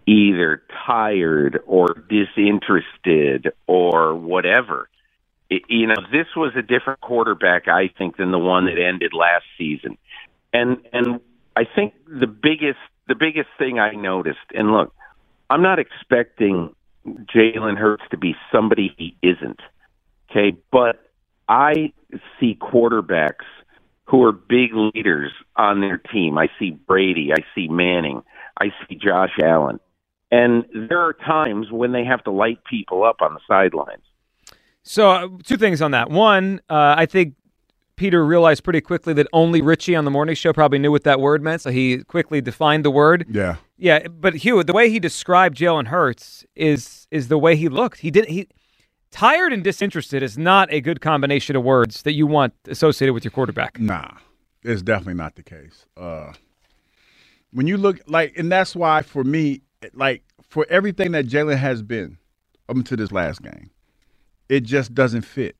either 0.09 0.63
tired 0.87 1.59
or 1.67 2.03
disinterested 2.09 3.53
or 3.67 4.15
whatever. 4.15 4.89
It, 5.51 5.63
you 5.69 5.85
know, 5.85 6.01
this 6.11 6.25
was 6.35 6.53
a 6.55 6.63
different 6.63 6.99
quarterback, 7.01 7.67
I 7.67 7.89
think, 7.95 8.17
than 8.17 8.31
the 8.31 8.39
one 8.39 8.65
that 8.65 8.79
ended 8.79 9.13
last 9.13 9.45
season. 9.57 9.97
And 10.51 10.77
and 10.91 11.19
I 11.55 11.65
think 11.65 11.93
the 12.07 12.25
biggest 12.27 12.79
the 13.07 13.13
biggest 13.13 13.49
thing 13.59 13.77
I 13.79 13.91
noticed, 13.91 14.39
and 14.53 14.71
look, 14.71 14.93
I'm 15.47 15.61
not 15.61 15.77
expecting 15.77 16.75
Jalen 17.05 17.77
Hurts 17.77 18.03
to 18.09 18.17
be 18.17 18.35
somebody 18.51 18.93
he 18.97 19.15
isn't. 19.21 19.59
Okay, 20.31 20.57
but 20.71 21.11
I 21.47 21.93
see 22.39 22.57
quarterbacks 22.59 23.45
who 24.05 24.23
are 24.23 24.31
big 24.31 24.71
leaders 24.73 25.31
on 25.55 25.81
their 25.81 25.97
team. 25.97 26.39
I 26.39 26.47
see 26.57 26.71
Brady, 26.71 27.31
I 27.31 27.43
see 27.53 27.67
Manning, 27.67 28.23
I 28.59 28.71
see 28.87 28.95
Josh 28.95 29.37
Allen. 29.43 29.79
And 30.31 30.65
there 30.73 31.01
are 31.01 31.13
times 31.13 31.71
when 31.71 31.91
they 31.91 32.03
have 32.03 32.23
to 32.25 32.31
light 32.31 32.59
people 32.69 33.03
up 33.03 33.17
on 33.21 33.33
the 33.33 33.39
sidelines. 33.47 34.03
So, 34.83 35.09
uh, 35.11 35.27
two 35.43 35.57
things 35.57 35.81
on 35.81 35.91
that. 35.91 36.09
One, 36.09 36.61
uh, 36.69 36.95
I 36.97 37.05
think 37.05 37.35
Peter 37.95 38.25
realized 38.25 38.63
pretty 38.63 38.79
quickly 38.79 39.13
that 39.13 39.27
only 39.33 39.61
Ritchie 39.61 39.95
on 39.95 40.05
the 40.05 40.11
morning 40.11 40.33
show 40.33 40.53
probably 40.53 40.79
knew 40.79 40.91
what 40.91 41.03
that 41.03 41.19
word 41.19 41.43
meant, 41.43 41.61
so 41.61 41.69
he 41.69 41.97
quickly 42.05 42.39
defined 42.41 42.85
the 42.85 42.91
word. 42.91 43.25
Yeah. 43.29 43.57
Yeah, 43.77 44.07
but 44.07 44.35
Hugh, 44.35 44.63
the 44.63 44.73
way 44.73 44.89
he 44.89 44.99
described 44.99 45.57
Jalen 45.57 45.87
Hurts 45.87 46.45
is 46.55 47.07
is 47.11 47.27
the 47.27 47.37
way 47.37 47.55
he 47.55 47.69
looked. 47.69 47.99
He 47.99 48.09
didn't 48.09 48.29
he 48.29 48.47
tired 49.11 49.51
and 49.51 49.63
disinterested 49.63 50.23
is 50.23 50.37
not 50.37 50.71
a 50.71 50.81
good 50.81 51.01
combination 51.01 51.55
of 51.55 51.63
words 51.63 52.03
that 52.03 52.13
you 52.13 52.27
want 52.27 52.53
associated 52.67 53.13
with 53.13 53.23
your 53.23 53.31
quarterback. 53.31 53.79
Nah, 53.79 54.11
it's 54.63 54.81
definitely 54.81 55.15
not 55.15 55.35
the 55.35 55.43
case. 55.43 55.85
Uh, 55.97 56.33
when 57.51 57.67
you 57.67 57.77
look 57.77 57.99
like, 58.07 58.37
and 58.37 58.51
that's 58.51 58.75
why 58.75 59.01
for 59.01 59.23
me, 59.23 59.61
like 59.93 60.23
for 60.47 60.65
everything 60.69 61.11
that 61.13 61.27
Jalen 61.27 61.57
has 61.57 61.81
been 61.81 62.17
up 62.67 62.75
until 62.75 62.97
this 62.97 63.11
last 63.11 63.41
game, 63.41 63.69
it 64.47 64.61
just 64.61 64.93
doesn't 64.93 65.21
fit, 65.21 65.55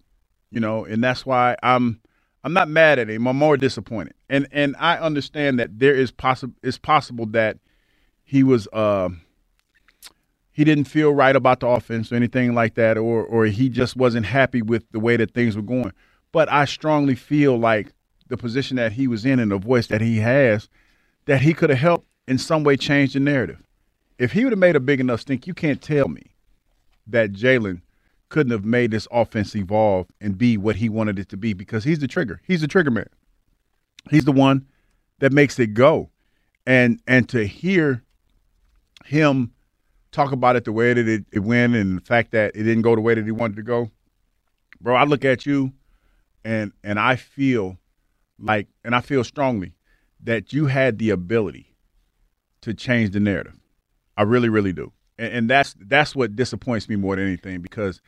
you 0.51 0.59
know, 0.59 0.85
and 0.85 1.03
that's 1.03 1.25
why 1.25 1.55
I'm 1.63 2.01
I'm 2.43 2.53
not 2.53 2.69
mad 2.69 2.99
at 2.99 3.09
him. 3.09 3.27
I'm 3.27 3.37
more 3.37 3.57
disappointed, 3.57 4.13
and 4.29 4.47
and 4.51 4.75
I 4.79 4.97
understand 4.97 5.59
that 5.59 5.79
there 5.79 5.95
is 5.95 6.11
possible 6.11 6.55
it's 6.63 6.77
possible 6.77 7.25
that 7.27 7.57
he 8.23 8.43
was. 8.43 8.67
Uh, 8.73 9.09
he 10.51 10.65
didn't 10.65 10.85
feel 10.85 11.13
right 11.13 11.37
about 11.37 11.61
the 11.61 11.67
offense 11.67 12.11
or 12.11 12.15
anything 12.15 12.53
like 12.53 12.75
that, 12.75 12.97
or 12.97 13.23
or 13.23 13.45
he 13.45 13.69
just 13.69 13.95
wasn't 13.95 14.25
happy 14.25 14.61
with 14.61 14.83
the 14.91 14.99
way 14.99 15.15
that 15.15 15.33
things 15.33 15.55
were 15.55 15.61
going. 15.61 15.93
But 16.31 16.51
I 16.51 16.65
strongly 16.65 17.15
feel 17.15 17.57
like 17.57 17.93
the 18.27 18.37
position 18.37 18.75
that 18.75 18.91
he 18.91 19.07
was 19.07 19.25
in 19.25 19.39
and 19.39 19.51
the 19.51 19.57
voice 19.57 19.87
that 19.87 20.01
he 20.01 20.17
has, 20.17 20.67
that 21.25 21.41
he 21.41 21.53
could 21.53 21.69
have 21.69 21.79
helped 21.79 22.07
in 22.27 22.37
some 22.37 22.63
way 22.63 22.75
change 22.75 23.13
the 23.13 23.19
narrative. 23.21 23.63
If 24.19 24.33
he 24.33 24.43
would 24.43 24.51
have 24.51 24.59
made 24.59 24.75
a 24.75 24.81
big 24.81 24.99
enough 24.99 25.21
stink, 25.21 25.47
you 25.47 25.53
can't 25.53 25.81
tell 25.81 26.09
me 26.09 26.35
that 27.07 27.31
Jalen 27.31 27.81
couldn't 28.27 28.51
have 28.51 28.65
made 28.65 28.91
this 28.91 29.07
offense 29.11 29.55
evolve 29.55 30.07
and 30.21 30.37
be 30.37 30.57
what 30.57 30.75
he 30.75 30.89
wanted 30.89 31.17
it 31.17 31.29
to 31.29 31.37
be 31.37 31.53
because 31.53 31.85
he's 31.85 31.99
the 31.99 32.07
trigger. 32.07 32.41
He's 32.45 32.61
the 32.61 32.67
trigger 32.67 32.91
man. 32.91 33.09
He's 34.09 34.25
the 34.25 34.33
one 34.33 34.67
that 35.19 35.31
makes 35.31 35.57
it 35.57 35.73
go. 35.73 36.09
And 36.67 37.01
and 37.07 37.27
to 37.29 37.47
hear 37.47 38.03
him 39.05 39.53
talk 40.11 40.33
about 40.33 40.57
it 40.57 40.65
the 40.65 40.73
way 40.73 40.93
that 40.93 41.07
it, 41.07 41.25
it 41.31 41.39
went 41.39 41.75
and 41.75 41.97
the 41.97 42.05
fact 42.05 42.31
that 42.31 42.55
it 42.55 42.63
didn't 42.63 42.81
go 42.81 42.95
the 42.95 43.01
way 43.01 43.15
that 43.15 43.25
he 43.25 43.31
wanted 43.31 43.55
to 43.55 43.63
go, 43.63 43.89
bro, 44.81 44.95
I 44.95 45.05
look 45.05 45.23
at 45.23 45.45
you 45.45 45.71
and 46.43 46.73
and 46.83 46.99
I 46.99 47.15
feel 47.15 47.77
like 48.37 48.67
and 48.83 48.93
I 48.93 49.01
feel 49.01 49.23
strongly 49.23 49.73
that 50.21 50.51
you 50.51 50.65
had 50.65 50.99
the 50.99 51.09
ability 51.09 51.73
to 52.61 52.73
change 52.73 53.11
the 53.11 53.21
narrative. 53.21 53.57
I 54.19 54.23
really, 54.23 54.49
really 54.49 54.73
do. 54.73 54.91
And, 55.17 55.33
and 55.33 55.49
that's 55.49 55.75
that's 55.79 56.15
what 56.15 56.35
disappoints 56.35 56.87
me 56.89 56.95
more 56.95 57.15
than 57.15 57.25
anything 57.25 57.61
because 57.61 58.01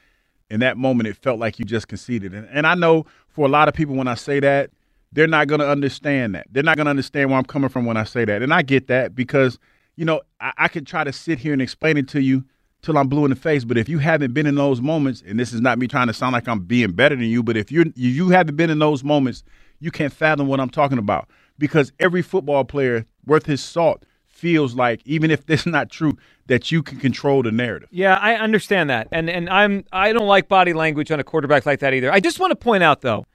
in 0.50 0.60
that 0.60 0.78
moment 0.78 1.08
it 1.08 1.18
felt 1.18 1.40
like 1.40 1.58
you 1.58 1.66
just 1.66 1.88
conceded. 1.88 2.34
And, 2.34 2.48
and 2.52 2.68
I 2.68 2.76
know 2.76 3.06
for 3.30 3.46
a 3.46 3.50
lot 3.50 3.68
of 3.68 3.74
people 3.74 3.96
when 3.96 4.08
I 4.08 4.16
say 4.16 4.40
that, 4.40 4.70
they're 5.12 5.28
not 5.28 5.48
going 5.48 5.62
to 5.62 5.70
understand 5.70 6.36
that. 6.36 6.48
They're 6.52 6.64
not 6.64 6.78
going 6.78 6.86
to 6.86 6.92
understand 6.92 7.30
where 7.30 7.40
I'm 7.40 7.46
coming 7.46 7.70
from 7.70 7.86
when 7.86 7.98
I 7.98 8.04
say 8.04 8.26
that. 8.26 8.42
And 8.42 8.54
I 8.54 8.62
get 8.62 8.88
that 8.88 9.16
because– 9.16 9.58
you 9.96 10.06
know, 10.06 10.22
I, 10.40 10.54
I 10.58 10.68
can 10.68 10.86
try 10.86 11.04
to 11.04 11.14
sit 11.14 11.40
here 11.40 11.54
and 11.54 11.62
explain 11.62 11.98
it 11.98 12.08
to 12.10 12.22
you 12.22 12.44
till 12.82 12.98
I'm 12.98 13.08
blue 13.08 13.26
in 13.26 13.30
the 13.30 13.36
face. 13.36 13.64
But 13.64 13.78
if 13.78 13.88
you 13.88 14.00
haven't 14.00 14.34
been 14.34 14.48
in 14.48 14.56
those 14.56 14.82
moments, 14.82 15.24
and 15.26 15.40
this 15.40 15.54
is 15.54 15.62
not 15.62 15.78
me 15.78 15.88
trying 15.88 16.08
to 16.08 16.14
sound 16.14 16.34
like 16.34 16.48
I'm 16.48 16.62
being 16.62 16.92
better 16.92 17.16
than 17.16 17.26
you, 17.26 17.44
but 17.44 17.58
if 17.58 17.72
you 17.72 17.92
you 17.96 18.30
haven't 18.30 18.56
been 18.56 18.70
in 18.70 18.80
those 18.80 19.04
moments, 19.04 19.44
you 19.80 19.92
can't 19.92 20.14
fathom 20.14 20.48
what 20.48 20.60
I'm 20.60 20.70
talking 20.70 20.98
about. 20.98 21.30
Because 21.58 21.92
every 22.00 22.22
football 22.22 22.64
player 22.64 23.06
worth 23.26 23.46
his 23.46 23.62
salt 23.62 24.06
feels 24.42 24.76
like, 24.76 25.02
even 25.06 25.32
if 25.32 25.46
this 25.46 25.62
is 25.62 25.66
not 25.78 25.90
true, 25.90 26.18
that 26.48 26.72
you 26.72 26.84
can 26.84 27.00
control 27.00 27.44
the 27.44 27.52
narrative. 27.52 27.88
Yeah, 27.92 28.16
I 28.16 28.36
understand 28.36 28.90
that, 28.90 29.08
and 29.12 29.30
and 29.30 29.50
I'm 29.50 29.86
I 29.92 30.12
don't 30.12 30.28
like 30.28 30.48
body 30.48 30.74
language 30.74 31.12
on 31.12 31.20
a 31.20 31.24
quarterback 31.24 31.66
like 31.66 31.80
that 31.80 31.94
either. 31.94 32.12
I 32.12 32.20
just 32.20 32.40
want 32.40 32.52
to 32.52 32.56
point 32.56 32.84
out 32.84 33.02
though 33.02 33.26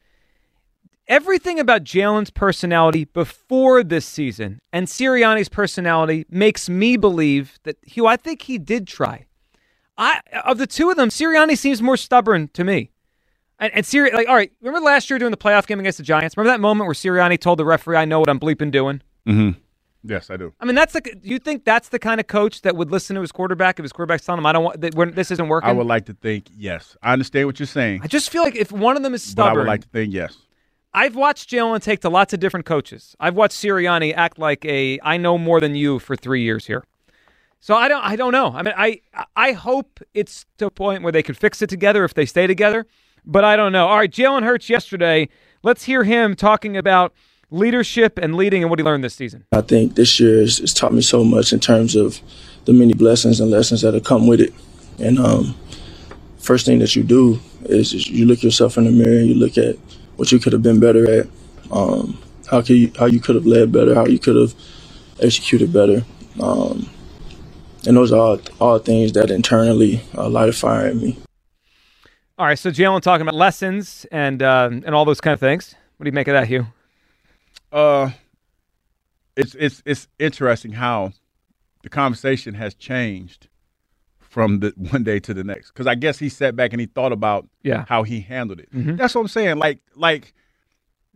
Everything 1.09 1.61
about 1.61 1.85
Jalen's 1.85 2.31
personality 2.31 3.05
before 3.05 3.85
this 3.85 4.05
season 4.05 4.59
and 4.73 4.89
Sirianni's 4.89 5.49
personality 5.49 6.27
makes 6.29 6.69
me 6.69 6.97
believe 6.97 7.61
that 7.63 7.77
Hugh. 7.83 8.09
I 8.09 8.17
think 8.17 8.43
he 8.43 8.59
did 8.59 8.89
try. 8.89 9.27
I 9.97 10.21
of 10.45 10.59
the 10.59 10.67
two 10.67 10.91
of 10.91 10.97
them, 10.97 11.11
Sirianni 11.11 11.57
seems 11.57 11.81
more 11.81 11.97
stubborn 11.97 12.49
to 12.55 12.65
me. 12.65 12.91
And, 13.61 13.73
and 13.73 13.87
Siri, 13.87 14.11
like, 14.11 14.29
all 14.29 14.35
right, 14.35 14.51
remember 14.61 14.85
last 14.85 15.09
year 15.09 15.19
doing 15.21 15.31
the 15.31 15.37
playoff 15.37 15.69
game 15.69 15.79
against 15.79 15.99
the 15.99 16.05
Giants? 16.05 16.37
Remember 16.37 16.53
that 16.53 16.61
moment 16.61 16.87
where 16.89 16.95
Sirianni 16.95 17.39
told 17.39 17.61
the 17.61 17.65
referee, 17.65 17.97
"I 17.97 18.05
know 18.05 18.19
what 18.19 18.29
I'm 18.29 18.41
bleeping 18.41 18.73
doing." 18.73 19.01
Mm-hmm. 19.29 19.61
Yes, 20.09 20.31
I 20.31 20.37
do. 20.37 20.53
I 20.61 20.65
mean, 20.65 20.75
that's 20.75 20.93
the. 20.93 21.01
Do 21.01 21.19
you 21.23 21.39
think 21.39 21.65
that's 21.65 21.89
the 21.89 21.99
kind 21.99 22.21
of 22.21 22.27
coach 22.27 22.63
that 22.63 22.77
would 22.77 22.91
listen 22.91 23.15
to 23.17 23.21
his 23.21 23.33
quarterback 23.33 23.79
if 23.79 23.83
his 23.85 23.93
quarterback's 23.93 24.25
telling 24.25 24.39
him, 24.39 24.47
"I 24.47 24.53
don't 24.53 24.65
want 24.65 24.81
that, 24.81 25.15
this 25.15 25.31
isn't 25.31 25.49
working"? 25.49 25.69
I 25.69 25.73
would 25.73 25.87
like 25.87 26.07
to 26.07 26.15
think 26.15 26.47
yes. 26.57 26.97
I 27.03 27.13
understand 27.13 27.47
what 27.47 27.59
you're 27.59 27.67
saying. 27.67 28.01
I 28.03 28.07
just 28.07 28.31
feel 28.31 28.43
like 28.43 28.55
if 28.55 28.71
one 28.71 28.97
of 28.97 29.03
them 29.03 29.15
is 29.15 29.23
stubborn, 29.23 29.55
but 29.55 29.59
I 29.59 29.63
would 29.63 29.69
like 29.69 29.83
to 29.83 29.89
think 29.89 30.13
yes. 30.13 30.37
I've 30.95 31.15
watched 31.15 31.51
Jalen 31.51 31.83
take 31.83 32.01
to 32.01 32.09
lots 32.09 32.33
of 32.33 32.41
different 32.41 32.65
coaches. 32.65 33.15
I've 33.21 33.35
watched 33.35 33.57
Sirianni 33.57 34.15
act 34.17 34.39
like 34.39 34.65
a 34.65 34.99
I 35.03 35.19
know 35.19 35.37
more 35.37 35.61
than 35.61 35.75
you 35.75 35.99
for 35.99 36.17
three 36.17 36.43
years 36.43 36.67
here. 36.67 36.85
So 37.61 37.75
I 37.75 37.89
don't 37.89 38.03
I 38.03 38.17
don't 38.17 38.33
know. 38.33 38.53
I 38.55 38.63
mean 38.63 38.75
I 38.77 39.01
I 39.37 39.53
hope 39.53 40.01
it's 40.15 40.47
to 40.59 40.67
a 40.67 40.71
point 40.71 41.03
where 41.03 41.13
they 41.13 41.23
could 41.23 41.37
fix 41.37 41.61
it 41.61 41.69
together 41.69 42.05
if 42.05 42.15
they 42.15 42.25
stay 42.25 42.47
together. 42.47 42.87
But 43.27 43.45
I 43.45 43.57
don't 43.57 43.73
know. 43.73 43.89
All 43.89 43.99
right, 43.99 44.11
Jalen 44.11 44.45
Hurts 44.45 44.71
yesterday. 44.71 45.29
Let's 45.63 45.83
hear 45.83 46.05
him 46.05 46.35
talking 46.37 46.77
about 46.77 47.13
leadership 47.51 48.19
and 48.19 48.35
leading 48.35 48.63
and 48.63 48.71
what 48.71 48.79
he 48.79 48.85
learned 48.85 49.05
this 49.05 49.15
season. 49.15 49.45
I 49.53 49.61
think 49.61 49.95
this 49.95 50.19
year 50.19 50.41
has, 50.41 50.59
has 50.59 50.75
taught 50.75 50.93
me 50.93 51.03
so 51.03 51.25
much 51.25 51.53
in 51.53 51.61
terms 51.61 51.95
of 51.95 52.21
the 52.65 52.73
many 52.73 52.93
blessings 52.93 53.41
and 53.41 53.51
lessons 53.51 53.83
that 53.83 53.95
have 53.95 54.05
come 54.05 54.27
with 54.27 54.41
it. 54.41 54.53
And 54.99 55.19
um, 55.19 55.55
first 56.39 56.67
thing 56.67 56.79
that 56.81 56.97
you 56.97 57.03
do 57.03 57.39
is, 57.65 58.09
you 58.09 58.27
look 58.27 58.43
yourself 58.43 58.77
in 58.77 58.85
the 58.85 58.91
mirror 58.91 59.19
and 59.19 59.29
you 59.29 59.35
look 59.35 59.59
at 59.59 59.77
what 60.17 60.33
you 60.33 60.39
could 60.39 60.53
have 60.53 60.63
been 60.63 60.81
better 60.81 61.21
at, 61.21 61.27
um, 61.71 62.19
how 62.51 62.63
could 62.63 62.77
you, 62.77 62.93
how 62.99 63.07
you 63.07 63.21
could 63.21 63.35
have 63.35 63.47
led 63.47 63.73
better, 63.73 63.95
how 63.95 64.07
you 64.07 64.19
could 64.19 64.37
have 64.37 64.55
executed 65.21 65.73
better. 65.73 66.05
Um, 66.41 66.89
and 67.87 67.97
those 67.97 68.13
are 68.13 68.21
all, 68.21 68.41
all 68.61 68.79
things 68.79 69.13
that 69.13 69.31
internally 69.31 70.03
uh, 70.17 70.29
light 70.29 70.49
a 70.49 70.53
fire 70.53 70.89
in 70.89 71.01
me. 71.01 71.19
All 72.39 72.47
right, 72.47 72.59
so 72.59 72.71
Jalen 72.71 73.01
talking 73.01 73.23
about 73.23 73.35
lessons 73.35 74.05
and 74.13 74.43
uh, 74.43 74.69
and 74.71 74.95
all 74.95 75.07
those 75.07 75.23
kind 75.23 75.33
of 75.33 75.41
things. 75.41 75.75
What 75.97 76.05
do 76.05 76.09
you 76.09 76.13
make 76.13 76.29
of 76.29 76.35
that, 76.35 76.49
Hugh? 76.49 76.67
Uh, 77.73 78.11
it's 79.37 79.55
it's 79.55 79.83
it's 79.85 80.09
interesting 80.19 80.73
how 80.73 81.13
the 81.83 81.89
conversation 81.89 82.55
has 82.55 82.75
changed 82.75 83.49
from 84.19 84.61
the 84.61 84.73
one 84.91 85.05
day 85.05 85.19
to 85.21 85.35
the 85.35 85.45
next. 85.45 85.71
Because 85.71 85.87
I 85.87 85.95
guess 85.95 86.19
he 86.19 86.29
sat 86.29 86.57
back 86.57 86.73
and 86.73 86.81
he 86.81 86.87
thought 86.87 87.13
about 87.13 87.47
yeah. 87.63 87.85
how 87.89 88.03
he 88.03 88.21
handled 88.21 88.61
it. 88.61 88.71
Mm-hmm. 88.73 88.97
That's 88.97 89.15
what 89.15 89.21
I'm 89.23 89.29
saying. 89.29 89.59
Like 89.59 89.81
like 89.95 90.35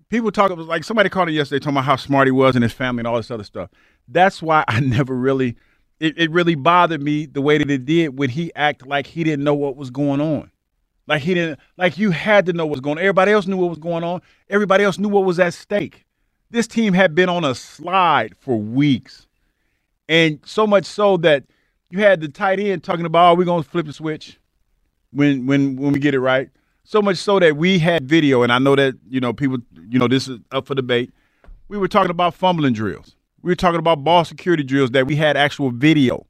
people 0.08 0.30
talk 0.30 0.50
about 0.50 0.66
like 0.66 0.84
somebody 0.84 1.08
called 1.08 1.28
him 1.28 1.34
yesterday 1.34 1.60
talking 1.60 1.76
about 1.76 1.84
how 1.84 1.96
smart 1.96 2.26
he 2.26 2.32
was 2.32 2.54
and 2.54 2.62
his 2.62 2.72
family 2.72 3.00
and 3.00 3.06
all 3.06 3.16
this 3.16 3.30
other 3.30 3.44
stuff. 3.44 3.70
That's 4.08 4.42
why 4.42 4.64
I 4.68 4.80
never 4.80 5.14
really 5.14 5.56
it, 5.98 6.18
it 6.18 6.30
really 6.30 6.54
bothered 6.54 7.02
me 7.02 7.26
the 7.26 7.42
way 7.42 7.58
that 7.58 7.70
it 7.70 7.84
did 7.84 8.18
when 8.18 8.30
he 8.30 8.54
acted 8.54 8.88
like 8.88 9.06
he 9.06 9.22
didn't 9.22 9.44
know 9.44 9.54
what 9.54 9.76
was 9.76 9.90
going 9.90 10.20
on. 10.20 10.50
Like 11.06 11.22
he 11.22 11.34
didn't 11.34 11.58
like 11.76 11.98
you 11.98 12.10
had 12.10 12.46
to 12.46 12.52
know 12.52 12.66
what 12.66 12.72
was 12.72 12.80
going 12.80 12.98
on. 12.98 13.02
Everybody 13.02 13.32
else 13.32 13.46
knew 13.46 13.56
what 13.56 13.68
was 13.68 13.78
going 13.78 14.04
on. 14.04 14.22
Everybody 14.48 14.84
else 14.84 14.98
knew 14.98 15.08
what 15.08 15.24
was 15.24 15.38
at 15.38 15.54
stake. 15.54 16.06
This 16.50 16.66
team 16.66 16.94
had 16.94 17.14
been 17.14 17.28
on 17.28 17.44
a 17.44 17.54
slide 17.54 18.34
for 18.38 18.56
weeks. 18.56 19.26
And 20.08 20.40
so 20.44 20.66
much 20.66 20.84
so 20.84 21.16
that 21.18 21.44
you 21.90 22.00
had 22.00 22.20
the 22.20 22.28
tight 22.28 22.58
end 22.58 22.82
talking 22.82 23.06
about, 23.06 23.32
oh, 23.32 23.34
we're 23.36 23.44
gonna 23.44 23.62
flip 23.62 23.86
the 23.86 23.92
switch 23.92 24.38
when 25.12 25.46
when 25.46 25.76
when 25.76 25.92
we 25.92 26.00
get 26.00 26.14
it 26.14 26.20
right. 26.20 26.50
So 26.82 27.00
much 27.00 27.18
so 27.18 27.38
that 27.38 27.56
we 27.56 27.78
had 27.78 28.08
video, 28.08 28.42
and 28.42 28.52
I 28.52 28.58
know 28.58 28.74
that 28.74 28.94
you 29.08 29.20
know 29.20 29.32
people, 29.32 29.58
you 29.88 29.98
know, 29.98 30.08
this 30.08 30.26
is 30.26 30.40
up 30.50 30.66
for 30.66 30.74
debate. 30.74 31.12
We 31.68 31.78
were 31.78 31.86
talking 31.86 32.10
about 32.10 32.34
fumbling 32.34 32.72
drills. 32.72 33.14
We 33.42 33.50
were 33.50 33.56
talking 33.56 33.78
about 33.78 34.02
ball 34.02 34.24
security 34.24 34.64
drills 34.64 34.90
that 34.90 35.06
we 35.06 35.14
had 35.14 35.36
actual 35.36 35.70
video 35.70 36.26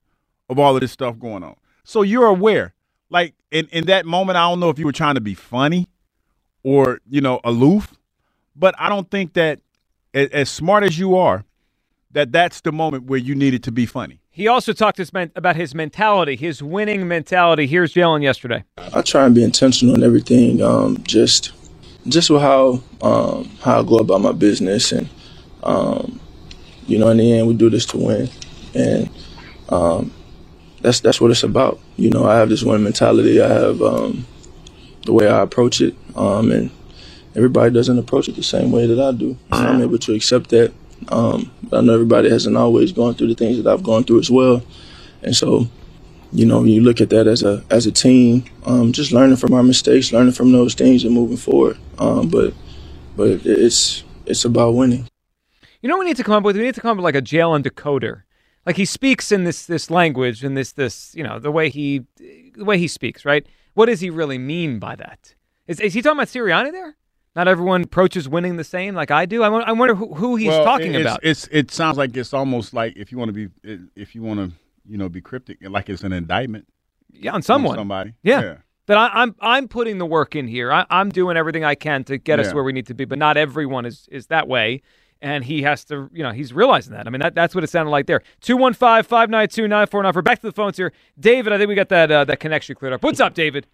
of 0.51 0.59
all 0.59 0.75
of 0.75 0.81
this 0.81 0.93
stuff 0.93 1.19
going 1.19 1.43
on. 1.43 1.57
So 1.85 2.03
you're 2.03 2.27
aware. 2.27 2.75
Like 3.09 3.35
in, 3.51 3.67
in 3.69 3.87
that 3.87 4.07
moment, 4.07 4.37
I 4.37 4.49
don't 4.49 4.61
know 4.61 4.69
if 4.69 4.79
you 4.79 4.85
were 4.85 4.93
trying 4.93 5.15
to 5.15 5.21
be 5.21 5.35
funny 5.35 5.89
or, 6.63 7.01
you 7.09 7.21
know, 7.21 7.41
aloof, 7.43 7.95
but 8.55 8.75
I 8.79 8.89
don't 8.89 9.11
think 9.11 9.33
that 9.35 9.61
as, 10.15 10.29
as 10.31 10.51
smart 10.51 10.85
as 10.85 10.99
you 10.99 11.17
are 11.17 11.45
that 12.13 12.33
that's 12.33 12.61
the 12.63 12.73
moment 12.73 13.05
where 13.05 13.19
you 13.19 13.35
needed 13.35 13.63
to 13.65 13.73
be 13.73 13.87
funny. 13.87 14.21
He 14.31 14.49
also 14.49 14.73
talked 14.73 14.99
his 14.99 15.13
men- 15.13 15.33
about 15.37 15.57
his 15.57 15.75
mentality, 15.75 16.37
his 16.37 16.63
winning 16.63 17.07
mentality. 17.07 17.67
Here's 17.67 17.95
Jalen 17.95 18.23
yesterday. 18.23 18.65
I 18.79 19.03
try 19.03 19.27
and 19.27 19.35
be 19.35 19.45
intentional 19.45 19.95
in 19.95 20.03
everything. 20.03 20.63
Um, 20.63 21.03
just, 21.03 21.53
just 22.09 22.31
with 22.31 22.41
how 22.41 22.83
um, 23.03 23.51
how 23.61 23.81
I 23.81 23.83
go 23.83 23.99
about 23.99 24.21
my 24.21 24.33
business, 24.33 24.93
and 24.93 25.09
um, 25.63 26.21
you 26.87 26.99
know, 26.99 27.09
in 27.09 27.19
the 27.19 27.33
end, 27.33 27.49
we 27.49 27.55
do 27.55 27.71
this 27.71 27.87
to 27.87 27.99
win, 27.99 28.31
and 28.75 29.11
um, 29.69 30.13
that's 30.81 31.01
that's 31.01 31.21
what 31.21 31.31
it's 31.31 31.43
about. 31.43 31.79
You 31.97 32.11
know, 32.11 32.25
I 32.25 32.37
have 32.37 32.49
this 32.49 32.63
winning 32.63 32.85
mentality. 32.85 33.41
I 33.41 33.49
have 33.49 33.83
um, 33.83 34.27
the 35.05 35.13
way 35.13 35.29
I 35.29 35.43
approach 35.43 35.81
it, 35.81 35.95
um, 36.17 36.51
and 36.51 36.71
everybody 37.41 37.73
doesn't 37.73 37.99
approach 37.99 38.29
it 38.29 38.37
the 38.37 38.43
same 38.43 38.71
way 38.71 38.87
that 38.87 39.01
I 39.01 39.13
do. 39.13 39.37
And 39.51 39.69
I'm 39.69 39.83
able 39.83 39.99
to 39.99 40.15
accept 40.15 40.51
that. 40.51 40.73
Um, 41.09 41.51
but 41.63 41.79
I 41.79 41.81
know 41.81 41.95
everybody 41.95 42.29
hasn't 42.29 42.57
always 42.57 42.93
gone 42.93 43.15
through 43.15 43.29
the 43.29 43.35
things 43.35 43.63
that 43.63 43.71
I've 43.71 43.83
gone 43.83 44.05
through 44.05 44.21
as 44.21 44.31
well, 44.31 44.63
and 45.23 45.35
so 45.35 45.67
you 46.33 46.47
know, 46.47 46.63
you 46.63 46.81
look 46.81 47.01
at 47.01 47.11
that 47.11 47.27
as 47.27 47.43
a 47.43 47.65
as 47.71 47.87
a 47.87 47.93
team, 47.93 48.45
um, 48.65 48.93
just 48.93 49.13
learning 49.13 49.37
from 49.37 49.53
our 49.53 49.63
mistakes, 49.63 50.13
learning 50.13 50.33
from 50.33 50.53
those 50.53 50.75
things, 50.75 51.05
and 51.05 51.13
moving 51.13 51.37
forward. 51.37 51.77
Um, 51.99 52.29
but 52.29 52.55
but 53.17 53.45
it's 53.45 54.05
it's 54.27 54.45
about 54.45 54.75
winning. 54.75 55.09
You 55.83 55.89
know 55.89 55.97
what 55.97 56.05
we 56.05 56.11
need 56.11 56.17
to 56.19 56.25
come 56.25 56.35
up 56.35 56.45
with? 56.45 56.57
We 56.57 56.63
need 56.63 56.75
to 56.75 56.81
come 56.81 56.93
up 56.93 56.97
with 56.99 57.05
like 57.05 57.15
a 57.17 57.23
Jalen 57.23 57.63
decoder. 57.63 58.23
Like 58.65 58.77
he 58.77 58.85
speaks 58.85 59.33
in 59.33 59.45
this 59.45 59.67
this 59.67 59.91
language 59.91 60.45
and 60.45 60.57
this 60.57 60.73
this 60.73 61.13
you 61.15 61.25
know 61.25 61.39
the 61.39 61.51
way 61.51 61.69
he 61.69 62.05
the 62.19 62.65
way 62.65 62.79
he 62.79 62.87
speaks, 62.87 63.25
right? 63.25 63.47
What 63.75 63.87
does 63.87 64.01
he 64.01 64.11
really 64.11 64.39
mean 64.39 64.79
by 64.79 64.95
that? 64.97 65.35
Is 65.67 65.81
is 65.81 65.95
he 65.95 66.03
talking 66.03 66.19
about 66.19 66.29
Sirianni 66.29 66.71
there? 66.71 66.97
Not 67.37 67.47
everyone 67.47 67.83
approaches 67.83 68.29
winning 68.29 68.57
the 68.57 68.65
same 68.65 68.95
like 68.95 69.11
I 69.11 69.25
do. 69.25 69.43
I 69.43 69.49
wonder, 69.49 69.69
I 69.69 69.73
wonder 69.73 69.95
who, 69.95 70.15
who 70.15 70.37
he's 70.37 70.49
Well, 70.49 70.65
talking 70.65 70.95
it's, 70.95 71.01
about. 71.03 71.21
It's 71.23 71.47
it 71.53 71.71
sounds 71.71 71.97
like 71.97 72.17
it's 72.17 72.35
almost 72.35 72.75
like 72.75 72.97
if 72.97 73.13
you 73.13 73.19
want 73.19 73.29
to 73.35 73.49
be 73.49 73.79
if 73.95 74.15
you 74.15 74.23
want 74.23 74.41
to 74.41 74.57
you 74.85 74.99
know 74.99 75.09
be 75.09 75.21
cryptic, 75.21 75.59
like 75.63 75.89
it's 75.89 76.03
an 76.03 76.13
indictment 76.13 76.67
yeah, 77.13 77.33
on 77.33 77.43
someone. 77.43 77.77
somebody. 77.77 78.15
Yeah. 78.23 78.57
That 78.87 78.97
I, 78.99 79.11
I'm 79.23 79.37
I'm 79.41 79.69
putting 79.69 79.99
the 79.99 80.07
work 80.07 80.35
in 80.35 80.49
here. 80.49 80.73
I, 80.73 80.85
I'm 80.91 81.11
doing 81.11 81.37
everything 81.37 81.63
I 81.65 81.77
can 81.77 82.03
to 82.05 82.19
get 82.19 82.41
us 82.41 82.53
where 82.53 82.65
we 82.65 82.73
need 82.73 82.87
to 82.89 82.95
be, 82.95 83.05
but 83.05 83.19
not 83.19 83.37
everyone 83.37 83.87
is 83.87 84.09
is 84.11 84.27
that 84.27 84.49
way. 84.49 84.83
And 85.23 85.45
he 85.45 85.63
has 85.63 85.85
to, 85.85 86.09
you 86.15 86.23
know, 86.23 86.33
he's 86.33 86.53
realizing 86.53 86.95
that. 86.95 87.07
I 87.07 87.11
mean, 87.11 87.21
that, 87.21 87.35
that's 87.35 87.55
what 87.55 87.63
it 87.63 87.69
sounded 87.69 87.91
like 87.91 88.07
there. 88.07 88.23
215 88.41 89.03
592 89.05 89.69
9494. 89.69 90.23
Back 90.23 90.41
to 90.41 90.47
the 90.47 90.53
phones 90.53 90.79
here. 90.79 90.95
David, 91.21 91.53
I 91.53 91.59
think 91.59 91.69
we 91.69 91.75
got 91.75 91.91
that 91.91 92.11
uh, 92.11 92.25
that 92.25 92.41
connection 92.41 92.75
cleared 92.75 92.95
up. 92.95 93.03
What's 93.05 93.21
up, 93.21 93.35
David? 93.35 93.67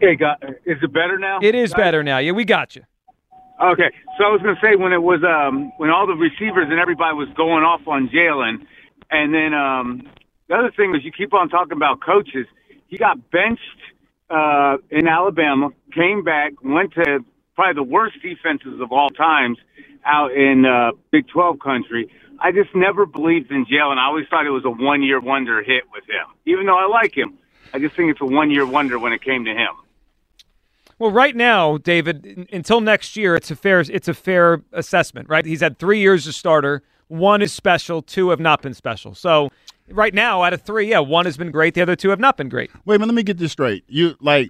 Hey, 0.00 0.16
God, 0.16 0.36
is 0.64 0.78
it 0.82 0.92
better 0.92 1.18
now? 1.18 1.38
It 1.42 1.54
is 1.54 1.74
better 1.74 2.02
now. 2.02 2.18
Yeah, 2.18 2.32
we 2.32 2.44
got 2.44 2.74
you. 2.74 2.82
Okay, 3.62 3.90
so 4.18 4.24
I 4.24 4.30
was 4.30 4.42
going 4.42 4.56
to 4.56 4.60
say 4.60 4.74
when 4.76 4.92
it 4.92 5.02
was 5.02 5.22
um, 5.22 5.72
when 5.76 5.90
all 5.90 6.06
the 6.06 6.14
receivers 6.14 6.66
and 6.70 6.80
everybody 6.80 7.14
was 7.14 7.28
going 7.36 7.62
off 7.62 7.86
on 7.86 8.10
Jalen, 8.10 8.66
and 9.10 9.32
then 9.32 9.54
um, 9.54 10.08
the 10.48 10.54
other 10.56 10.72
thing 10.76 10.90
was 10.90 11.02
you 11.04 11.12
keep 11.12 11.32
on 11.32 11.48
talking 11.48 11.76
about 11.76 12.00
coaches. 12.02 12.46
He 12.88 12.98
got 12.98 13.30
benched 13.30 13.80
uh, 14.28 14.78
in 14.90 15.06
Alabama, 15.06 15.70
came 15.94 16.24
back, 16.24 16.54
went 16.64 16.94
to 16.94 17.20
probably 17.54 17.74
the 17.74 17.88
worst 17.88 18.16
defenses 18.22 18.80
of 18.80 18.90
all 18.90 19.10
times 19.10 19.58
out 20.04 20.32
in 20.32 20.64
uh, 20.66 20.90
Big 21.12 21.28
12 21.28 21.58
country. 21.60 22.10
I 22.40 22.50
just 22.50 22.74
never 22.74 23.06
believed 23.06 23.52
in 23.52 23.64
Jalen. 23.66 23.98
I 23.98 24.06
always 24.06 24.26
thought 24.28 24.46
it 24.46 24.50
was 24.50 24.64
a 24.64 24.70
one 24.70 25.02
year 25.02 25.20
wonder 25.20 25.62
hit 25.62 25.84
with 25.92 26.04
him, 26.04 26.26
even 26.44 26.66
though 26.66 26.76
I 26.78 26.86
like 26.86 27.16
him. 27.16 27.38
I 27.72 27.78
just 27.78 27.96
think 27.96 28.10
it's 28.10 28.20
a 28.20 28.26
one 28.26 28.50
year 28.50 28.66
wonder 28.66 28.98
when 28.98 29.12
it 29.12 29.22
came 29.22 29.44
to 29.44 29.52
him. 29.52 29.68
Well, 30.98 31.10
right 31.10 31.34
now, 31.34 31.78
David, 31.78 32.24
n- 32.26 32.46
until 32.52 32.80
next 32.80 33.16
year, 33.16 33.34
it's 33.34 33.50
a 33.50 33.56
fair 33.56 33.80
it's 33.80 34.08
a 34.08 34.14
fair 34.14 34.62
assessment, 34.72 35.28
right? 35.28 35.44
He's 35.44 35.60
had 35.60 35.78
three 35.78 35.98
years 36.00 36.26
as 36.26 36.36
starter. 36.36 36.82
One 37.08 37.42
is 37.42 37.52
special, 37.52 38.00
two 38.00 38.30
have 38.30 38.40
not 38.40 38.62
been 38.62 38.74
special. 38.74 39.14
So 39.14 39.50
right 39.90 40.14
now, 40.14 40.42
out 40.42 40.52
of 40.52 40.62
three, 40.62 40.88
yeah, 40.90 41.00
one 41.00 41.24
has 41.26 41.36
been 41.36 41.50
great, 41.50 41.74
the 41.74 41.82
other 41.82 41.96
two 41.96 42.10
have 42.10 42.20
not 42.20 42.36
been 42.36 42.48
great. 42.48 42.70
Wait 42.84 42.96
a 42.96 42.98
minute, 42.98 43.08
let 43.12 43.16
me 43.16 43.22
get 43.22 43.38
this 43.38 43.52
straight. 43.52 43.84
You 43.88 44.14
like, 44.20 44.48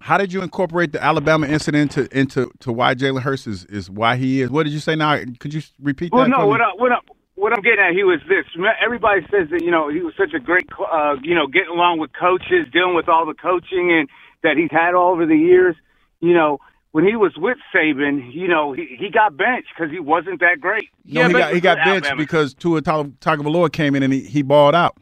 how 0.00 0.18
did 0.18 0.32
you 0.32 0.42
incorporate 0.42 0.92
the 0.92 1.02
Alabama 1.02 1.46
incident 1.46 1.96
into 1.96 2.18
into 2.18 2.50
to 2.60 2.72
why 2.72 2.94
Jalen 2.94 3.20
Hurts 3.22 3.46
is, 3.46 3.64
is 3.66 3.90
why 3.90 4.16
he 4.16 4.40
is? 4.40 4.50
What 4.50 4.64
did 4.64 4.72
you 4.72 4.80
say 4.80 4.96
now? 4.96 5.18
Could 5.38 5.52
you 5.54 5.62
repeat 5.80 6.12
Well, 6.12 6.22
that? 6.24 6.30
no. 6.30 6.46
What 6.46 6.60
I, 6.60 6.70
what 6.74 6.92
I, 6.92 6.98
what 7.36 7.52
I'm 7.52 7.62
getting 7.62 7.84
at, 7.84 7.94
he 7.94 8.02
was 8.02 8.20
this. 8.28 8.44
Everybody 8.82 9.20
says 9.30 9.48
that 9.50 9.62
you 9.62 9.70
know 9.70 9.88
he 9.88 10.00
was 10.00 10.14
such 10.18 10.34
a 10.34 10.40
great, 10.40 10.66
uh, 10.80 11.14
you 11.22 11.34
know, 11.34 11.46
getting 11.46 11.70
along 11.70 12.00
with 12.00 12.10
coaches, 12.18 12.66
dealing 12.72 12.94
with 12.94 13.08
all 13.08 13.24
the 13.24 13.34
coaching 13.34 13.92
and 13.92 14.08
that 14.42 14.56
he's 14.56 14.70
had 14.70 14.94
all 14.94 15.12
over 15.12 15.26
the 15.26 15.36
years. 15.36 15.76
You 16.20 16.34
know, 16.34 16.58
when 16.92 17.06
he 17.06 17.14
was 17.14 17.32
with 17.36 17.58
Saban, 17.74 18.32
you 18.32 18.48
know, 18.48 18.72
he, 18.72 18.96
he 18.98 19.10
got 19.10 19.36
benched 19.36 19.68
because 19.76 19.92
he 19.92 20.00
wasn't 20.00 20.40
that 20.40 20.60
great. 20.60 20.88
No, 21.04 21.26
he 21.28 21.32
got 21.34 21.54
he 21.54 21.60
got 21.60 21.76
benched 21.76 22.06
Alabama. 22.06 22.16
because 22.16 22.54
Tua 22.54 22.80
Tal- 22.80 23.12
Tagovailoa 23.20 23.70
came 23.70 23.94
in 23.94 24.02
and 24.02 24.12
he, 24.12 24.20
he 24.20 24.42
balled 24.42 24.74
out. 24.74 24.96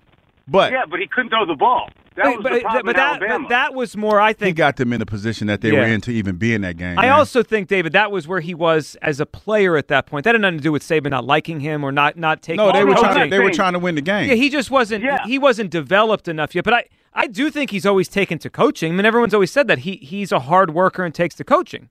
But 0.49 0.73
yeah, 0.73 0.85
but 0.90 0.99
he 0.99 1.07
couldn't 1.07 1.31
throw 1.31 1.47
the 1.47 1.55
ball. 1.55 1.88
That 2.16 2.37
was 2.37 2.42
but, 2.44 2.53
the 2.53 2.61
problem 2.61 2.87
but 2.87 2.96
that, 2.96 3.09
Alabama. 3.22 3.44
but 3.44 3.48
that 3.48 3.74
was 3.74 3.96
more, 3.96 4.20
I 4.20 4.33
think. 4.33 4.46
he 4.48 4.53
got 4.53 4.77
them 4.77 4.92
in 4.92 5.00
the 5.00 5.07
position 5.07 5.48
that 5.48 5.61
they 5.62 5.72
were 5.72 5.83
in 5.83 6.00
to 6.03 6.12
even 6.12 6.37
be 6.37 6.55
in 6.55 6.61
that 6.61 6.77
game. 6.77 6.96
I 6.98 7.03
man. 7.03 7.12
also 7.12 7.42
think, 7.42 7.68
David, 7.68 7.92
that 7.92 8.12
was 8.12 8.29
where 8.29 8.40
he 8.40 8.55
was 8.55 8.96
as 9.03 9.18
a 9.18 9.27
player 9.27 9.77
at 9.77 9.88
that 9.88 10.07
point. 10.07 10.24
That 10.24 10.35
had 10.35 10.40
nothing 10.40 10.59
to 10.59 10.62
do 10.62 10.70
with 10.70 10.83
Saban 10.83 11.11
not 11.11 11.24
liking 11.24 11.61
him 11.61 11.83
or 11.83 11.90
not 11.90 12.16
not 12.16 12.40
taking. 12.40 12.59
no, 12.59 12.70
they 12.70 12.81
him 12.81 12.88
were 12.88 12.94
trying 12.94 13.03
to, 13.03 13.14
coaching. 13.14 13.31
they 13.31 13.38
were 13.40 13.50
trying 13.50 13.72
to 13.72 13.79
win 13.81 13.96
the 13.96 14.00
game. 14.00 14.29
Yeah, 14.29 14.37
he 14.37 14.48
just 14.48 14.70
wasn't. 14.70 15.03
Yeah. 15.03 15.27
He 15.27 15.38
wasn't 15.38 15.70
developed 15.70 16.29
enough 16.29 16.55
yet. 16.55 16.64
But 16.64 16.74
I, 16.74 16.85
I 17.14 17.27
do 17.27 17.50
think 17.50 17.70
he's 17.70 17.87
always 17.87 18.09
taken 18.09 18.38
to 18.38 18.50
coaching. 18.50 18.92
I 18.92 18.96
mean, 18.96 19.07
everyone's 19.07 19.35
always 19.35 19.50
said 19.50 19.66
that 19.68 19.81
he 19.81 19.96
he's 19.96 20.31
a 20.31 20.40
hard 20.40 20.72
worker 20.72 21.05
and 21.05 21.14
takes 21.14 21.35
to 21.37 21.44
coaching. 21.44 21.90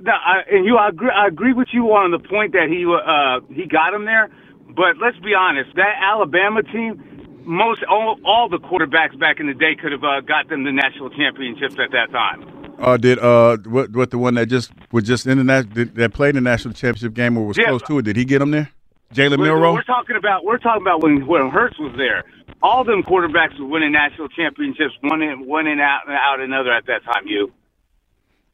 No, 0.00 0.12
I, 0.12 0.42
and 0.50 0.64
you, 0.64 0.76
I 0.76 0.88
agree. 0.88 1.10
I 1.10 1.28
agree 1.28 1.52
with 1.52 1.68
you 1.72 1.86
on 1.92 2.10
the 2.10 2.18
point 2.18 2.52
that 2.52 2.68
he 2.68 2.84
uh, 2.86 3.40
he 3.54 3.66
got 3.66 3.94
him 3.94 4.04
there. 4.04 4.30
But 4.74 4.98
let's 5.00 5.18
be 5.18 5.34
honest, 5.34 5.70
that 5.76 5.94
Alabama 6.02 6.62
team, 6.62 7.21
most 7.44 7.82
all, 7.88 8.18
all 8.24 8.48
the 8.48 8.58
quarterbacks 8.58 9.18
back 9.18 9.40
in 9.40 9.46
the 9.46 9.54
day 9.54 9.74
could 9.80 9.92
have 9.92 10.04
uh, 10.04 10.20
got 10.20 10.48
them 10.48 10.64
the 10.64 10.72
national 10.72 11.10
championships 11.10 11.74
at 11.82 11.90
that 11.92 12.10
time. 12.12 12.44
Uh, 12.78 12.96
did 12.96 13.18
uh 13.18 13.56
what 13.66 13.90
what 13.92 14.10
the 14.10 14.18
one 14.18 14.34
that 14.34 14.46
just 14.46 14.72
was 14.90 15.04
just 15.04 15.26
in 15.26 15.38
the 15.38 15.44
na- 15.44 15.62
that 15.74 15.94
that 15.94 16.12
played 16.14 16.30
in 16.36 16.42
the 16.42 16.50
national 16.50 16.74
championship 16.74 17.14
game 17.14 17.36
or 17.38 17.46
was 17.46 17.56
Yeah. 17.58 17.66
close 17.68 17.82
to 17.82 17.98
it? 17.98 18.02
Did 18.02 18.16
he 18.16 18.24
get 18.24 18.38
them 18.40 18.50
there? 18.50 18.70
Jalen 19.14 19.38
Milroe. 19.38 19.74
we're 19.74 19.82
talking 19.82 20.16
about 20.16 20.44
we're 20.44 20.58
talking 20.58 20.82
about 20.82 21.02
when 21.02 21.26
when 21.26 21.50
Hurts 21.50 21.78
was 21.78 21.92
there. 21.96 22.24
All 22.62 22.82
them 22.82 23.02
quarterbacks 23.02 23.58
were 23.60 23.66
winning 23.66 23.92
national 23.92 24.28
championships, 24.28 24.94
one 25.02 25.20
in 25.22 25.46
one 25.46 25.66
in 25.66 25.80
out 25.80 26.02
and 26.08 26.16
out 26.16 26.40
another 26.40 26.72
at 26.72 26.86
that 26.86 27.04
time. 27.04 27.26
You. 27.26 27.52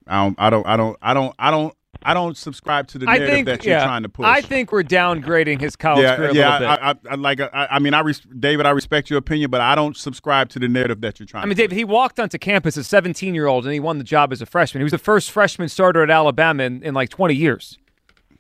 I 0.07 0.25
don't 0.25 0.37
I 0.39 0.51
don't 0.51 0.67
I 0.67 0.77
don't 0.77 0.97
I 1.03 1.15
don't 1.15 1.35
I 1.39 1.51
don't 1.51 1.75
I 2.03 2.15
don't 2.15 2.37
subscribe 2.37 2.87
to 2.89 2.99
the 2.99 3.07
narrative 3.07 3.29
think 3.29 3.47
that 3.47 3.65
you're 3.65 3.75
yeah, 3.75 3.85
trying 3.85 4.03
to 4.05 4.09
push. 4.09 4.27
I 4.27 4.41
think 4.41 4.71
we're 4.71 4.85
downgrading 4.85 5.61
his 5.61 5.75
college 5.75 6.05
yeah, 6.05 6.17
career 6.17 6.31
a 6.31 6.35
yeah. 6.35 6.59
little 6.59 6.77
bit. 6.77 6.81
I, 6.83 6.91
I, 6.91 6.95
I 7.11 7.15
like. 7.17 7.41
I, 7.41 7.69
I 7.73 7.79
mean, 7.81 7.95
I 7.95 8.01
res- 8.01 8.21
David. 8.21 8.67
I 8.67 8.71
respect 8.71 9.11
your 9.11 9.19
opinion, 9.19 9.51
but 9.51 9.61
I 9.61 9.75
don't 9.75 9.97
subscribe 9.97 10.49
to 10.51 10.59
the 10.59 10.69
narrative 10.69 11.01
that 11.01 11.19
you're 11.19 11.27
trying. 11.27 11.43
I 11.43 11.47
mean, 11.47 11.57
to 11.57 11.63
David, 11.63 11.77
he 11.77 11.85
walked 11.85 12.21
onto 12.21 12.39
campus 12.39 12.77
as 12.77 12.87
a 12.87 12.89
17 12.89 13.35
year 13.35 13.47
old 13.47 13.65
and 13.65 13.73
he 13.73 13.81
won 13.81 13.99
the 13.99 14.05
job 14.05 14.33
as 14.33 14.41
a 14.41 14.47
freshman. 14.47 14.81
He 14.81 14.85
was 14.85 14.93
the 14.93 14.99
first 14.99 15.31
freshman 15.31 15.69
starter 15.69 16.03
at 16.03 16.11
Alabama 16.11 16.63
in, 16.63 16.83
in 16.83 16.95
like 16.95 17.09
20 17.09 17.35
years. 17.35 17.79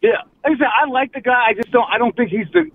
Yeah, 0.01 0.11
like 0.44 0.55
I 0.55 0.59
said, 0.59 0.68
I 0.83 0.88
like 0.88 1.12
the 1.12 1.21
guy. 1.21 1.49
I 1.49 1.55
just 1.55 1.73
don't. 1.73 1.88
I 1.90 1.99
don't 1.99 2.16
think 2.16 2.31
he's 2.31 2.47
the. 2.53 2.71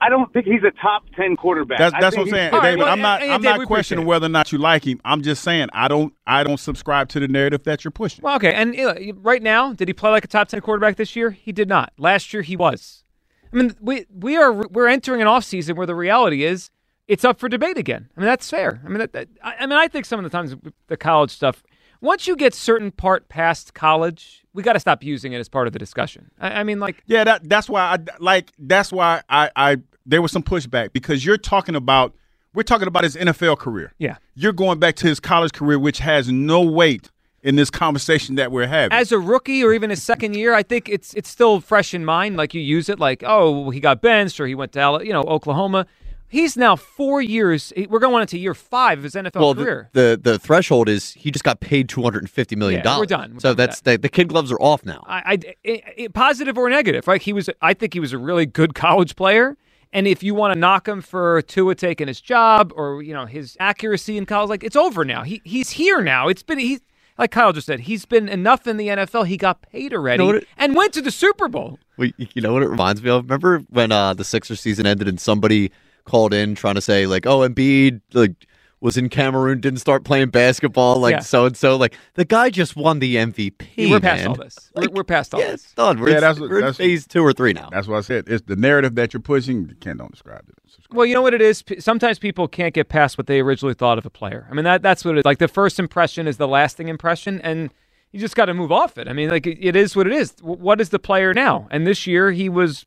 I 0.00 0.10
don't 0.10 0.30
think 0.32 0.44
he's 0.44 0.62
a 0.62 0.72
top 0.82 1.04
ten 1.16 1.36
quarterback. 1.36 1.78
That's 1.78 1.94
that's 1.98 2.16
what 2.16 2.24
I'm 2.24 2.30
saying, 2.30 2.50
he's- 2.50 2.62
David. 2.62 2.78
well, 2.80 2.92
I'm 2.92 3.00
not. 3.00 3.20
yeah, 3.20 3.26
yeah, 3.28 3.34
I'm 3.34 3.42
David, 3.42 3.58
not 3.60 3.66
questioning 3.66 4.04
whether 4.04 4.26
or 4.26 4.30
not 4.30 4.52
you 4.52 4.58
like 4.58 4.86
him. 4.86 5.00
I'm 5.04 5.22
just 5.22 5.42
saying 5.42 5.68
I 5.72 5.88
don't. 5.88 6.12
I 6.26 6.44
don't 6.44 6.60
subscribe 6.60 7.08
to 7.10 7.20
the 7.20 7.28
narrative 7.28 7.62
that 7.64 7.82
you're 7.84 7.90
pushing. 7.92 8.22
Well, 8.22 8.36
okay. 8.36 8.52
And 8.52 8.78
uh, 8.78 8.94
right 9.22 9.42
now, 9.42 9.72
did 9.72 9.88
he 9.88 9.94
play 9.94 10.10
like 10.10 10.24
a 10.24 10.28
top 10.28 10.48
10 10.48 10.60
quarterback 10.60 10.96
this 10.96 11.16
year? 11.16 11.30
He 11.30 11.50
did 11.50 11.68
not. 11.68 11.92
Last 11.98 12.32
year, 12.34 12.42
he 12.42 12.56
was. 12.56 13.04
I 13.52 13.56
mean, 13.56 13.74
we 13.80 14.04
we 14.12 14.36
are 14.36 14.52
we're 14.52 14.88
entering 14.88 15.22
an 15.22 15.28
offseason 15.28 15.76
where 15.76 15.86
the 15.86 15.94
reality 15.94 16.44
is 16.44 16.70
it's 17.08 17.24
up 17.24 17.38
for 17.38 17.48
debate 17.48 17.78
again. 17.78 18.10
I 18.16 18.20
mean, 18.20 18.26
that's 18.26 18.50
fair. 18.50 18.82
I 18.84 18.88
mean, 18.88 18.98
that, 18.98 19.12
that, 19.12 19.28
I, 19.42 19.54
I 19.60 19.66
mean, 19.66 19.78
I 19.78 19.88
think 19.88 20.04
some 20.04 20.18
of 20.18 20.24
the 20.24 20.30
times 20.36 20.54
the 20.88 20.96
college 20.96 21.30
stuff, 21.30 21.62
once 22.06 22.26
you 22.26 22.36
get 22.36 22.54
certain 22.54 22.90
part 22.90 23.28
past 23.28 23.74
college, 23.74 24.44
we 24.54 24.62
got 24.62 24.74
to 24.74 24.80
stop 24.80 25.02
using 25.02 25.32
it 25.32 25.38
as 25.38 25.48
part 25.48 25.66
of 25.66 25.72
the 25.72 25.78
discussion. 25.78 26.30
I, 26.40 26.60
I 26.60 26.64
mean, 26.64 26.80
like, 26.80 27.02
Yeah, 27.06 27.24
that 27.24 27.48
that's 27.48 27.68
why 27.68 27.82
I 27.82 27.98
like. 28.18 28.52
That's 28.58 28.92
why 28.92 29.22
I 29.28 29.50
I 29.56 29.76
there 30.06 30.22
was 30.22 30.32
some 30.32 30.42
pushback 30.42 30.92
because 30.92 31.24
you're 31.24 31.36
talking 31.36 31.74
about 31.74 32.14
we're 32.54 32.62
talking 32.62 32.88
about 32.88 33.04
his 33.04 33.16
NFL 33.16 33.58
career. 33.58 33.92
yeah. 33.98 34.16
You're 34.34 34.54
going 34.54 34.78
back 34.78 34.96
to 34.96 35.06
his 35.06 35.20
college 35.20 35.52
career, 35.52 35.78
which 35.78 35.98
has 35.98 36.30
no 36.30 36.62
weight 36.62 37.10
in 37.42 37.56
this 37.56 37.70
conversation 37.70 38.36
that 38.36 38.50
we're 38.50 38.66
having. 38.66 38.96
As 38.96 39.12
a 39.12 39.18
rookie 39.18 39.62
or 39.62 39.72
even 39.74 39.90
his 39.90 40.02
second 40.02 40.34
year, 40.34 40.54
I 40.54 40.62
think 40.62 40.88
it's 40.88 41.12
it's 41.14 41.28
still 41.28 41.60
fresh 41.60 41.92
in 41.92 42.04
mind. 42.04 42.36
Like 42.36 42.54
you 42.54 42.60
use 42.60 42.88
it, 42.88 42.98
like 42.98 43.22
oh, 43.26 43.70
he 43.70 43.80
got 43.80 44.00
benched 44.00 44.40
or 44.40 44.46
he 44.46 44.54
went 44.54 44.72
to 44.72 45.00
you 45.02 45.12
know 45.12 45.22
Oklahoma. 45.22 45.86
He's 46.28 46.56
now 46.56 46.74
four 46.76 47.22
years. 47.22 47.72
We're 47.88 48.00
going 48.00 48.20
into 48.20 48.36
year 48.38 48.54
five 48.54 48.98
of 48.98 49.04
his 49.04 49.14
NFL 49.14 49.34
well, 49.40 49.54
career. 49.54 49.90
the 49.92 50.18
the 50.20 50.38
threshold 50.38 50.88
is 50.88 51.12
he 51.12 51.30
just 51.30 51.44
got 51.44 51.60
paid 51.60 51.88
two 51.88 52.02
hundred 52.02 52.20
and 52.24 52.30
fifty 52.30 52.56
million 52.56 52.78
Yeah, 52.80 52.84
dollars. 52.84 53.00
we're 53.00 53.06
done. 53.16 53.34
We're 53.34 53.40
so 53.40 53.48
done 53.50 53.56
that's 53.56 53.80
the, 53.82 53.96
the 53.96 54.08
kid 54.08 54.28
gloves 54.28 54.50
are 54.50 54.60
off 54.60 54.84
now. 54.84 55.04
I, 55.06 55.38
I- 55.44 55.54
I- 55.70 55.82
I- 56.04 56.08
positive 56.08 56.58
or 56.58 56.68
negative, 56.68 57.06
right? 57.06 57.22
He 57.22 57.32
was. 57.32 57.48
I 57.62 57.74
think 57.74 57.94
he 57.94 58.00
was 58.00 58.12
a 58.12 58.18
really 58.18 58.46
good 58.46 58.74
college 58.74 59.14
player. 59.16 59.56
And 59.92 60.06
if 60.08 60.22
you 60.22 60.34
want 60.34 60.52
to 60.52 60.58
knock 60.58 60.86
him 60.88 61.00
for 61.00 61.40
Tua 61.42 61.74
taking 61.76 62.08
his 62.08 62.20
job 62.20 62.72
or 62.74 63.02
you 63.02 63.14
know 63.14 63.24
his 63.26 63.56
accuracy 63.60 64.18
in 64.18 64.26
college, 64.26 64.50
like 64.50 64.64
it's 64.64 64.76
over 64.76 65.04
now. 65.04 65.22
He 65.22 65.40
he's 65.44 65.70
here 65.70 66.02
now. 66.02 66.28
It's 66.28 66.42
been 66.42 66.58
he's 66.58 66.80
like 67.18 67.30
Kyle 67.30 67.52
just 67.52 67.66
said, 67.66 67.80
he's 67.80 68.04
been 68.04 68.28
enough 68.28 68.66
in 68.66 68.76
the 68.76 68.88
NFL. 68.88 69.26
He 69.26 69.36
got 69.38 69.62
paid 69.62 69.94
already 69.94 70.22
what 70.24 70.34
it- 70.34 70.48
and 70.58 70.74
went 70.74 70.92
to 70.94 71.00
the 71.00 71.10
Super 71.12 71.48
Bowl. 71.48 71.78
Well, 71.96 72.10
you 72.18 72.42
know 72.42 72.52
what 72.52 72.62
it 72.62 72.68
reminds 72.68 73.00
me 73.02 73.08
of? 73.10 73.22
Remember 73.24 73.60
when 73.70 73.90
uh, 73.90 74.12
the 74.12 74.24
Sixers 74.24 74.60
season 74.60 74.84
ended 74.86 75.08
and 75.08 75.18
somebody 75.18 75.70
called 76.06 76.32
in 76.32 76.54
trying 76.54 76.76
to 76.76 76.80
say 76.80 77.06
like, 77.06 77.26
"Oh, 77.26 77.40
Embiid 77.40 78.00
like 78.14 78.46
was 78.80 78.96
in 78.96 79.08
Cameroon, 79.08 79.60
didn't 79.60 79.80
start 79.80 80.04
playing 80.04 80.28
basketball, 80.30 80.98
like 80.98 81.22
so 81.22 81.46
and 81.46 81.56
so." 81.56 81.76
Like 81.76 81.94
the 82.14 82.24
guy 82.24 82.50
just 82.50 82.76
won 82.76 82.98
the 83.00 83.16
MVP. 83.16 83.90
we're 83.90 84.00
past 84.00 84.20
man. 84.20 84.28
all 84.28 84.34
this. 84.34 84.70
We're, 84.74 84.88
we're 84.90 85.04
past 85.04 85.34
all 85.34 85.40
Yeah, 85.40 85.52
this. 85.52 85.64
it's 85.64 85.74
done. 85.74 86.00
We're, 86.00 86.08
Yeah, 86.10 86.14
in, 86.16 86.20
that's- 86.22 86.38
we're 86.40 86.54
in 86.56 86.60
that's- 86.60 86.76
phase 86.76 87.06
two 87.06 87.22
or 87.22 87.32
three 87.32 87.52
now. 87.52 87.68
That's 87.70 87.86
what 87.88 87.98
I 87.98 88.00
said. 88.02 88.24
It's 88.28 88.44
the 88.46 88.56
narrative 88.56 88.94
that 88.94 89.12
you're 89.12 89.20
pushing. 89.20 89.74
Ken 89.80 89.96
don't 89.96 90.10
describe 90.12 90.44
it. 90.48 90.54
Well, 90.92 91.04
you 91.04 91.14
know 91.14 91.22
what 91.22 91.34
it 91.34 91.42
is. 91.42 91.64
Sometimes 91.80 92.18
people 92.20 92.46
can't 92.46 92.72
get 92.72 92.88
past 92.88 93.18
what 93.18 93.26
they 93.26 93.40
originally 93.40 93.74
thought 93.74 93.98
of 93.98 94.06
a 94.06 94.10
player. 94.10 94.46
I 94.50 94.54
mean, 94.54 94.64
that 94.64 94.82
that's 94.82 95.04
what 95.04 95.16
it 95.16 95.18
is. 95.20 95.24
Like 95.24 95.38
the 95.38 95.48
first 95.48 95.80
impression 95.80 96.28
is 96.28 96.36
the 96.36 96.46
lasting 96.46 96.86
impression, 96.88 97.40
and 97.40 97.70
you 98.12 98.20
just 98.20 98.36
got 98.36 98.44
to 98.44 98.54
move 98.54 98.70
off 98.70 98.96
it. 98.96 99.08
I 99.08 99.12
mean, 99.12 99.28
like 99.28 99.46
it, 99.48 99.58
it 99.60 99.74
is 99.74 99.96
what 99.96 100.06
it 100.06 100.12
is. 100.12 100.34
What 100.42 100.80
is 100.80 100.90
the 100.90 101.00
player 101.00 101.34
now? 101.34 101.66
And 101.72 101.86
this 101.88 102.06
year 102.06 102.30
he 102.30 102.48
was 102.48 102.86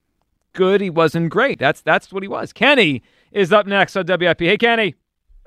good. 0.60 0.82
He 0.82 0.89
wasn't 0.89 1.30
great. 1.30 1.57
That's 1.57 1.82
that's 1.82 2.12
what 2.12 2.22
he 2.22 2.28
was. 2.28 2.51
Kenny 2.51 3.01
is 3.32 3.53
up 3.53 3.66
next 3.66 3.95
on 3.95 4.05
WIP. 4.05 4.41
Hey, 4.41 4.57
Kenny. 4.57 4.95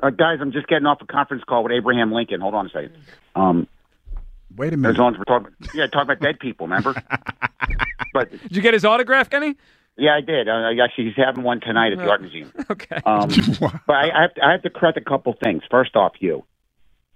Uh, 0.02 0.10
guys, 0.10 0.38
I'm 0.40 0.50
just 0.50 0.66
getting 0.66 0.86
off 0.86 1.00
a 1.02 1.06
conference 1.06 1.44
call 1.44 1.62
with 1.62 1.70
Abraham 1.70 2.10
Lincoln. 2.10 2.40
Hold 2.40 2.54
on 2.54 2.66
a 2.66 2.70
second. 2.70 2.96
Um, 3.36 3.68
Wait 4.56 4.70
a 4.70 4.72
as 4.72 4.78
minute. 4.78 4.98
long 4.98 5.14
as 5.14 5.18
we're 5.18 5.24
talking, 5.24 5.54
yeah, 5.74 5.86
talking 5.86 6.10
about 6.10 6.20
dead 6.20 6.40
people. 6.40 6.66
Remember? 6.66 6.94
but 8.14 8.30
Did 8.30 8.56
you 8.56 8.62
get 8.62 8.74
his 8.74 8.84
autograph, 8.84 9.28
Kenny? 9.30 9.54
yeah, 9.98 10.16
I 10.16 10.22
did. 10.22 10.48
Uh, 10.48 10.70
actually, 10.82 11.04
he's 11.04 11.16
having 11.16 11.44
one 11.44 11.60
tonight 11.60 11.92
at 11.92 11.98
the 11.98 12.08
Art 12.08 12.22
Museum. 12.22 12.50
Okay. 12.70 12.96
Um, 13.04 13.28
but 13.86 13.94
I, 13.94 14.10
I, 14.10 14.22
have 14.22 14.34
to, 14.34 14.44
I 14.44 14.52
have 14.52 14.62
to 14.62 14.70
correct 14.70 14.96
a 14.96 15.02
couple 15.02 15.34
things. 15.42 15.62
First 15.70 15.94
off, 15.94 16.14
you. 16.20 16.44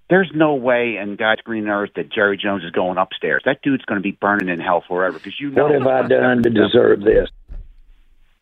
There's 0.09 0.30
no 0.34 0.55
way 0.55 0.99
in 0.99 1.16
God's 1.16 1.40
green 1.40 1.66
earth 1.66 1.90
that 1.97 2.12
Jerry 2.12 2.36
Jones 2.36 2.62
is 2.62 2.70
going 2.70 2.99
upstairs. 2.99 3.42
That 3.44 3.62
dude's 3.62 3.84
going 3.86 3.99
to 3.99 4.03
be 4.03 4.12
burning 4.12 4.49
in 4.49 4.61
hell 4.61 4.84
forever 4.86 5.18
because 5.18 5.40
you 5.40 5.51
know. 5.51 5.64
What 5.64 5.72
have 5.72 5.86
I 5.86 6.07
done 6.07 6.44
to 6.44 6.51
deserve 6.51 7.01
this? 7.01 7.28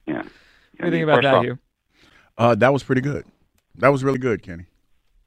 Yeah. 0.06 0.16
What 0.18 0.26
do 0.78 0.84
you 0.86 0.90
think 0.90 1.02
about 1.04 1.22
that, 1.22 1.34
off- 1.34 1.44
Hugh? 1.44 1.58
Uh, 2.36 2.54
that 2.56 2.72
was 2.72 2.82
pretty 2.82 3.00
good. 3.00 3.24
That 3.76 3.88
was 3.88 4.02
really 4.04 4.18
good, 4.18 4.42
Kenny. 4.42 4.66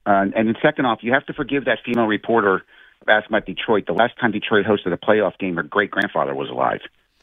Uh, 0.06 0.26
and 0.36 0.48
then 0.48 0.56
second 0.62 0.86
off, 0.86 1.00
you 1.02 1.14
have 1.14 1.26
to 1.26 1.34
forgive 1.34 1.66
that 1.66 1.80
female 1.86 2.06
reporter 2.06 2.64
asking 3.08 3.30
about 3.36 3.46
Detroit. 3.46 3.86
The 3.88 3.94
last 3.94 4.14
time 4.20 4.32
Detroit 4.32 4.66
hosted 4.66 4.94
a 4.94 4.98
playoff 4.98 5.38
game, 5.38 5.56
her 5.56 5.64
great 5.64 5.92
grandfather 5.92 6.34
was 6.36 6.50
alive. 6.50 6.80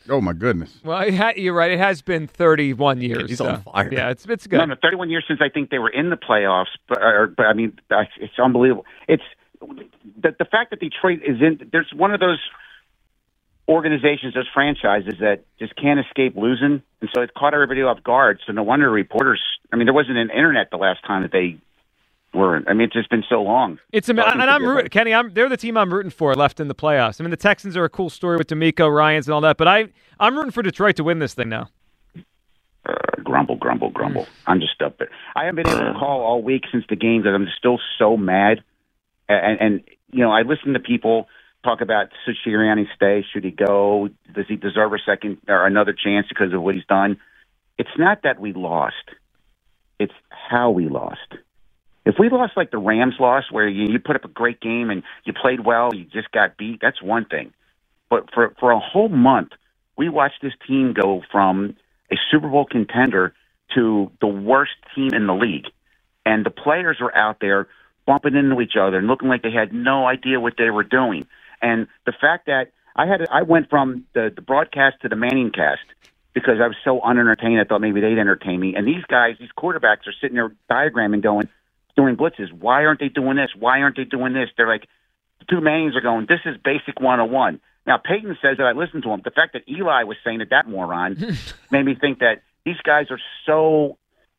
Oh 0.09 0.21
my 0.21 0.35
goodness. 0.35 0.81
Well, 0.85 1.01
it 1.01 1.15
ha- 1.15 1.33
you're 1.37 1.55
right. 1.55 1.71
It 1.71 1.79
has 1.79 2.03
been 2.03 2.27
31 2.27 3.01
years. 3.01 3.29
He's 3.31 3.39
so- 3.39 3.47
on 3.49 3.63
fire. 3.63 3.89
Yeah, 3.93 4.11
it's 4.11 4.27
it's 4.27 4.47
good. 4.47 4.59
No, 4.59 4.67
no, 4.67 4.75
31 4.83 5.09
years 5.09 5.25
since 5.27 5.41
I 5.43 5.49
think 5.49 5.71
they 5.71 5.79
were 5.79 5.89
in 5.89 6.11
the 6.11 6.17
playoffs. 6.17 6.67
But, 6.89 6.99
or, 7.03 7.27
but 7.35 7.47
I 7.47 7.55
mean, 7.55 7.79
it's 7.91 8.39
unbelievable. 8.39 8.85
It's 9.09 9.23
the 9.61 10.35
the 10.39 10.45
fact 10.45 10.71
that 10.71 10.81
Detroit 10.81 11.21
is 11.27 11.41
in. 11.41 11.71
There's 11.73 11.91
one 11.97 12.13
of 12.13 12.21
those 12.21 12.39
organizations, 13.69 14.35
those 14.35 14.49
franchises 14.53 15.15
that 15.21 15.45
just 15.59 15.75
can't 15.77 15.99
escape 16.01 16.37
losing, 16.37 16.83
and 17.01 17.11
so 17.15 17.23
it 17.23 17.33
caught 17.35 17.55
everybody 17.55 17.83
off 17.83 18.03
guard. 18.03 18.41
So 18.47 18.53
no 18.53 18.63
wonder 18.63 18.91
reporters. 18.91 19.41
I 19.73 19.77
mean, 19.77 19.87
there 19.87 19.95
wasn't 19.95 20.19
an 20.19 20.31
internet 20.31 20.71
the 20.71 20.77
last 20.77 21.03
time 21.07 21.23
that 21.23 21.33
they 21.33 21.57
were. 22.35 22.63
I 22.69 22.73
mean, 22.75 22.83
it's 22.87 22.93
just 22.95 23.09
been 23.11 23.25
so 23.29 23.43
long. 23.43 23.79
It's 23.93 24.09
ama- 24.09 24.23
Nothing 24.23 24.41
and 24.43 24.51
I'm 24.51 24.67
rooting, 24.67 24.91
Kenny. 24.91 25.15
I'm 25.15 25.33
they're 25.33 25.49
the 25.49 25.57
team 25.57 25.77
I'm 25.77 25.93
rooting 25.93 26.11
for 26.11 26.35
left 26.35 26.61
in 26.61 26.69
the 26.69 26.75
playoffs. 26.75 27.21
I 27.21 27.25
mean, 27.25 27.31
the 27.31 27.37
Texans 27.37 27.77
are 27.77 27.85
a 27.85 27.89
cool 27.89 28.11
story 28.11 28.37
with 28.37 28.49
DeMeco 28.49 28.95
Ryans 28.95 29.27
and 29.27 29.35
all 29.35 29.41
that, 29.43 29.57
but 29.57 29.67
I 29.69 29.89
I'm 30.21 30.37
rooting 30.37 30.53
for 30.53 30.63
Detroit 30.63 30.97
to 30.97 31.05
win 31.05 31.19
this 31.19 31.33
thing 31.35 31.49
now. 31.49 31.69
uh, 32.87 32.95
grumble, 33.23 33.57
grumble, 33.57 33.91
grumble. 33.91 34.27
I'm 34.47 34.61
just 34.61 34.81
up 34.83 34.99
there. 34.99 35.11
I 35.35 35.45
haven't 35.47 35.65
been 35.65 35.73
able 35.75 35.93
to 35.93 35.99
call 35.99 36.21
all 36.21 36.43
week 36.43 36.65
since 36.71 36.85
the 36.89 36.97
game 36.97 37.23
because 37.23 37.35
I'm 37.35 37.49
still 37.59 37.79
so 37.99 38.17
mad. 38.17 38.63
And, 39.29 39.59
and 39.61 39.81
you 40.13 40.21
know, 40.21 40.31
I 40.31 40.43
listen 40.43 40.75
to 40.75 40.81
people 40.81 41.29
talk 41.65 41.81
about 41.81 42.09
should 42.25 42.37
Sirianni 42.47 42.87
stay? 42.95 43.25
Should 43.33 43.45
he 43.45 43.51
go? 43.51 44.09
Does 44.35 44.47
he 44.49 44.57
deserve 44.57 44.93
a 44.93 44.99
second 45.05 45.39
or 45.49 45.67
another 45.67 45.93
chance 45.93 46.27
because 46.29 46.53
of 46.53 46.63
what 46.63 46.75
he's 46.75 46.87
done? 46.87 47.19
It's 47.79 47.97
not 47.99 48.23
that 48.23 48.39
we 48.39 48.53
lost; 48.53 49.11
it's 49.99 50.13
how 50.29 50.71
we 50.71 50.89
lost. 50.89 51.35
If 52.07 52.17
we 52.19 52.29
lost 52.29 52.53
like 52.57 52.71
the 52.71 52.79
Rams 52.79 53.15
lost, 53.19 53.51
where 53.51 53.67
you, 53.67 53.91
you 53.91 53.99
put 53.99 54.15
up 54.15 54.25
a 54.25 54.29
great 54.29 54.61
game 54.61 54.91
and 54.91 55.03
you 55.25 55.33
played 55.33 55.65
well, 55.65 55.95
you 55.95 56.05
just 56.05 56.31
got 56.33 56.59
beat, 56.59 56.81
that's 56.83 57.03
one 57.03 57.25
thing. 57.25 57.53
But 58.11 58.33
for 58.33 58.55
for 58.61 58.71
a 58.71 58.79
whole 58.79 59.09
month, 59.09 59.53
we 59.97 60.09
watched 60.09 60.43
this 60.43 60.53
team 60.67 60.93
go 60.93 61.23
from 61.33 61.77
a 62.13 62.17
Super 62.31 62.49
Bowl 62.49 62.67
contender 62.67 63.35
to 63.75 64.11
the 64.21 64.27
worst 64.27 64.73
team 64.95 65.11
in 65.15 65.27
the 65.27 65.35
league. 65.35 65.67
And 66.27 66.45
the 66.45 66.51
players 66.51 66.99
were 67.01 67.15
out 67.15 67.39
there 67.41 67.69
bumping 68.07 68.35
into 68.35 68.61
each 68.61 68.77
other 68.81 68.99
and 68.99 69.07
looking 69.07 69.29
like 69.29 69.43
they 69.43 69.51
had 69.51 69.73
no 69.73 70.07
idea 70.07 70.41
what 70.41 70.55
they 70.59 70.71
were 70.71 70.85
doing. 70.85 71.27
And 71.63 71.87
the 72.07 72.13
fact 72.13 72.47
that 72.47 72.73
I 72.97 73.07
had 73.07 73.27
I 73.31 73.43
went 73.43 73.71
from 73.71 74.05
the, 74.15 74.33
the 74.35 74.43
broadcast 74.43 75.03
to 75.03 75.09
the 75.09 75.17
Manning 75.17 75.51
cast 75.51 75.83
because 76.35 76.61
I 76.63 76.67
was 76.67 76.77
so 76.85 77.01
unentertained. 77.01 77.61
I 77.61 77.65
thought 77.65 77.81
maybe 77.81 78.01
they'd 78.01 78.19
entertain 78.19 78.61
me. 78.61 78.75
And 78.75 78.87
these 78.87 79.05
guys, 79.09 79.37
these 79.39 79.51
quarterbacks, 79.57 80.07
are 80.07 80.15
sitting 80.21 80.35
there 80.35 80.55
diagramming, 80.71 81.23
going 81.23 81.49
doing 81.97 82.17
blitzes. 82.17 82.53
Why 82.53 82.85
aren't 82.85 83.01
they 83.01 83.09
doing 83.09 83.37
this? 83.37 83.51
Why 83.59 83.81
aren't 83.81 83.97
they 83.97 84.05
doing 84.05 84.33
this? 84.33 84.49
They're 84.57 84.69
like 84.69 84.89
the 85.41 85.47
two 85.47 85.61
Mannings 85.61 85.97
are 85.97 86.01
going. 86.01 86.27
This 86.29 86.41
is 86.45 86.57
basic 86.63 87.01
101. 87.01 87.61
Now 87.87 87.99
Peyton 87.99 88.37
says 88.43 88.59
that 88.59 88.67
I 88.67 88.73
listened 88.73 89.03
to 89.05 89.11
him. 89.11 89.23
The 89.25 89.31
fact 89.31 89.53
that 89.55 89.63
Eli 89.69 90.05
was 90.05 90.17
saying 90.25 90.39
that 90.39 90.51
that 90.51 90.69
moron 90.69 91.37
made 91.71 91.85
me 91.85 91.95
think 91.95 92.21
that 92.21 92.43
these 92.65 92.79
guys 92.85 93.07
are 93.11 93.21
so 93.47 93.99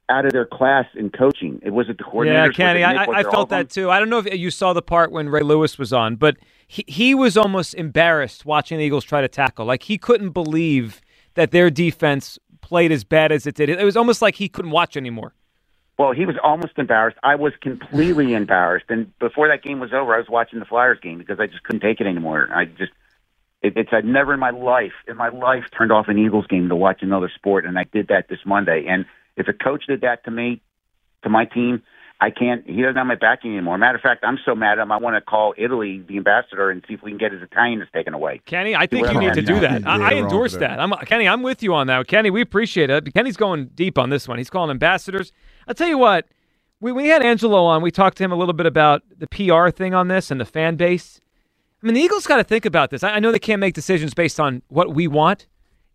out 0.10 0.26
of 0.26 0.32
their 0.32 0.46
class 0.46 0.86
in 0.96 1.10
coaching. 1.10 1.60
It 1.64 1.72
was 1.72 1.90
it 1.90 1.98
the 1.98 2.04
coordinators. 2.04 2.48
Yeah, 2.48 2.50
Kenny, 2.50 2.84
I, 2.84 3.06
I 3.06 3.24
felt 3.24 3.50
that 3.50 3.70
too. 3.70 3.90
I 3.90 4.00
don't 4.00 4.10
know 4.10 4.20
if 4.20 4.34
you 4.38 4.52
saw 4.52 4.74
the 4.74 4.82
part 4.82 5.12
when 5.12 5.30
Ray 5.30 5.42
Lewis 5.42 5.78
was 5.78 5.94
on, 5.94 6.16
but 6.16 6.38
he, 6.68 6.84
he 6.88 7.16
was 7.16 7.38
almost 7.38 7.74
embarrassed 7.76 8.46
watching 8.46 8.78
the 8.78 8.84
Eagles 8.84 9.04
try 9.04 9.22
to 9.22 9.28
tackle. 9.28 9.66
Like 9.66 9.84
he 9.84 9.98
couldn't 9.98 10.32
believe 10.32 11.02
that 11.36 11.52
their 11.52 11.70
defense 11.70 12.40
played 12.62 12.92
as 12.92 13.04
bad 13.04 13.32
as 13.32 13.46
it 13.46 13.56
did. 13.56 13.70
It 13.70 13.84
was 13.84 13.98
almost 13.98 14.22
like 14.22 14.36
he 14.36 14.50
couldn't 14.50 14.72
watch 14.72 14.98
anymore. 14.98 15.34
Well, 15.98 16.12
he 16.12 16.26
was 16.26 16.36
almost 16.44 16.74
embarrassed. 16.78 17.18
I 17.24 17.36
was 17.36 17.54
completely 17.62 18.34
embarrassed. 18.42 18.88
And 18.90 19.18
before 19.20 19.48
that 19.48 19.64
game 19.64 19.80
was 19.80 19.94
over, 19.94 20.16
I 20.16 20.18
was 20.18 20.30
watching 20.30 20.60
the 20.60 20.66
Flyers 20.66 21.00
game 21.02 21.18
because 21.18 21.40
I 21.40 21.48
just 21.48 21.64
couldn't 21.64 21.82
take 21.82 22.02
it 22.02 22.08
anymore. 22.08 22.50
I 22.54 22.66
just, 22.66 22.92
it, 23.62 23.74
it's 23.78 23.90
I'd 23.92 24.06
never 24.06 24.34
in 24.34 24.40
my 24.40 24.50
life, 24.50 24.94
in 25.08 25.16
my 25.16 25.30
life, 25.30 25.66
turned 25.78 25.92
off 25.92 26.08
an 26.08 26.18
Eagles 26.18 26.48
game 26.48 26.70
to 26.70 26.76
watch 26.76 27.02
another 27.02 27.32
sport, 27.34 27.66
and 27.66 27.78
I 27.78 27.84
did 27.84 28.08
that 28.10 28.28
this 28.28 28.40
Monday. 28.46 28.86
And 28.88 29.06
if 29.38 29.48
a 29.48 29.54
coach 29.54 29.86
did 29.88 30.02
that 30.02 30.24
to 30.26 30.32
me, 30.32 30.62
to 31.24 31.30
my 31.30 31.46
team, 31.46 31.84
I 32.22 32.30
can't. 32.30 32.66
He 32.66 32.82
doesn't 32.82 32.96
have 32.96 33.08
my 33.08 33.16
backing 33.16 33.52
anymore. 33.52 33.78
Matter 33.78 33.98
of 33.98 34.02
fact, 34.02 34.24
I'm 34.24 34.40
so 34.46 34.56
mad 34.56 34.80
at 34.80 34.84
him. 34.84 34.92
I 34.92 34.98
want 34.98 35.16
to 35.16 35.22
call 35.22 35.54
Italy, 35.58 36.04
the 36.08 36.16
ambassador, 36.16 36.70
and 36.70 36.84
see 36.88 36.94
if 36.94 37.04
we 37.04 37.12
can 37.12 37.18
get 37.18 37.34
his 37.34 37.42
Italians 37.42 37.84
taken 37.94 38.14
away. 38.14 38.42
Kenny, 38.46 38.74
I 38.74 38.88
think 38.88 39.12
you 39.12 39.20
need 39.20 39.34
to 39.34 39.42
do 39.42 39.60
that. 39.60 39.86
I, 39.86 40.12
I 40.12 40.14
endorse 40.14 40.54
that. 40.54 40.60
that. 40.60 40.80
I'm 40.80 40.92
Kenny. 41.06 41.28
I'm 41.28 41.44
with 41.44 41.62
you 41.62 41.74
on 41.74 41.88
that. 41.88 42.08
Kenny, 42.08 42.30
we 42.30 42.42
appreciate 42.42 42.90
it. 42.90 43.14
Kenny's 43.14 43.36
going 43.36 43.68
deep 43.76 43.98
on 43.98 44.10
this 44.10 44.28
one. 44.28 44.38
He's 44.38 44.50
calling 44.50 44.72
ambassadors. 44.72 45.34
I'll 45.68 45.76
tell 45.76 45.90
you 45.90 45.98
what. 45.98 46.28
We 46.80 46.92
we 46.92 47.08
had 47.08 47.22
Angelo 47.22 47.66
on. 47.66 47.82
We 47.82 47.92
talked 47.92 48.18
to 48.18 48.24
him 48.24 48.32
a 48.32 48.36
little 48.36 48.54
bit 48.54 48.66
about 48.66 49.04
the 49.18 49.28
PR 49.28 49.70
thing 49.70 49.94
on 49.94 50.08
this 50.08 50.32
and 50.32 50.40
the 50.40 50.46
fan 50.46 50.76
base. 50.76 51.20
I 51.84 51.86
mean, 51.86 51.96
the 51.96 52.02
Eagles 52.02 52.26
got 52.28 52.38
to 52.38 52.44
think 52.44 52.66
about 52.66 52.92
this. 52.92 53.04
I, 53.04 53.12
I 53.12 53.20
know 53.20 53.32
they 53.32 53.40
can't 53.40 53.60
make 53.60 53.74
decisions 53.74 54.14
based 54.14 54.40
on 54.40 54.62
what 54.70 54.94
we 54.94 55.08
want. 55.08 55.48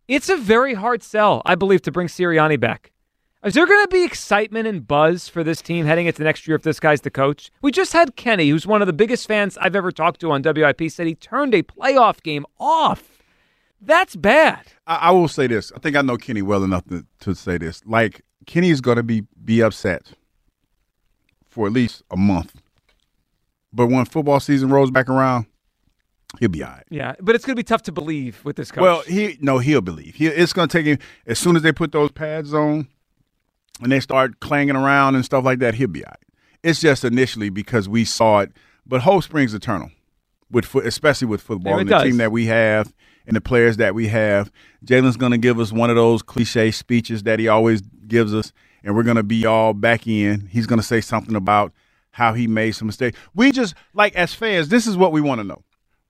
It's 0.07 0.29
a 0.29 0.37
very 0.37 0.75
hard 0.75 1.03
sell, 1.03 1.41
I 1.47 1.55
believe, 1.55 1.83
to 1.83 1.93
bring 1.93 2.09
Sirianni 2.09 2.59
back. 2.59 2.93
Is 3.43 3.55
there 3.55 3.67
going 3.67 3.83
to 3.83 3.89
be 3.89 4.05
excitement 4.05 4.67
and 4.69 4.87
buzz 4.87 5.27
for 5.27 5.43
this 5.43 5.63
team 5.63 5.87
heading 5.87 6.07
into 6.07 6.23
next 6.23 6.47
year 6.47 6.57
if 6.57 6.63
this 6.63 6.79
guy's 6.79 7.01
the 7.01 7.11
coach? 7.11 7.51
We 7.63 7.73
just 7.73 7.95
had 7.95 8.15
Kenny, 8.15 8.51
who's 8.51 8.67
one 8.67 8.83
of 8.83 8.87
the 8.87 8.93
biggest 8.93 9.27
fans 9.27 9.57
I've 9.57 9.75
ever 9.75 9.91
talked 9.91 10.21
to 10.21 10.31
on 10.31 10.43
WIP, 10.43 10.91
said 10.91 11.07
he 11.07 11.15
turned 11.15 11.55
a 11.55 11.63
playoff 11.63 12.23
game 12.23 12.45
off. 12.59 13.23
That's 13.81 14.15
bad. 14.15 14.67
I, 14.87 14.97
I 14.97 15.11
will 15.13 15.27
say 15.27 15.47
this. 15.47 15.73
I 15.75 15.79
think 15.79 15.97
I 15.97 16.03
know 16.03 16.19
Kenny 16.19 16.43
well 16.43 16.63
enough 16.65 16.85
to, 16.89 17.07
to 17.21 17.35
say 17.35 17.57
this. 17.57 17.81
Like 17.87 18.21
Kenny's 18.45 18.83
going 18.83 18.99
to 18.99 19.03
be 19.03 19.23
be 19.43 19.63
upset 19.63 20.13
for 21.49 21.67
at 21.67 21.73
least 21.73 22.03
a 22.11 22.17
month, 22.19 22.61
but 23.73 23.87
when 23.87 24.05
football 24.05 24.39
season 24.39 24.69
rolls 24.69 24.91
back 24.91 25.09
around, 25.09 25.47
he'll 26.41 26.51
be 26.51 26.63
all 26.63 26.73
right. 26.73 26.85
Yeah, 26.91 27.15
but 27.23 27.35
it's 27.35 27.47
going 27.47 27.57
to 27.57 27.59
be 27.59 27.65
tough 27.65 27.85
to 27.85 27.93
believe 27.93 28.45
with 28.45 28.57
this 28.57 28.71
coach. 28.71 28.83
Well, 28.83 29.01
he 29.07 29.39
no, 29.41 29.61
he'll 29.61 29.81
believe. 29.81 30.17
He, 30.17 30.27
it's 30.27 30.53
going 30.53 30.69
to 30.69 30.79
take 30.79 30.85
him 30.85 30.99
as 31.27 31.39
soon 31.39 31.57
as 31.57 31.63
they 31.63 31.73
put 31.73 31.93
those 31.93 32.13
pads 32.13 32.53
on 32.53 32.87
and 33.83 33.91
they 33.91 34.01
start 34.01 34.41
clanging 34.41 34.77
around 34.77 35.15
and 35.15 35.25
stuff 35.25 35.45
like 35.45 35.59
that. 35.61 35.75
He'll 35.75 35.89
be 35.89 36.05
all 36.05 36.11
right. 36.11 36.19
It's 36.63 36.81
just 36.81 37.05
initially 37.05 37.49
because 37.49 37.89
we 37.89 38.05
saw 38.05 38.41
it, 38.41 38.53
but 38.87 39.03
hope 39.03 39.25
springs 39.25 39.55
eternal 39.55 39.91
with 40.51 40.65
foot, 40.65 40.87
especially 40.87 41.29
with 41.29 41.41
football 41.41 41.79
and 41.79 41.89
the 41.89 41.91
does. 41.91 42.03
team 42.03 42.17
that 42.19 42.33
we 42.33 42.47
have 42.47 42.93
and 43.27 43.37
the 43.37 43.41
players 43.41 43.77
that 43.79 43.95
we 43.95 44.09
have. 44.09 44.51
Jalen's 44.85 45.17
going 45.17 45.33
to 45.33 45.39
give 45.39 45.59
us 45.59 45.73
one 45.73 45.91
of 45.91 45.97
those 45.97 46.23
cliche 46.23 46.71
speeches 46.71 47.23
that 47.23 47.39
he 47.39 47.49
always 47.49 47.81
gives 48.07 48.35
us, 48.35 48.53
and 48.83 48.95
we're 48.95 49.03
going 49.03 49.17
to 49.17 49.23
be 49.23 49.47
all 49.47 49.73
back 49.73 50.07
in. 50.07 50.47
He's 50.47 50.67
going 50.67 50.81
to 50.81 50.87
say 50.87 51.01
something 51.01 51.35
about 51.35 51.73
how 52.13 52.35
he 52.35 52.47
made 52.47 52.73
some 52.73 52.87
mistakes. 52.87 53.19
We 53.35 53.53
just 53.53 53.75
like 53.95 54.15
as 54.17 54.35
fans, 54.35 54.69
this 54.69 54.87
is 54.87 54.97
what 54.97 55.13
we 55.13 55.21
want 55.21 55.41
to 55.41 55.45
know. 55.45 55.63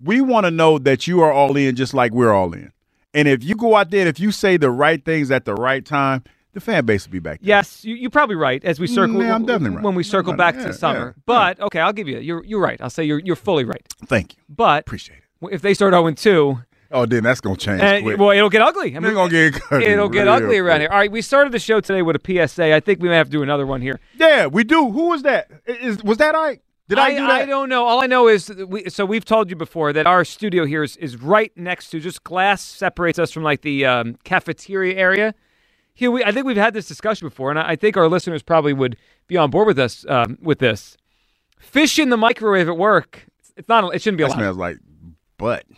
We 0.03 0.21
want 0.21 0.47
to 0.47 0.51
know 0.51 0.79
that 0.79 1.07
you 1.07 1.21
are 1.21 1.31
all 1.31 1.57
in 1.57 1.77
just 1.77 1.93
like 1.93 2.13
we're 2.13 2.33
all 2.33 2.53
in. 2.55 2.73
And 3.13 3.29
if 3.29 3.45
you 3.45 3.55
go 3.55 3.77
out 3.77 3.91
there, 3.91 4.07
if 4.07 4.19
you 4.19 4.31
say 4.33 4.57
the 4.57 4.71
right 4.71 5.05
things 5.05 5.31
at 5.31 5.45
the 5.45 5.55
right 5.55 5.85
time, 5.85 6.25
the 6.53 6.61
fan 6.61 6.85
base 6.85 7.07
will 7.07 7.13
be 7.13 7.19
back. 7.19 7.41
There. 7.41 7.49
Yes, 7.49 7.85
you, 7.85 7.95
you're 7.95 8.11
probably 8.11 8.37
right. 8.37 8.65
As 8.65 8.81
we 8.81 8.87
circle, 8.87 9.23
Yeah, 9.23 9.35
I'm 9.35 9.47
definitely 9.47 9.77
right. 9.77 9.85
when 9.85 9.95
we 9.95 10.03
circle 10.03 10.35
back 10.35 10.57
to 10.57 10.65
the 10.65 10.73
summer. 10.73 11.15
yeah, 11.17 11.23
but 11.27 11.61
okay, 11.61 11.81
I'll 11.81 11.93
give 11.93 12.09
you. 12.09 12.19
You're 12.19 12.45
you're 12.45 12.61
right. 12.61 12.81
I'll 12.81 12.91
say 12.91 13.05
you're 13.05 13.21
you're 13.21 13.37
fully 13.37 13.65
right. 13.65 13.87
Thank 14.07 14.37
you. 14.37 14.43
But 14.49 14.81
Appreciate 14.83 15.19
it. 15.43 15.49
if 15.53 15.63
they 15.63 15.75
start 15.75 15.93
0 15.93 16.11
2, 16.13 16.59
Oh, 16.93 17.07
then 17.07 17.23
that's 17.23 17.41
gonna 17.41 17.57
change. 17.57 18.03
quick. 18.03 18.19
well, 18.19 18.31
it'll 18.31 18.51
get 18.51 18.63
ugly. 18.63 18.97
I 18.97 19.01
They're 19.01 19.15
gonna 19.15 19.31
get 19.51 19.63
It'll 19.83 20.09
get 20.09 20.27
ugly 20.27 20.59
around 20.59 20.81
here. 20.81 20.91
All 20.91 20.99
right, 20.99 21.11
we 21.11 21.23
started 21.23 21.53
the 21.53 21.61
show 21.61 21.81
today 21.81 22.03
with 22.03 22.17
a 22.17 22.49
PSA. 22.49 22.75
I 22.75 22.81
think 22.81 23.01
we 23.01 23.09
may 23.09 23.17
have 23.17 23.29
to 23.29 23.33
do 23.33 23.43
another 23.43 23.65
one 23.67 23.81
here. 23.81 24.01
Yeah, 24.17 24.47
we 24.47 24.65
do. 24.65 24.91
Who 24.91 25.11
was 25.11 25.23
that? 25.23 25.51
Is 25.67 26.03
was 26.03 26.19
that 26.19 26.35
I? 26.35 26.61
Did 26.89 26.99
I, 26.99 27.11
do 27.11 27.19
that? 27.19 27.31
I 27.31 27.47
don't 27.47 27.69
know. 27.69 27.85
All 27.87 28.03
I 28.03 28.07
know 28.09 28.27
is 28.27 28.53
we, 28.67 28.91
so 28.91 29.07
we've 29.07 29.25
told 29.25 29.49
you 29.49 29.55
before 29.55 29.93
that 29.93 30.09
our 30.09 30.25
studio 30.25 30.67
here 30.67 30.83
is, 30.83 30.97
is 30.97 31.17
right 31.23 31.53
next 31.57 31.91
to 31.91 32.01
just 32.01 32.25
glass 32.25 32.61
separates 32.61 33.17
us 33.21 33.31
from 33.31 33.45
like 33.45 33.61
the 33.63 33.87
um, 33.87 34.17
cafeteria 34.25 34.97
area. 34.97 35.33
Here, 36.01 36.11
we 36.11 36.25
I 36.25 36.33
think 36.33 36.47
we've 36.47 36.57
had 36.57 36.73
this 36.73 36.89
discussion 36.89 37.29
before, 37.29 37.51
and 37.51 37.59
I, 37.59 37.73
I 37.73 37.77
think 37.77 37.99
our 37.99 38.09
listeners 38.09 38.43
probably 38.43 38.73
would 38.73 38.97
be 39.27 39.37
on 39.37 39.51
board 39.51 39.67
with 39.67 39.79
us 39.79 40.07
um, 40.09 40.39
with 40.41 40.59
this. 40.59 40.97
Fish 41.59 41.99
in 41.99 42.09
the 42.09 42.17
microwave 42.17 42.71
at 42.71 42.79
work. 42.79 43.27
It's 43.55 43.69
not. 43.69 43.95
It 43.95 44.01
shouldn't 44.01 44.17
be 44.17 44.25
That 44.25 44.29
allowed. 44.29 44.37
smells 44.39 44.57
like 44.57 44.79
butt. 45.37 45.65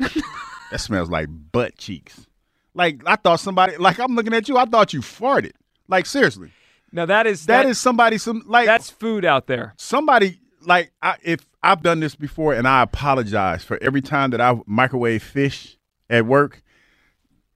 that 0.70 0.79
smells 0.79 1.11
like 1.11 1.27
butt 1.29 1.77
cheeks. 1.77 2.25
Like 2.73 3.03
I 3.05 3.16
thought 3.16 3.41
somebody. 3.41 3.77
Like 3.79 3.99
I'm 3.99 4.14
looking 4.14 4.33
at 4.33 4.49
you. 4.49 4.59
I 4.59 4.64
thought 4.64 4.93
you 4.93 5.01
farted. 5.01 5.55
Like 5.89 6.07
seriously. 6.07 6.53
Now 6.93 7.07
that 7.07 7.27
is 7.27 7.47
that 7.47 7.66
is 7.66 7.81
somebody. 7.81 8.16
Some 8.16 8.45
like 8.47 8.66
that's 8.66 8.91
food 8.91 9.25
out 9.25 9.49
there. 9.49 9.75
Somebody 9.77 10.39
like 10.64 10.93
I, 11.03 11.16
if 11.25 11.45
I've 11.64 11.83
done 11.83 11.99
this 11.99 12.14
before, 12.14 12.55
and 12.55 12.68
I 12.68 12.83
apologize 12.83 13.64
for 13.64 13.77
every 13.83 14.03
time 14.03 14.31
that 14.31 14.41
I 14.41 14.55
microwave 14.66 15.25
fish 15.25 15.79
at 16.09 16.27
work. 16.27 16.62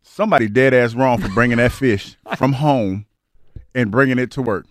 Somebody 0.09 0.49
dead 0.49 0.73
ass 0.73 0.95
wrong 0.95 1.21
for 1.21 1.29
bringing 1.29 1.59
that 1.59 1.73
fish 1.73 2.17
from 2.37 2.55
home 2.55 3.07
and 3.75 3.91
bringing 3.91 4.19
it 4.19 4.31
to 4.33 4.43
work. 4.43 4.67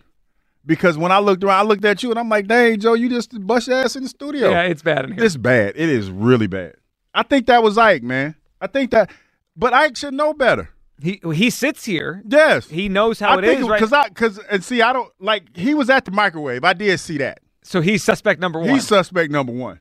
Because 0.65 0.97
when 0.97 1.11
I 1.11 1.19
looked 1.19 1.43
around, 1.43 1.59
I 1.59 1.63
looked 1.67 1.85
at 1.85 2.01
you 2.01 2.09
and 2.09 2.17
I'm 2.17 2.29
like, 2.29 2.47
"Dang, 2.47 2.79
Joe, 2.79 2.93
you 2.93 3.09
just 3.09 3.45
bust 3.45 3.67
your 3.67 3.77
ass 3.77 3.95
in 3.95 4.03
the 4.03 4.09
studio." 4.09 4.49
Yeah, 4.49 4.63
it's 4.63 4.81
bad 4.81 5.05
in 5.05 5.11
here. 5.11 5.23
It's 5.23 5.37
bad. 5.37 5.73
It 5.75 5.89
is 5.89 6.09
really 6.09 6.47
bad. 6.47 6.75
I 7.13 7.21
think 7.23 7.45
that 7.45 7.61
was 7.61 7.77
Ike, 7.77 8.01
man. 8.01 8.35
I 8.59 8.67
think 8.67 8.89
that, 8.91 9.11
but 9.55 9.73
Ike 9.73 9.95
should 9.95 10.15
know 10.15 10.33
better. 10.33 10.69
He 11.01 11.21
he 11.33 11.49
sits 11.51 11.85
here. 11.85 12.23
Yes, 12.27 12.67
he 12.69 12.89
knows 12.89 13.19
how 13.19 13.35
I 13.35 13.39
it 13.39 13.41
think 13.41 13.61
is, 13.61 13.67
right? 13.67 13.79
Because 13.79 13.93
I 13.93 14.07
because 14.07 14.39
and 14.49 14.63
see, 14.63 14.81
I 14.81 14.93
don't 14.93 15.11
like. 15.19 15.55
He 15.55 15.73
was 15.73 15.89
at 15.89 16.05
the 16.05 16.11
microwave. 16.11 16.63
I 16.63 16.73
did 16.73 16.99
see 16.99 17.17
that. 17.19 17.41
So 17.61 17.81
he's 17.81 18.03
suspect 18.03 18.39
number 18.39 18.59
one. 18.59 18.69
He's 18.69 18.87
suspect 18.87 19.31
number 19.31 19.51
one. 19.51 19.79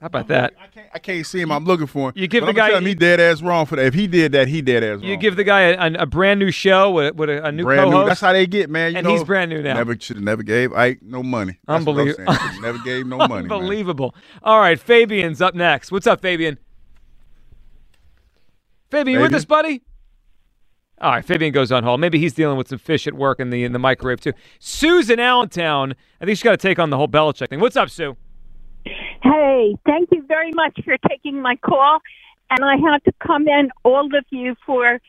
How 0.00 0.06
about 0.06 0.28
that? 0.28 0.54
I 0.94 0.98
can't 0.98 1.26
see 1.26 1.40
him. 1.42 1.52
I'm 1.52 1.64
looking 1.66 1.86
for 1.86 2.08
him. 2.08 2.12
You 2.16 2.26
give 2.26 2.40
But 2.40 2.54
the 2.54 2.62
I'm 2.62 2.70
guy- 2.70 2.78
him 2.78 2.86
he 2.86 2.94
dead 2.94 3.20
ass 3.20 3.42
wrong 3.42 3.66
for 3.66 3.76
that. 3.76 3.84
If 3.84 3.92
he 3.92 4.06
did 4.06 4.32
that, 4.32 4.48
he 4.48 4.62
dead 4.62 4.82
ass 4.82 4.94
wrong. 5.00 5.02
You 5.04 5.18
give 5.18 5.36
the 5.36 5.44
guy 5.44 5.60
a, 5.60 5.78
a, 5.78 5.92
a 6.02 6.06
brand 6.06 6.40
new 6.40 6.50
show 6.50 6.90
with, 6.90 7.16
with 7.16 7.28
a, 7.28 7.44
a 7.44 7.52
new 7.52 7.64
brand 7.64 7.90
co-host. 7.90 8.08
That's 8.08 8.20
how 8.22 8.32
they 8.32 8.46
get, 8.46 8.70
man. 8.70 8.92
You 8.92 8.98
and 8.98 9.06
know, 9.06 9.12
he's 9.12 9.24
brand 9.24 9.50
new 9.50 9.60
now. 9.62 9.74
Never 9.74 9.94
should 10.00 10.16
have 10.16 10.24
never 10.24 10.42
gave 10.42 10.72
Ike 10.72 11.00
no 11.02 11.22
money. 11.22 11.58
That's 11.66 11.80
Unbelievable. 11.86 12.34
Never 12.62 12.78
gave 12.78 13.06
no 13.06 13.18
money. 13.28 13.46
man. 13.46 13.52
Unbelievable. 13.52 14.14
All 14.42 14.58
right, 14.58 14.80
Fabian's 14.80 15.42
up 15.42 15.54
next. 15.54 15.92
What's 15.92 16.06
up, 16.06 16.22
Fabian? 16.22 16.56
Fabian, 18.90 19.18
you 19.18 19.22
with 19.22 19.34
us, 19.34 19.44
buddy? 19.44 19.82
All 21.00 21.10
right, 21.12 21.24
Fabian 21.24 21.52
goes 21.52 21.70
on 21.72 21.82
hold. 21.84 22.00
Maybe 22.00 22.18
he's 22.18 22.32
dealing 22.34 22.56
with 22.58 22.68
some 22.68 22.78
fish 22.78 23.06
at 23.06 23.14
work 23.14 23.38
in 23.38 23.50
the 23.50 23.64
in 23.64 23.72
the 23.72 23.78
microwave 23.78 24.20
too. 24.20 24.32
Sue's 24.58 25.08
in 25.10 25.20
Allentown. 25.20 25.94
I 26.20 26.24
think 26.24 26.36
she's 26.38 26.42
got 26.42 26.52
to 26.52 26.56
take 26.56 26.78
on 26.78 26.90
the 26.90 26.96
whole 26.96 27.08
Belichick 27.08 27.48
thing. 27.48 27.60
What's 27.60 27.76
up, 27.76 27.90
Sue? 27.90 28.16
Hey, 29.22 29.76
thank 29.84 30.10
you 30.12 30.22
very 30.26 30.52
much 30.52 30.78
for 30.84 30.96
taking 31.08 31.40
my 31.40 31.56
call. 31.56 32.00
And 32.50 32.64
I 32.64 32.76
have 32.90 33.02
to 33.04 33.12
commend 33.24 33.70
all 33.84 34.06
of 34.06 34.24
you 34.30 34.56
for 34.66 35.00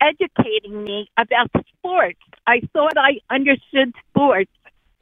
educating 0.00 0.84
me 0.84 1.08
about 1.16 1.50
sports. 1.76 2.18
I 2.46 2.60
thought 2.72 2.96
I 2.96 3.20
understood 3.34 3.94
sports, 4.10 4.50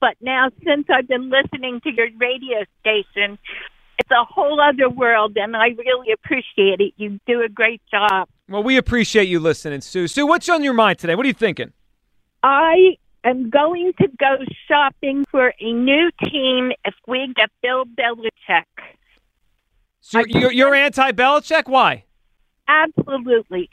but 0.01 0.14
now 0.20 0.49
since 0.64 0.86
I've 0.91 1.09
been 1.09 1.30
listening 1.30 1.80
to 1.82 1.91
your 1.91 2.09
radio 2.18 2.64
station, 2.80 3.38
it's 3.99 4.11
a 4.11 4.24
whole 4.24 4.61
other 4.61 4.88
world, 4.88 5.36
and 5.36 5.57
I 5.57 5.68
really 5.68 6.12
appreciate 6.12 6.80
it. 6.80 6.95
You 6.97 7.20
do 7.26 7.43
a 7.43 7.49
great 7.49 7.82
job. 7.91 8.28
Well, 8.49 8.62
we 8.62 8.76
appreciate 8.76 9.28
you 9.28 9.41
listening, 9.41 9.80
Sue. 9.82 10.09
Sue, 10.09 10.26
what's 10.26 10.49
on 10.49 10.64
your 10.64 10.72
mind 10.72 10.99
today? 10.99 11.14
What 11.14 11.24
are 11.24 11.28
you 11.28 11.34
thinking? 11.34 11.72
I 12.43 12.97
am 13.24 13.50
going 13.50 13.92
to 14.00 14.08
go 14.18 14.36
shopping 14.68 15.24
for 15.30 15.52
a 15.60 15.72
new 15.72 16.10
team 16.24 16.72
if 16.84 16.94
we 17.06 17.32
get 17.34 17.50
Bill 17.62 17.84
Belichick. 17.84 18.64
So 20.00 20.24
you're, 20.26 20.52
you're 20.52 20.74
anti-Belichick? 20.74 21.68
Why? 21.68 22.04
Absolutely. 22.66 23.68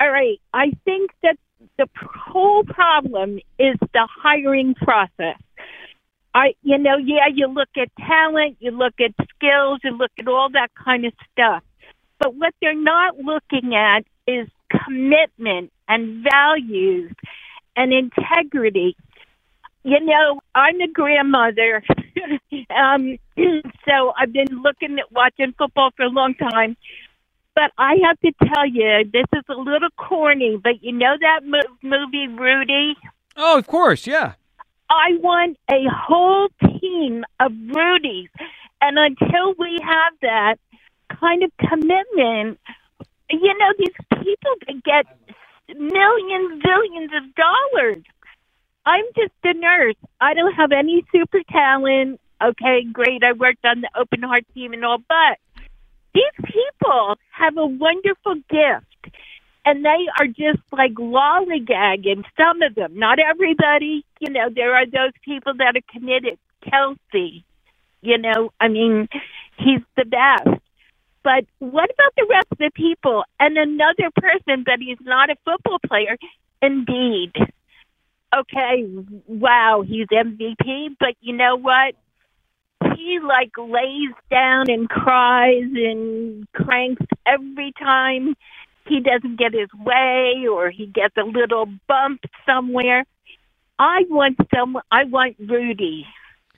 All 0.00 0.10
right. 0.10 0.40
I 0.54 0.72
think 0.84 1.10
that 1.22 1.36
the 1.76 1.88
whole 1.96 2.64
problem 2.64 3.38
is 3.58 3.76
the 3.80 4.08
hiring 4.22 4.74
process. 4.74 5.40
I, 6.34 6.54
you 6.62 6.78
know, 6.78 6.96
yeah, 6.96 7.26
you 7.32 7.48
look 7.48 7.70
at 7.76 7.88
talent, 7.96 8.58
you 8.60 8.70
look 8.70 8.94
at 9.00 9.12
skills, 9.34 9.80
you 9.82 9.96
look 9.96 10.12
at 10.18 10.28
all 10.28 10.50
that 10.52 10.68
kind 10.74 11.04
of 11.04 11.12
stuff. 11.32 11.62
But 12.20 12.34
what 12.34 12.54
they're 12.60 12.80
not 12.80 13.16
looking 13.18 13.74
at 13.74 14.04
is 14.26 14.48
commitment 14.84 15.72
and 15.88 16.24
values 16.30 17.12
and 17.78 17.92
integrity. 17.92 18.96
You 19.84 20.00
know, 20.04 20.40
I'm 20.54 20.80
a 20.80 20.88
grandmother, 20.88 21.82
um, 22.76 23.16
so 23.86 24.12
I've 24.18 24.32
been 24.32 24.60
looking 24.62 24.98
at 24.98 25.10
watching 25.12 25.54
football 25.56 25.90
for 25.96 26.02
a 26.02 26.10
long 26.10 26.34
time. 26.34 26.76
But 27.54 27.72
I 27.78 27.96
have 28.04 28.20
to 28.20 28.32
tell 28.52 28.66
you, 28.66 29.04
this 29.12 29.24
is 29.34 29.44
a 29.48 29.54
little 29.54 29.88
corny, 29.96 30.60
but 30.62 30.82
you 30.82 30.92
know 30.92 31.16
that 31.20 31.40
mo- 31.44 31.76
movie 31.82 32.28
Rudy? 32.28 32.96
Oh, 33.36 33.58
of 33.58 33.66
course, 33.66 34.06
yeah. 34.06 34.34
I 34.90 35.16
want 35.20 35.56
a 35.70 35.84
whole 35.90 36.48
team 36.60 37.24
of 37.40 37.52
Rudies. 37.52 38.28
And 38.80 38.98
until 38.98 39.54
we 39.58 39.78
have 39.82 40.12
that 40.22 40.56
kind 41.20 41.42
of 41.42 41.50
commitment, 41.58 42.60
you 43.30 43.58
know, 43.58 43.72
these 43.78 43.96
people 44.10 44.54
that 44.66 44.84
get 44.84 45.06
millions, 45.76 46.62
billions 46.62 47.10
of 47.16 47.34
dollars. 47.34 48.04
I'm 48.86 49.04
just 49.16 49.32
a 49.44 49.54
nurse. 49.54 49.96
I 50.20 50.34
don't 50.34 50.54
have 50.54 50.72
any 50.72 51.04
super 51.12 51.40
talent. 51.50 52.20
Okay, 52.42 52.84
great. 52.92 53.22
I 53.22 53.32
worked 53.32 53.64
on 53.64 53.82
the 53.82 53.90
open 53.98 54.22
heart 54.22 54.44
team 54.54 54.72
and 54.72 54.84
all, 54.84 54.98
but 54.98 55.38
these 56.14 56.46
people 56.46 57.16
have 57.30 57.56
a 57.56 57.66
wonderful 57.66 58.36
gift 58.48 59.16
and 59.64 59.84
they 59.84 60.06
are 60.18 60.26
just 60.26 60.62
like 60.72 60.94
lollygagging 60.94 62.24
some 62.36 62.62
of 62.62 62.74
them 62.74 62.98
not 62.98 63.18
everybody 63.18 64.04
you 64.20 64.30
know 64.30 64.48
there 64.54 64.74
are 64.74 64.86
those 64.86 65.12
people 65.24 65.52
that 65.54 65.76
are 65.76 65.92
committed 65.92 66.38
Kelce 66.64 67.44
you 68.00 68.18
know 68.18 68.50
i 68.60 68.68
mean 68.68 69.08
he's 69.58 69.82
the 69.96 70.04
best 70.04 70.62
but 71.28 71.44
what 71.58 71.90
about 71.90 72.12
the 72.16 72.26
rest 72.30 72.46
of 72.52 72.58
the 72.58 72.70
people 72.74 73.22
and 73.38 73.58
another 73.58 74.08
person 74.16 74.64
but 74.64 74.78
he's 74.80 74.96
not 75.02 75.28
a 75.28 75.36
football 75.44 75.78
player 75.86 76.16
indeed 76.62 77.32
okay 78.34 78.84
wow 79.26 79.84
he's 79.86 80.06
mvp 80.06 80.96
but 80.98 81.14
you 81.20 81.36
know 81.36 81.56
what 81.56 81.94
he 82.96 83.18
like 83.20 83.52
lays 83.58 84.14
down 84.30 84.70
and 84.70 84.88
cries 84.88 85.70
and 85.74 86.50
cranks 86.52 87.04
every 87.26 87.72
time 87.78 88.34
he 88.86 89.00
doesn't 89.00 89.38
get 89.38 89.52
his 89.52 89.68
way 89.84 90.46
or 90.50 90.70
he 90.70 90.86
gets 90.86 91.14
a 91.16 91.22
little 91.22 91.66
bump 91.86 92.20
somewhere. 92.46 93.04
I 93.78 94.04
want 94.08 94.38
some. 94.54 94.78
I 94.90 95.04
want 95.04 95.36
Rudy. 95.38 96.06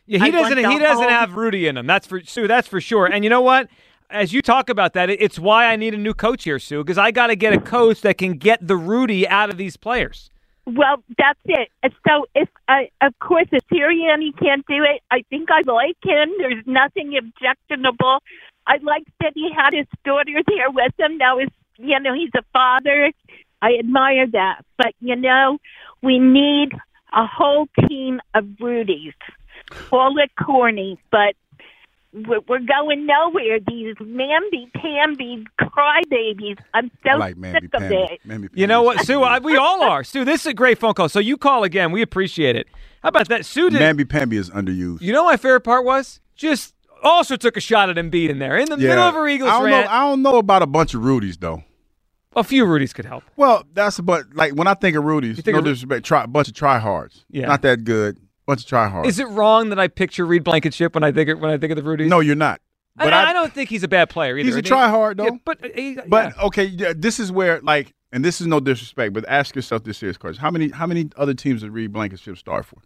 Yeah, 0.07 0.23
I 0.23 0.27
he 0.27 0.31
doesn't. 0.31 0.59
He 0.59 0.79
doesn't 0.79 1.03
whole- 1.03 1.09
have 1.11 1.37
Rudy 1.37 1.67
in 1.67 1.77
him. 1.77 1.87
That's 1.87 2.07
for 2.07 2.23
Sue. 2.23 2.47
That's 2.47 2.69
for 2.69 2.81
sure. 2.81 3.07
And 3.07 3.25
you 3.25 3.31
know 3.31 3.43
what? 3.43 3.69
As 4.11 4.33
you 4.33 4.43
talk 4.43 4.69
about 4.69 4.93
that, 4.95 5.09
it's 5.09 5.39
why 5.39 5.67
I 5.67 5.77
need 5.77 5.95
a 5.95 5.99
new 5.99 6.15
coach 6.15 6.45
here, 6.45 6.59
Sue, 6.59 6.83
because 6.83 6.99
I 6.99 7.11
got 7.11 7.29
to 7.29 7.37
get 7.37 7.53
a 7.53 7.61
coach 7.61 8.01
that 8.01 8.19
can 8.19 8.33
get 8.39 8.67
the 8.67 8.77
Rudy 8.77 9.27
out 9.29 9.51
of 9.51 9.57
these 9.57 9.77
players. 9.77 10.31
Well, 10.67 11.03
that's 11.17 11.39
it. 11.47 11.69
So, 12.07 12.27
if 12.35 12.49
I, 12.69 12.91
of 13.01 13.19
course, 13.19 13.47
if 13.51 13.67
Sirianni 13.69 14.37
can't 14.39 14.65
do 14.67 14.83
it, 14.83 15.03
I 15.11 15.23
think 15.31 15.49
I 15.51 15.63
like 15.63 15.97
him. 16.03 16.31
There's 16.39 16.65
nothing 16.67 17.17
objectionable. 17.17 18.19
I 18.67 18.79
like 18.83 19.05
that 19.21 19.33
he 19.35 19.51
had 19.57 19.73
his 19.73 19.87
daughter 20.05 20.43
there 20.47 20.71
with 20.71 20.93
him. 20.99 21.17
Now, 21.17 21.39
was, 21.39 21.49
you 21.79 21.99
know, 21.99 22.15
he's 22.15 22.31
a 22.37 22.43
father. 22.53 23.11
I 23.63 23.77
admire 23.79 24.27
that. 24.29 24.65
But 24.77 24.95
you 25.01 25.17
know, 25.17 25.59
we 26.03 26.19
need 26.19 26.73
a 27.13 27.27
whole 27.27 27.69
team 27.89 28.21
of 28.35 28.45
Rudies. 28.61 29.15
Call 29.71 30.19
it 30.19 30.31
corny, 30.37 30.99
but 31.11 31.35
we're, 32.13 32.41
we're 32.49 32.59
going 32.61 33.07
nowhere. 33.07 33.59
These 33.67 33.95
mamby-pamby 33.97 35.45
crybabies. 35.61 36.59
I'm 36.75 36.91
so 37.05 37.11
I 37.11 37.15
like 37.17 37.35
sick 37.37 37.43
Mamby 37.43 37.65
of 37.65 37.71
Pamby. 38.27 38.47
it. 38.47 38.51
You 38.55 38.67
know 38.67 38.83
what, 38.83 39.05
Sue? 39.07 39.23
I, 39.23 39.39
we 39.39 39.57
all 39.57 39.83
are. 39.83 40.03
Sue, 40.05 40.25
this 40.25 40.41
is 40.43 40.47
a 40.49 40.55
great 40.55 40.79
phone 40.79 40.95
call. 40.95 41.09
So 41.09 41.19
you 41.21 41.37
call 41.37 41.65
again. 41.65 41.93
We 41.93 42.03
appreciate 42.03 42.57
it. 42.57 42.67
How 43.03 43.09
about 43.11 43.29
that, 43.29 43.47
Sue? 43.47 43.71
Did, 43.71 43.81
Mamby 43.81 44.09
Pamby 44.09 44.37
is 44.37 44.51
underused. 44.51 45.01
you 45.01 45.13
know 45.13 45.25
what 45.25 45.33
my 45.33 45.37
favorite 45.37 45.63
part 45.63 45.85
was? 45.85 46.21
Just 46.35 46.75
also 47.03 47.37
took 47.37 47.57
a 47.57 47.61
shot 47.61 47.89
at 47.89 47.97
Embiid 47.97 48.29
in 48.29 48.39
there 48.39 48.57
in 48.59 48.67
the 48.69 48.77
Yeah. 48.79 48.91
middle 48.91 49.05
of 49.05 49.15
her 49.15 49.27
Eagles 49.29 49.51
I 49.51 49.55
don't 49.55 49.65
rant. 49.65 49.87
know. 49.87 49.93
I 49.93 50.01
don't 50.01 50.23
know 50.23 50.37
about 50.39 50.63
a 50.63 50.67
bunch 50.67 50.95
of 50.95 51.01
Rudies 51.03 51.39
though. 51.39 51.65
A 52.37 52.45
few 52.45 52.65
Rudies 52.65 52.93
could 52.95 53.07
help. 53.07 53.25
Well, 53.37 53.65
that's 53.73 53.99
but 54.01 54.25
like 54.35 54.53
when 54.55 54.67
I 54.69 54.75
think 54.75 54.97
of 54.97 55.05
Rudy's, 55.05 55.37
You 55.39 55.43
think 55.43 55.55
no 55.55 55.59
of- 55.61 55.65
disrespect, 55.65 56.05
try 56.07 56.25
a 56.25 56.27
bunch 56.27 56.49
of 56.49 56.55
tryhards. 56.55 57.25
Yeah. 57.31 57.47
not 57.47 57.63
that 57.63 57.85
good. 57.85 58.19
Bunch 58.51 58.65
of 58.65 58.69
tryhards. 58.69 59.07
Is 59.07 59.21
it 59.21 59.29
wrong 59.29 59.69
that 59.69 59.79
I 59.79 59.87
picture 59.87 60.27
Reed 60.27 60.43
Blankenship 60.43 60.97
when 60.97 61.05
I 61.05 61.13
think 61.13 61.41
when 61.41 61.53
I 61.53 61.57
think 61.57 61.71
of 61.71 61.77
the 61.77 61.89
Rudies? 61.89 62.09
No, 62.09 62.19
you're 62.19 62.35
not. 62.35 62.61
I, 62.99 63.05
But 63.05 63.13
I, 63.13 63.31
I- 63.31 63.33
don't 63.33 63.53
think 63.53 63.71
he's 63.71 63.85
a 63.85 63.89
bad 63.89 64.11
player 64.11 64.37
either. 64.37 64.45
He's 64.45 64.57
a 64.57 64.61
tryhard 64.61 65.19
though. 65.19 65.27
Yeah, 65.27 65.39
but 65.45 65.65
uh, 65.65 65.69
he, 65.73 65.97
But 66.09 66.37
okay, 66.37 66.65
yeah, 66.65 66.93
this 66.97 67.21
is 67.21 67.31
where 67.31 67.61
like, 67.61 67.95
and 68.11 68.25
this 68.25 68.41
is 68.41 68.49
no 68.49 68.59
disrespect, 68.59 69.13
but 69.13 69.25
ask 69.29 69.55
yourself 69.55 69.85
this 69.85 69.99
serious 69.99 70.17
question: 70.17 70.41
How 70.43 70.51
many 70.51 70.71
how 70.71 70.89
many 70.89 71.11
other 71.17 71.33
teams 71.33 71.61
did 71.61 71.71
Reed 71.71 71.93
Blankenship 71.93 72.39
start 72.39 72.67
for? 72.67 72.79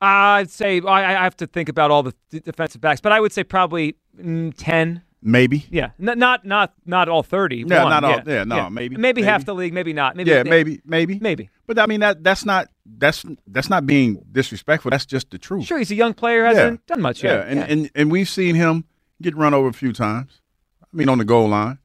I'd 0.00 0.50
say 0.50 0.80
I, 0.80 1.20
I 1.20 1.22
have 1.22 1.36
to 1.36 1.46
think 1.46 1.68
about 1.68 1.92
all 1.92 2.02
the 2.02 2.14
defensive 2.32 2.80
backs, 2.80 3.00
but 3.00 3.12
I 3.12 3.20
would 3.20 3.30
say 3.32 3.44
probably 3.44 3.94
mm, 4.20 4.52
ten. 4.56 5.02
Maybe. 5.22 5.66
Yeah, 5.70 5.90
N- 6.00 6.18
not 6.18 6.46
not 6.46 6.72
not 6.86 7.08
all 7.10 7.22
thirty. 7.22 7.64
Yeah, 7.66 7.82
One, 7.84 7.90
not 7.90 8.04
all- 8.04 8.22
yeah, 8.26 8.44
no, 8.44 8.70
maybe, 8.70 8.96
maybe 8.96 9.20
half 9.22 9.44
the 9.44 9.54
league, 9.54 9.74
maybe 9.74 9.92
not. 9.92 10.16
Maybe 10.16 10.30
yeah, 10.30 10.42
maybe, 10.44 10.80
maybe, 10.84 11.18
maybe. 11.20 11.50
But 11.66 11.78
I 11.78 11.84
mean 11.86 12.00
that 12.00 12.24
that's 12.24 12.44
not 12.46 12.68
that's 12.86 13.24
that's 13.46 13.68
not 13.68 13.84
being 13.86 14.24
disrespectful. 14.32 14.90
That's 14.90 15.04
just 15.06 15.30
the 15.30 15.38
truth. 15.38 15.66
Sure, 15.66 15.78
he's 15.78 15.90
a 15.90 15.94
young 15.94 16.14
player, 16.14 16.46
hasn't 16.46 16.86
done 16.86 17.02
much 17.02 17.22
yeah, 17.22 17.32
yet. 17.36 17.48
and, 17.48 17.58
Yeah. 17.58 17.66
and 17.68 17.90
and 17.94 18.10
we've 18.10 18.28
seen 18.28 18.54
him 18.54 18.84
get 19.20 19.36
run 19.36 19.52
over 19.52 19.68
a 19.68 19.72
few 19.74 19.92
times. 19.92 20.40
I 20.82 20.96
mean, 20.96 21.08
on 21.10 21.18
the 21.18 21.24
goal 21.26 21.48
line, 21.48 21.78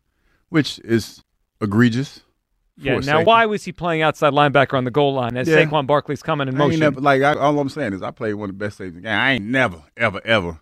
which 0.49 0.79
is 0.79 1.21
egregious. 1.59 2.21
Yeah. 2.77 2.95
Now, 2.95 3.01
safety. 3.01 3.23
why 3.25 3.45
was 3.45 3.63
he 3.65 3.71
playing 3.73 4.01
outside 4.01 4.33
linebacker 4.33 4.73
on 4.77 4.83
the 4.85 4.91
goal 4.91 5.13
line 5.13 5.35
as 5.37 5.47
Yeah. 5.47 5.63
Saquon 5.65 5.87
Barkley's 5.87 6.23
coming 6.23 6.47
in 6.47 6.55
I 6.55 6.57
motion? 6.57 6.79
never, 6.79 6.99
like 7.01 7.21
I, 7.21 7.33
all 7.35 7.57
I'm 7.59 7.69
saying 7.69 7.93
is 7.93 8.01
I 8.01 8.11
played 8.11 8.33
one 8.33 8.49
of 8.49 8.57
the 8.57 8.65
best 8.65 8.77
safeties 8.77 8.95
in 8.97 9.03
the 9.03 9.07
game. 9.09 9.17
I 9.17 9.31
ain't 9.33 9.45
never, 9.45 9.81
ever, 9.95 10.19
ever 10.25 10.59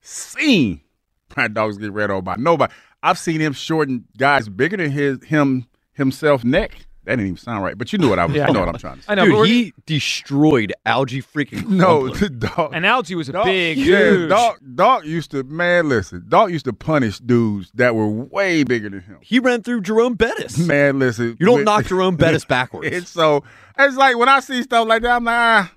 seen 0.00 0.80
Pride 1.28 1.54
Dogs 1.54 1.78
get 1.78 1.92
ran 1.92 2.10
over 2.10 2.22
by 2.22 2.36
nobody. 2.36 2.72
I've 3.02 3.18
seen 3.18 3.40
him 3.40 3.52
shorten 3.52 4.04
guys 4.16 4.48
bigger 4.48 4.76
than 4.76 4.90
his 4.90 5.22
him 5.24 5.66
himself 5.92 6.44
neck. 6.44 6.86
That 7.04 7.16
didn't 7.16 7.26
even 7.26 7.36
sound 7.36 7.62
right, 7.62 7.76
but 7.76 7.92
you 7.92 7.98
knew 7.98 8.08
what 8.08 8.18
I 8.18 8.24
was. 8.24 8.34
Yeah, 8.34 8.44
I 8.44 8.46
you 8.46 8.54
know 8.54 8.60
know. 8.60 8.66
what 8.66 8.74
I'm 8.76 8.80
trying 8.80 8.96
to 8.96 9.02
say. 9.02 9.12
I 9.12 9.14
know, 9.14 9.26
Dude, 9.26 9.46
he 9.46 9.74
destroyed 9.84 10.72
Algie 10.86 11.20
freaking. 11.20 11.68
No, 11.68 12.08
Crumpler. 12.10 12.28
dog. 12.30 12.70
and 12.74 12.86
Algie 12.86 13.14
was 13.14 13.28
a 13.28 13.32
Dog- 13.32 13.44
big 13.44 13.76
yeah, 13.76 13.98
dude. 13.98 14.28
Dog, 14.30 14.56
dog 14.74 15.04
used 15.04 15.30
to 15.32 15.42
man. 15.44 15.90
Listen, 15.90 16.24
dog 16.28 16.50
used 16.50 16.64
to 16.64 16.72
punish 16.72 17.18
dudes 17.18 17.70
that 17.74 17.94
were 17.94 18.08
way 18.08 18.64
bigger 18.64 18.88
than 18.88 19.00
him. 19.00 19.18
He 19.20 19.38
ran 19.38 19.62
through 19.62 19.82
Jerome 19.82 20.14
Bettis. 20.14 20.56
Man, 20.56 20.98
listen, 20.98 21.36
You 21.38 21.44
don't 21.44 21.56
when- 21.56 21.64
knock 21.64 21.84
Jerome 21.84 22.16
Bettis 22.18 22.46
backwards. 22.46 22.88
It's 22.90 23.10
so 23.10 23.44
it's 23.78 23.96
like 23.98 24.16
when 24.16 24.30
I 24.30 24.40
see 24.40 24.62
stuff 24.62 24.88
like 24.88 25.02
that, 25.02 25.16
I'm 25.16 25.24
like, 25.24 25.34
ah, 25.34 25.72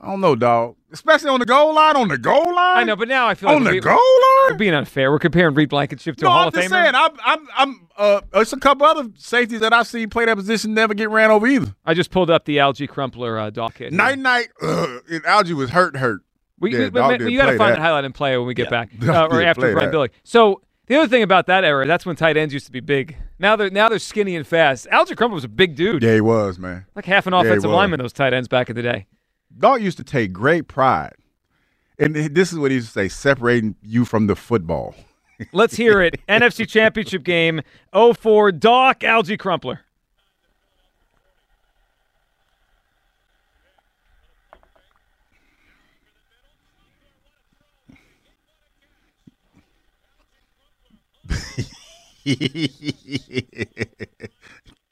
I 0.00 0.06
don't 0.06 0.20
know, 0.20 0.36
dog. 0.36 0.76
Especially 0.92 1.30
on 1.30 1.40
the 1.40 1.46
goal 1.46 1.74
line. 1.74 1.96
On 1.96 2.08
the 2.08 2.18
goal 2.18 2.44
line. 2.54 2.76
I 2.78 2.84
know, 2.84 2.96
but 2.96 3.08
now 3.08 3.26
I 3.26 3.34
feel 3.34 3.48
like 3.48 3.56
on 3.56 3.64
like 3.64 3.70
the 3.72 3.76
we- 3.76 3.80
goal 3.80 4.48
we're 4.50 4.56
being 4.56 4.74
unfair. 4.74 5.10
We're 5.10 5.18
comparing 5.18 5.54
Reed 5.54 5.68
Blankenship 5.70 6.16
to 6.16 6.24
No, 6.24 6.28
a 6.28 6.32
Hall 6.32 6.42
I'm 6.42 6.48
of 6.48 6.54
just 6.54 6.66
Famer. 6.68 6.70
saying. 6.70 6.94
I'm, 6.94 7.10
I'm, 7.24 7.48
I'm. 7.56 7.88
Uh, 7.96 8.20
it's 8.34 8.52
a 8.52 8.58
couple 8.58 8.86
other 8.86 9.08
safeties 9.16 9.60
that 9.60 9.72
I've 9.72 9.86
seen 9.86 10.10
play 10.10 10.24
that 10.26 10.36
position 10.36 10.74
never 10.74 10.92
get 10.94 11.08
ran 11.10 11.30
over 11.30 11.46
either. 11.46 11.74
I 11.86 11.94
just 11.94 12.10
pulled 12.10 12.28
up 12.30 12.44
the 12.44 12.58
Algie 12.58 12.86
Crumpler 12.86 13.38
uh, 13.38 13.50
doc 13.50 13.78
hit. 13.78 13.92
Night, 13.92 14.18
night. 14.18 14.48
Uh, 14.60 14.98
Algie 15.24 15.54
was 15.54 15.70
hurt, 15.70 15.96
hurt. 15.96 16.20
We, 16.58 16.72
Yeah, 16.72 16.88
we, 16.90 17.24
we, 17.24 17.32
you 17.32 17.38
got 17.38 17.46
to 17.50 17.56
find 17.58 17.72
that. 17.72 17.76
the 17.76 17.82
highlight 17.82 18.04
and 18.04 18.14
play 18.14 18.36
when 18.36 18.46
we 18.46 18.54
get 18.54 18.68
back, 18.70 18.90
uh, 19.02 19.26
or 19.30 19.42
after 19.42 19.72
Brian 19.72 19.90
that. 19.90 19.96
Billick. 19.96 20.10
So 20.24 20.60
the 20.86 20.96
other 20.96 21.08
thing 21.08 21.22
about 21.22 21.46
that 21.46 21.64
era, 21.64 21.86
that's 21.86 22.04
when 22.06 22.16
tight 22.16 22.36
ends 22.36 22.52
used 22.54 22.66
to 22.66 22.72
be 22.72 22.80
big. 22.80 23.16
Now 23.38 23.56
they're 23.56 23.70
now 23.70 23.88
they're 23.88 23.98
skinny 23.98 24.36
and 24.36 24.46
fast. 24.46 24.86
Algie 24.90 25.14
Crumpler 25.16 25.34
was 25.36 25.44
a 25.44 25.48
big 25.48 25.74
dude, 25.76 26.02
Yeah, 26.02 26.14
he 26.14 26.20
was 26.20 26.58
man. 26.58 26.86
like 26.94 27.04
half 27.06 27.26
an 27.26 27.32
offensive 27.32 27.70
was. 27.70 27.74
lineman. 27.76 27.98
Those 28.00 28.12
tight 28.12 28.32
ends 28.32 28.46
back 28.48 28.68
in 28.70 28.76
the 28.76 28.82
day. 28.82 29.06
Dog 29.58 29.82
used 29.82 29.98
to 29.98 30.04
take 30.04 30.32
great 30.32 30.68
pride, 30.68 31.14
and 31.98 32.14
this 32.14 32.52
is 32.52 32.58
what 32.58 32.70
he 32.70 32.76
used 32.76 32.88
to 32.88 32.92
say: 32.92 33.08
separating 33.08 33.76
you 33.82 34.04
from 34.04 34.26
the 34.26 34.36
football. 34.36 34.94
Let's 35.52 35.76
hear 35.76 36.00
it. 36.00 36.20
NFC 36.28 36.68
Championship 36.68 37.24
game 37.24 37.62
04 37.92 38.52
Doc 38.52 39.04
Algie 39.04 39.36
Crumpler. 39.36 39.80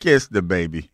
Kiss 0.01 0.27
the 0.29 0.43
baby. 0.43 0.91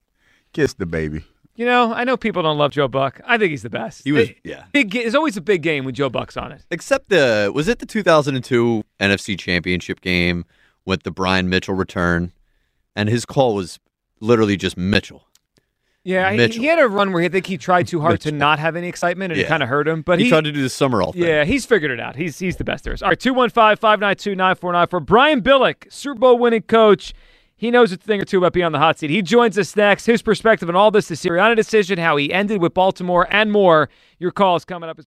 Kiss 0.53 0.75
the 0.75 0.87
baby. 0.87 1.25
You 1.57 1.65
know, 1.67 1.93
I 1.93 2.05
know 2.05 2.17
people 2.17 2.43
don't 2.43 2.59
love 2.59 2.73
Joe 2.73 2.87
Buck. 2.89 3.21
I 3.27 3.39
think 3.39 3.51
he's 3.51 3.63
the 3.63 3.71
best. 3.71 4.03
He 4.05 4.13
was- 4.13 4.29
It- 4.31 4.37
yeah. 4.45 4.65
Big. 4.73 4.91
There's 4.93 5.15
always 5.15 5.37
a 5.37 5.41
big 5.41 5.63
game 5.63 5.85
when 5.85 5.95
Joe 5.95 6.09
Buck's 6.11 6.37
on 6.37 6.53
it. 6.53 6.63
Except 6.71 7.09
the 7.09 7.51
was 7.55 7.67
it 7.69 7.79
the 7.79 7.87
2002 7.87 8.85
NFC 9.01 9.39
Championship 9.39 10.01
game 10.01 10.45
with 10.85 11.03
the 11.03 11.11
Brian 11.11 11.49
Mitchell 11.49 11.75
return, 11.75 12.33
and 12.95 13.09
his 13.09 13.25
call 13.25 13.55
was 13.55 13.79
literally 14.21 14.57
just 14.57 14.77
Mitchell. 14.77 15.23
Yeah, 16.05 16.31
he, 16.31 16.37
Mitchell. 16.37 16.61
he 16.63 16.67
had 16.69 16.79
a 16.79 16.87
run 16.87 17.13
where 17.13 17.25
I 17.25 17.29
think 17.29 17.47
he 17.47 17.59
tried 17.59 17.89
too 17.89 18.01
hard 18.01 18.21
to 18.21 18.31
not 18.31 18.61
have 18.61 18.77
any 18.77 18.87
excitement, 18.87 19.33
and 19.33 19.41
it 19.41 19.49
kind 19.49 19.61
of 19.61 19.69
hurt 19.69 19.89
him. 19.89 20.03
But 20.03 20.21
he, 20.21 20.27
he, 20.27 20.31
tried 20.31 20.45
to 20.45 20.53
do 20.53 20.63
the 20.63 20.69
Summerall 20.69 21.13
thing. 21.13 21.23
Yeah, 21.25 21.45
he's 21.45 21.67
figured 21.67 21.91
it 21.91 21.99
out. 21.99 22.15
He's 22.15 22.39
he's 22.39 22.57
the 22.57 22.65
best 22.65 22.85
there 22.85 22.93
is. 22.93 23.03
All 23.03 23.09
right, 23.09 23.19
215 23.19 23.77
592 23.79 24.37
9494. 24.37 25.01
Brian 25.01 25.41
Billick, 25.43 25.91
Super 25.93 26.21
Bowl 26.21 26.39
winning 26.39 26.63
coach. 26.63 27.13
He 27.59 27.71
knows 27.71 27.91
a 27.91 27.97
thing 27.97 28.21
or 28.21 28.27
two 28.27 28.37
about 28.37 28.53
being 28.53 28.67
on 28.67 28.73
the 28.73 28.79
hot 28.79 28.99
seat. 28.99 29.09
He 29.09 29.23
joins 29.23 29.59
us 29.59 29.75
next. 29.75 30.05
His 30.05 30.21
perspective 30.21 30.69
on 30.69 30.77
all 30.77 30.91
this, 30.91 31.09
the 31.09 31.15
Sirianni 31.15 31.57
decision, 31.57 31.99
how 31.99 32.17
he 32.19 32.31
ended 32.31 32.61
with 32.61 32.75
Baltimore, 32.75 33.27
and 33.31 33.51
more. 33.51 33.89
Your 34.19 34.31
call 34.31 34.57
is 34.57 34.65
coming 34.67 34.91
up. 34.91 34.99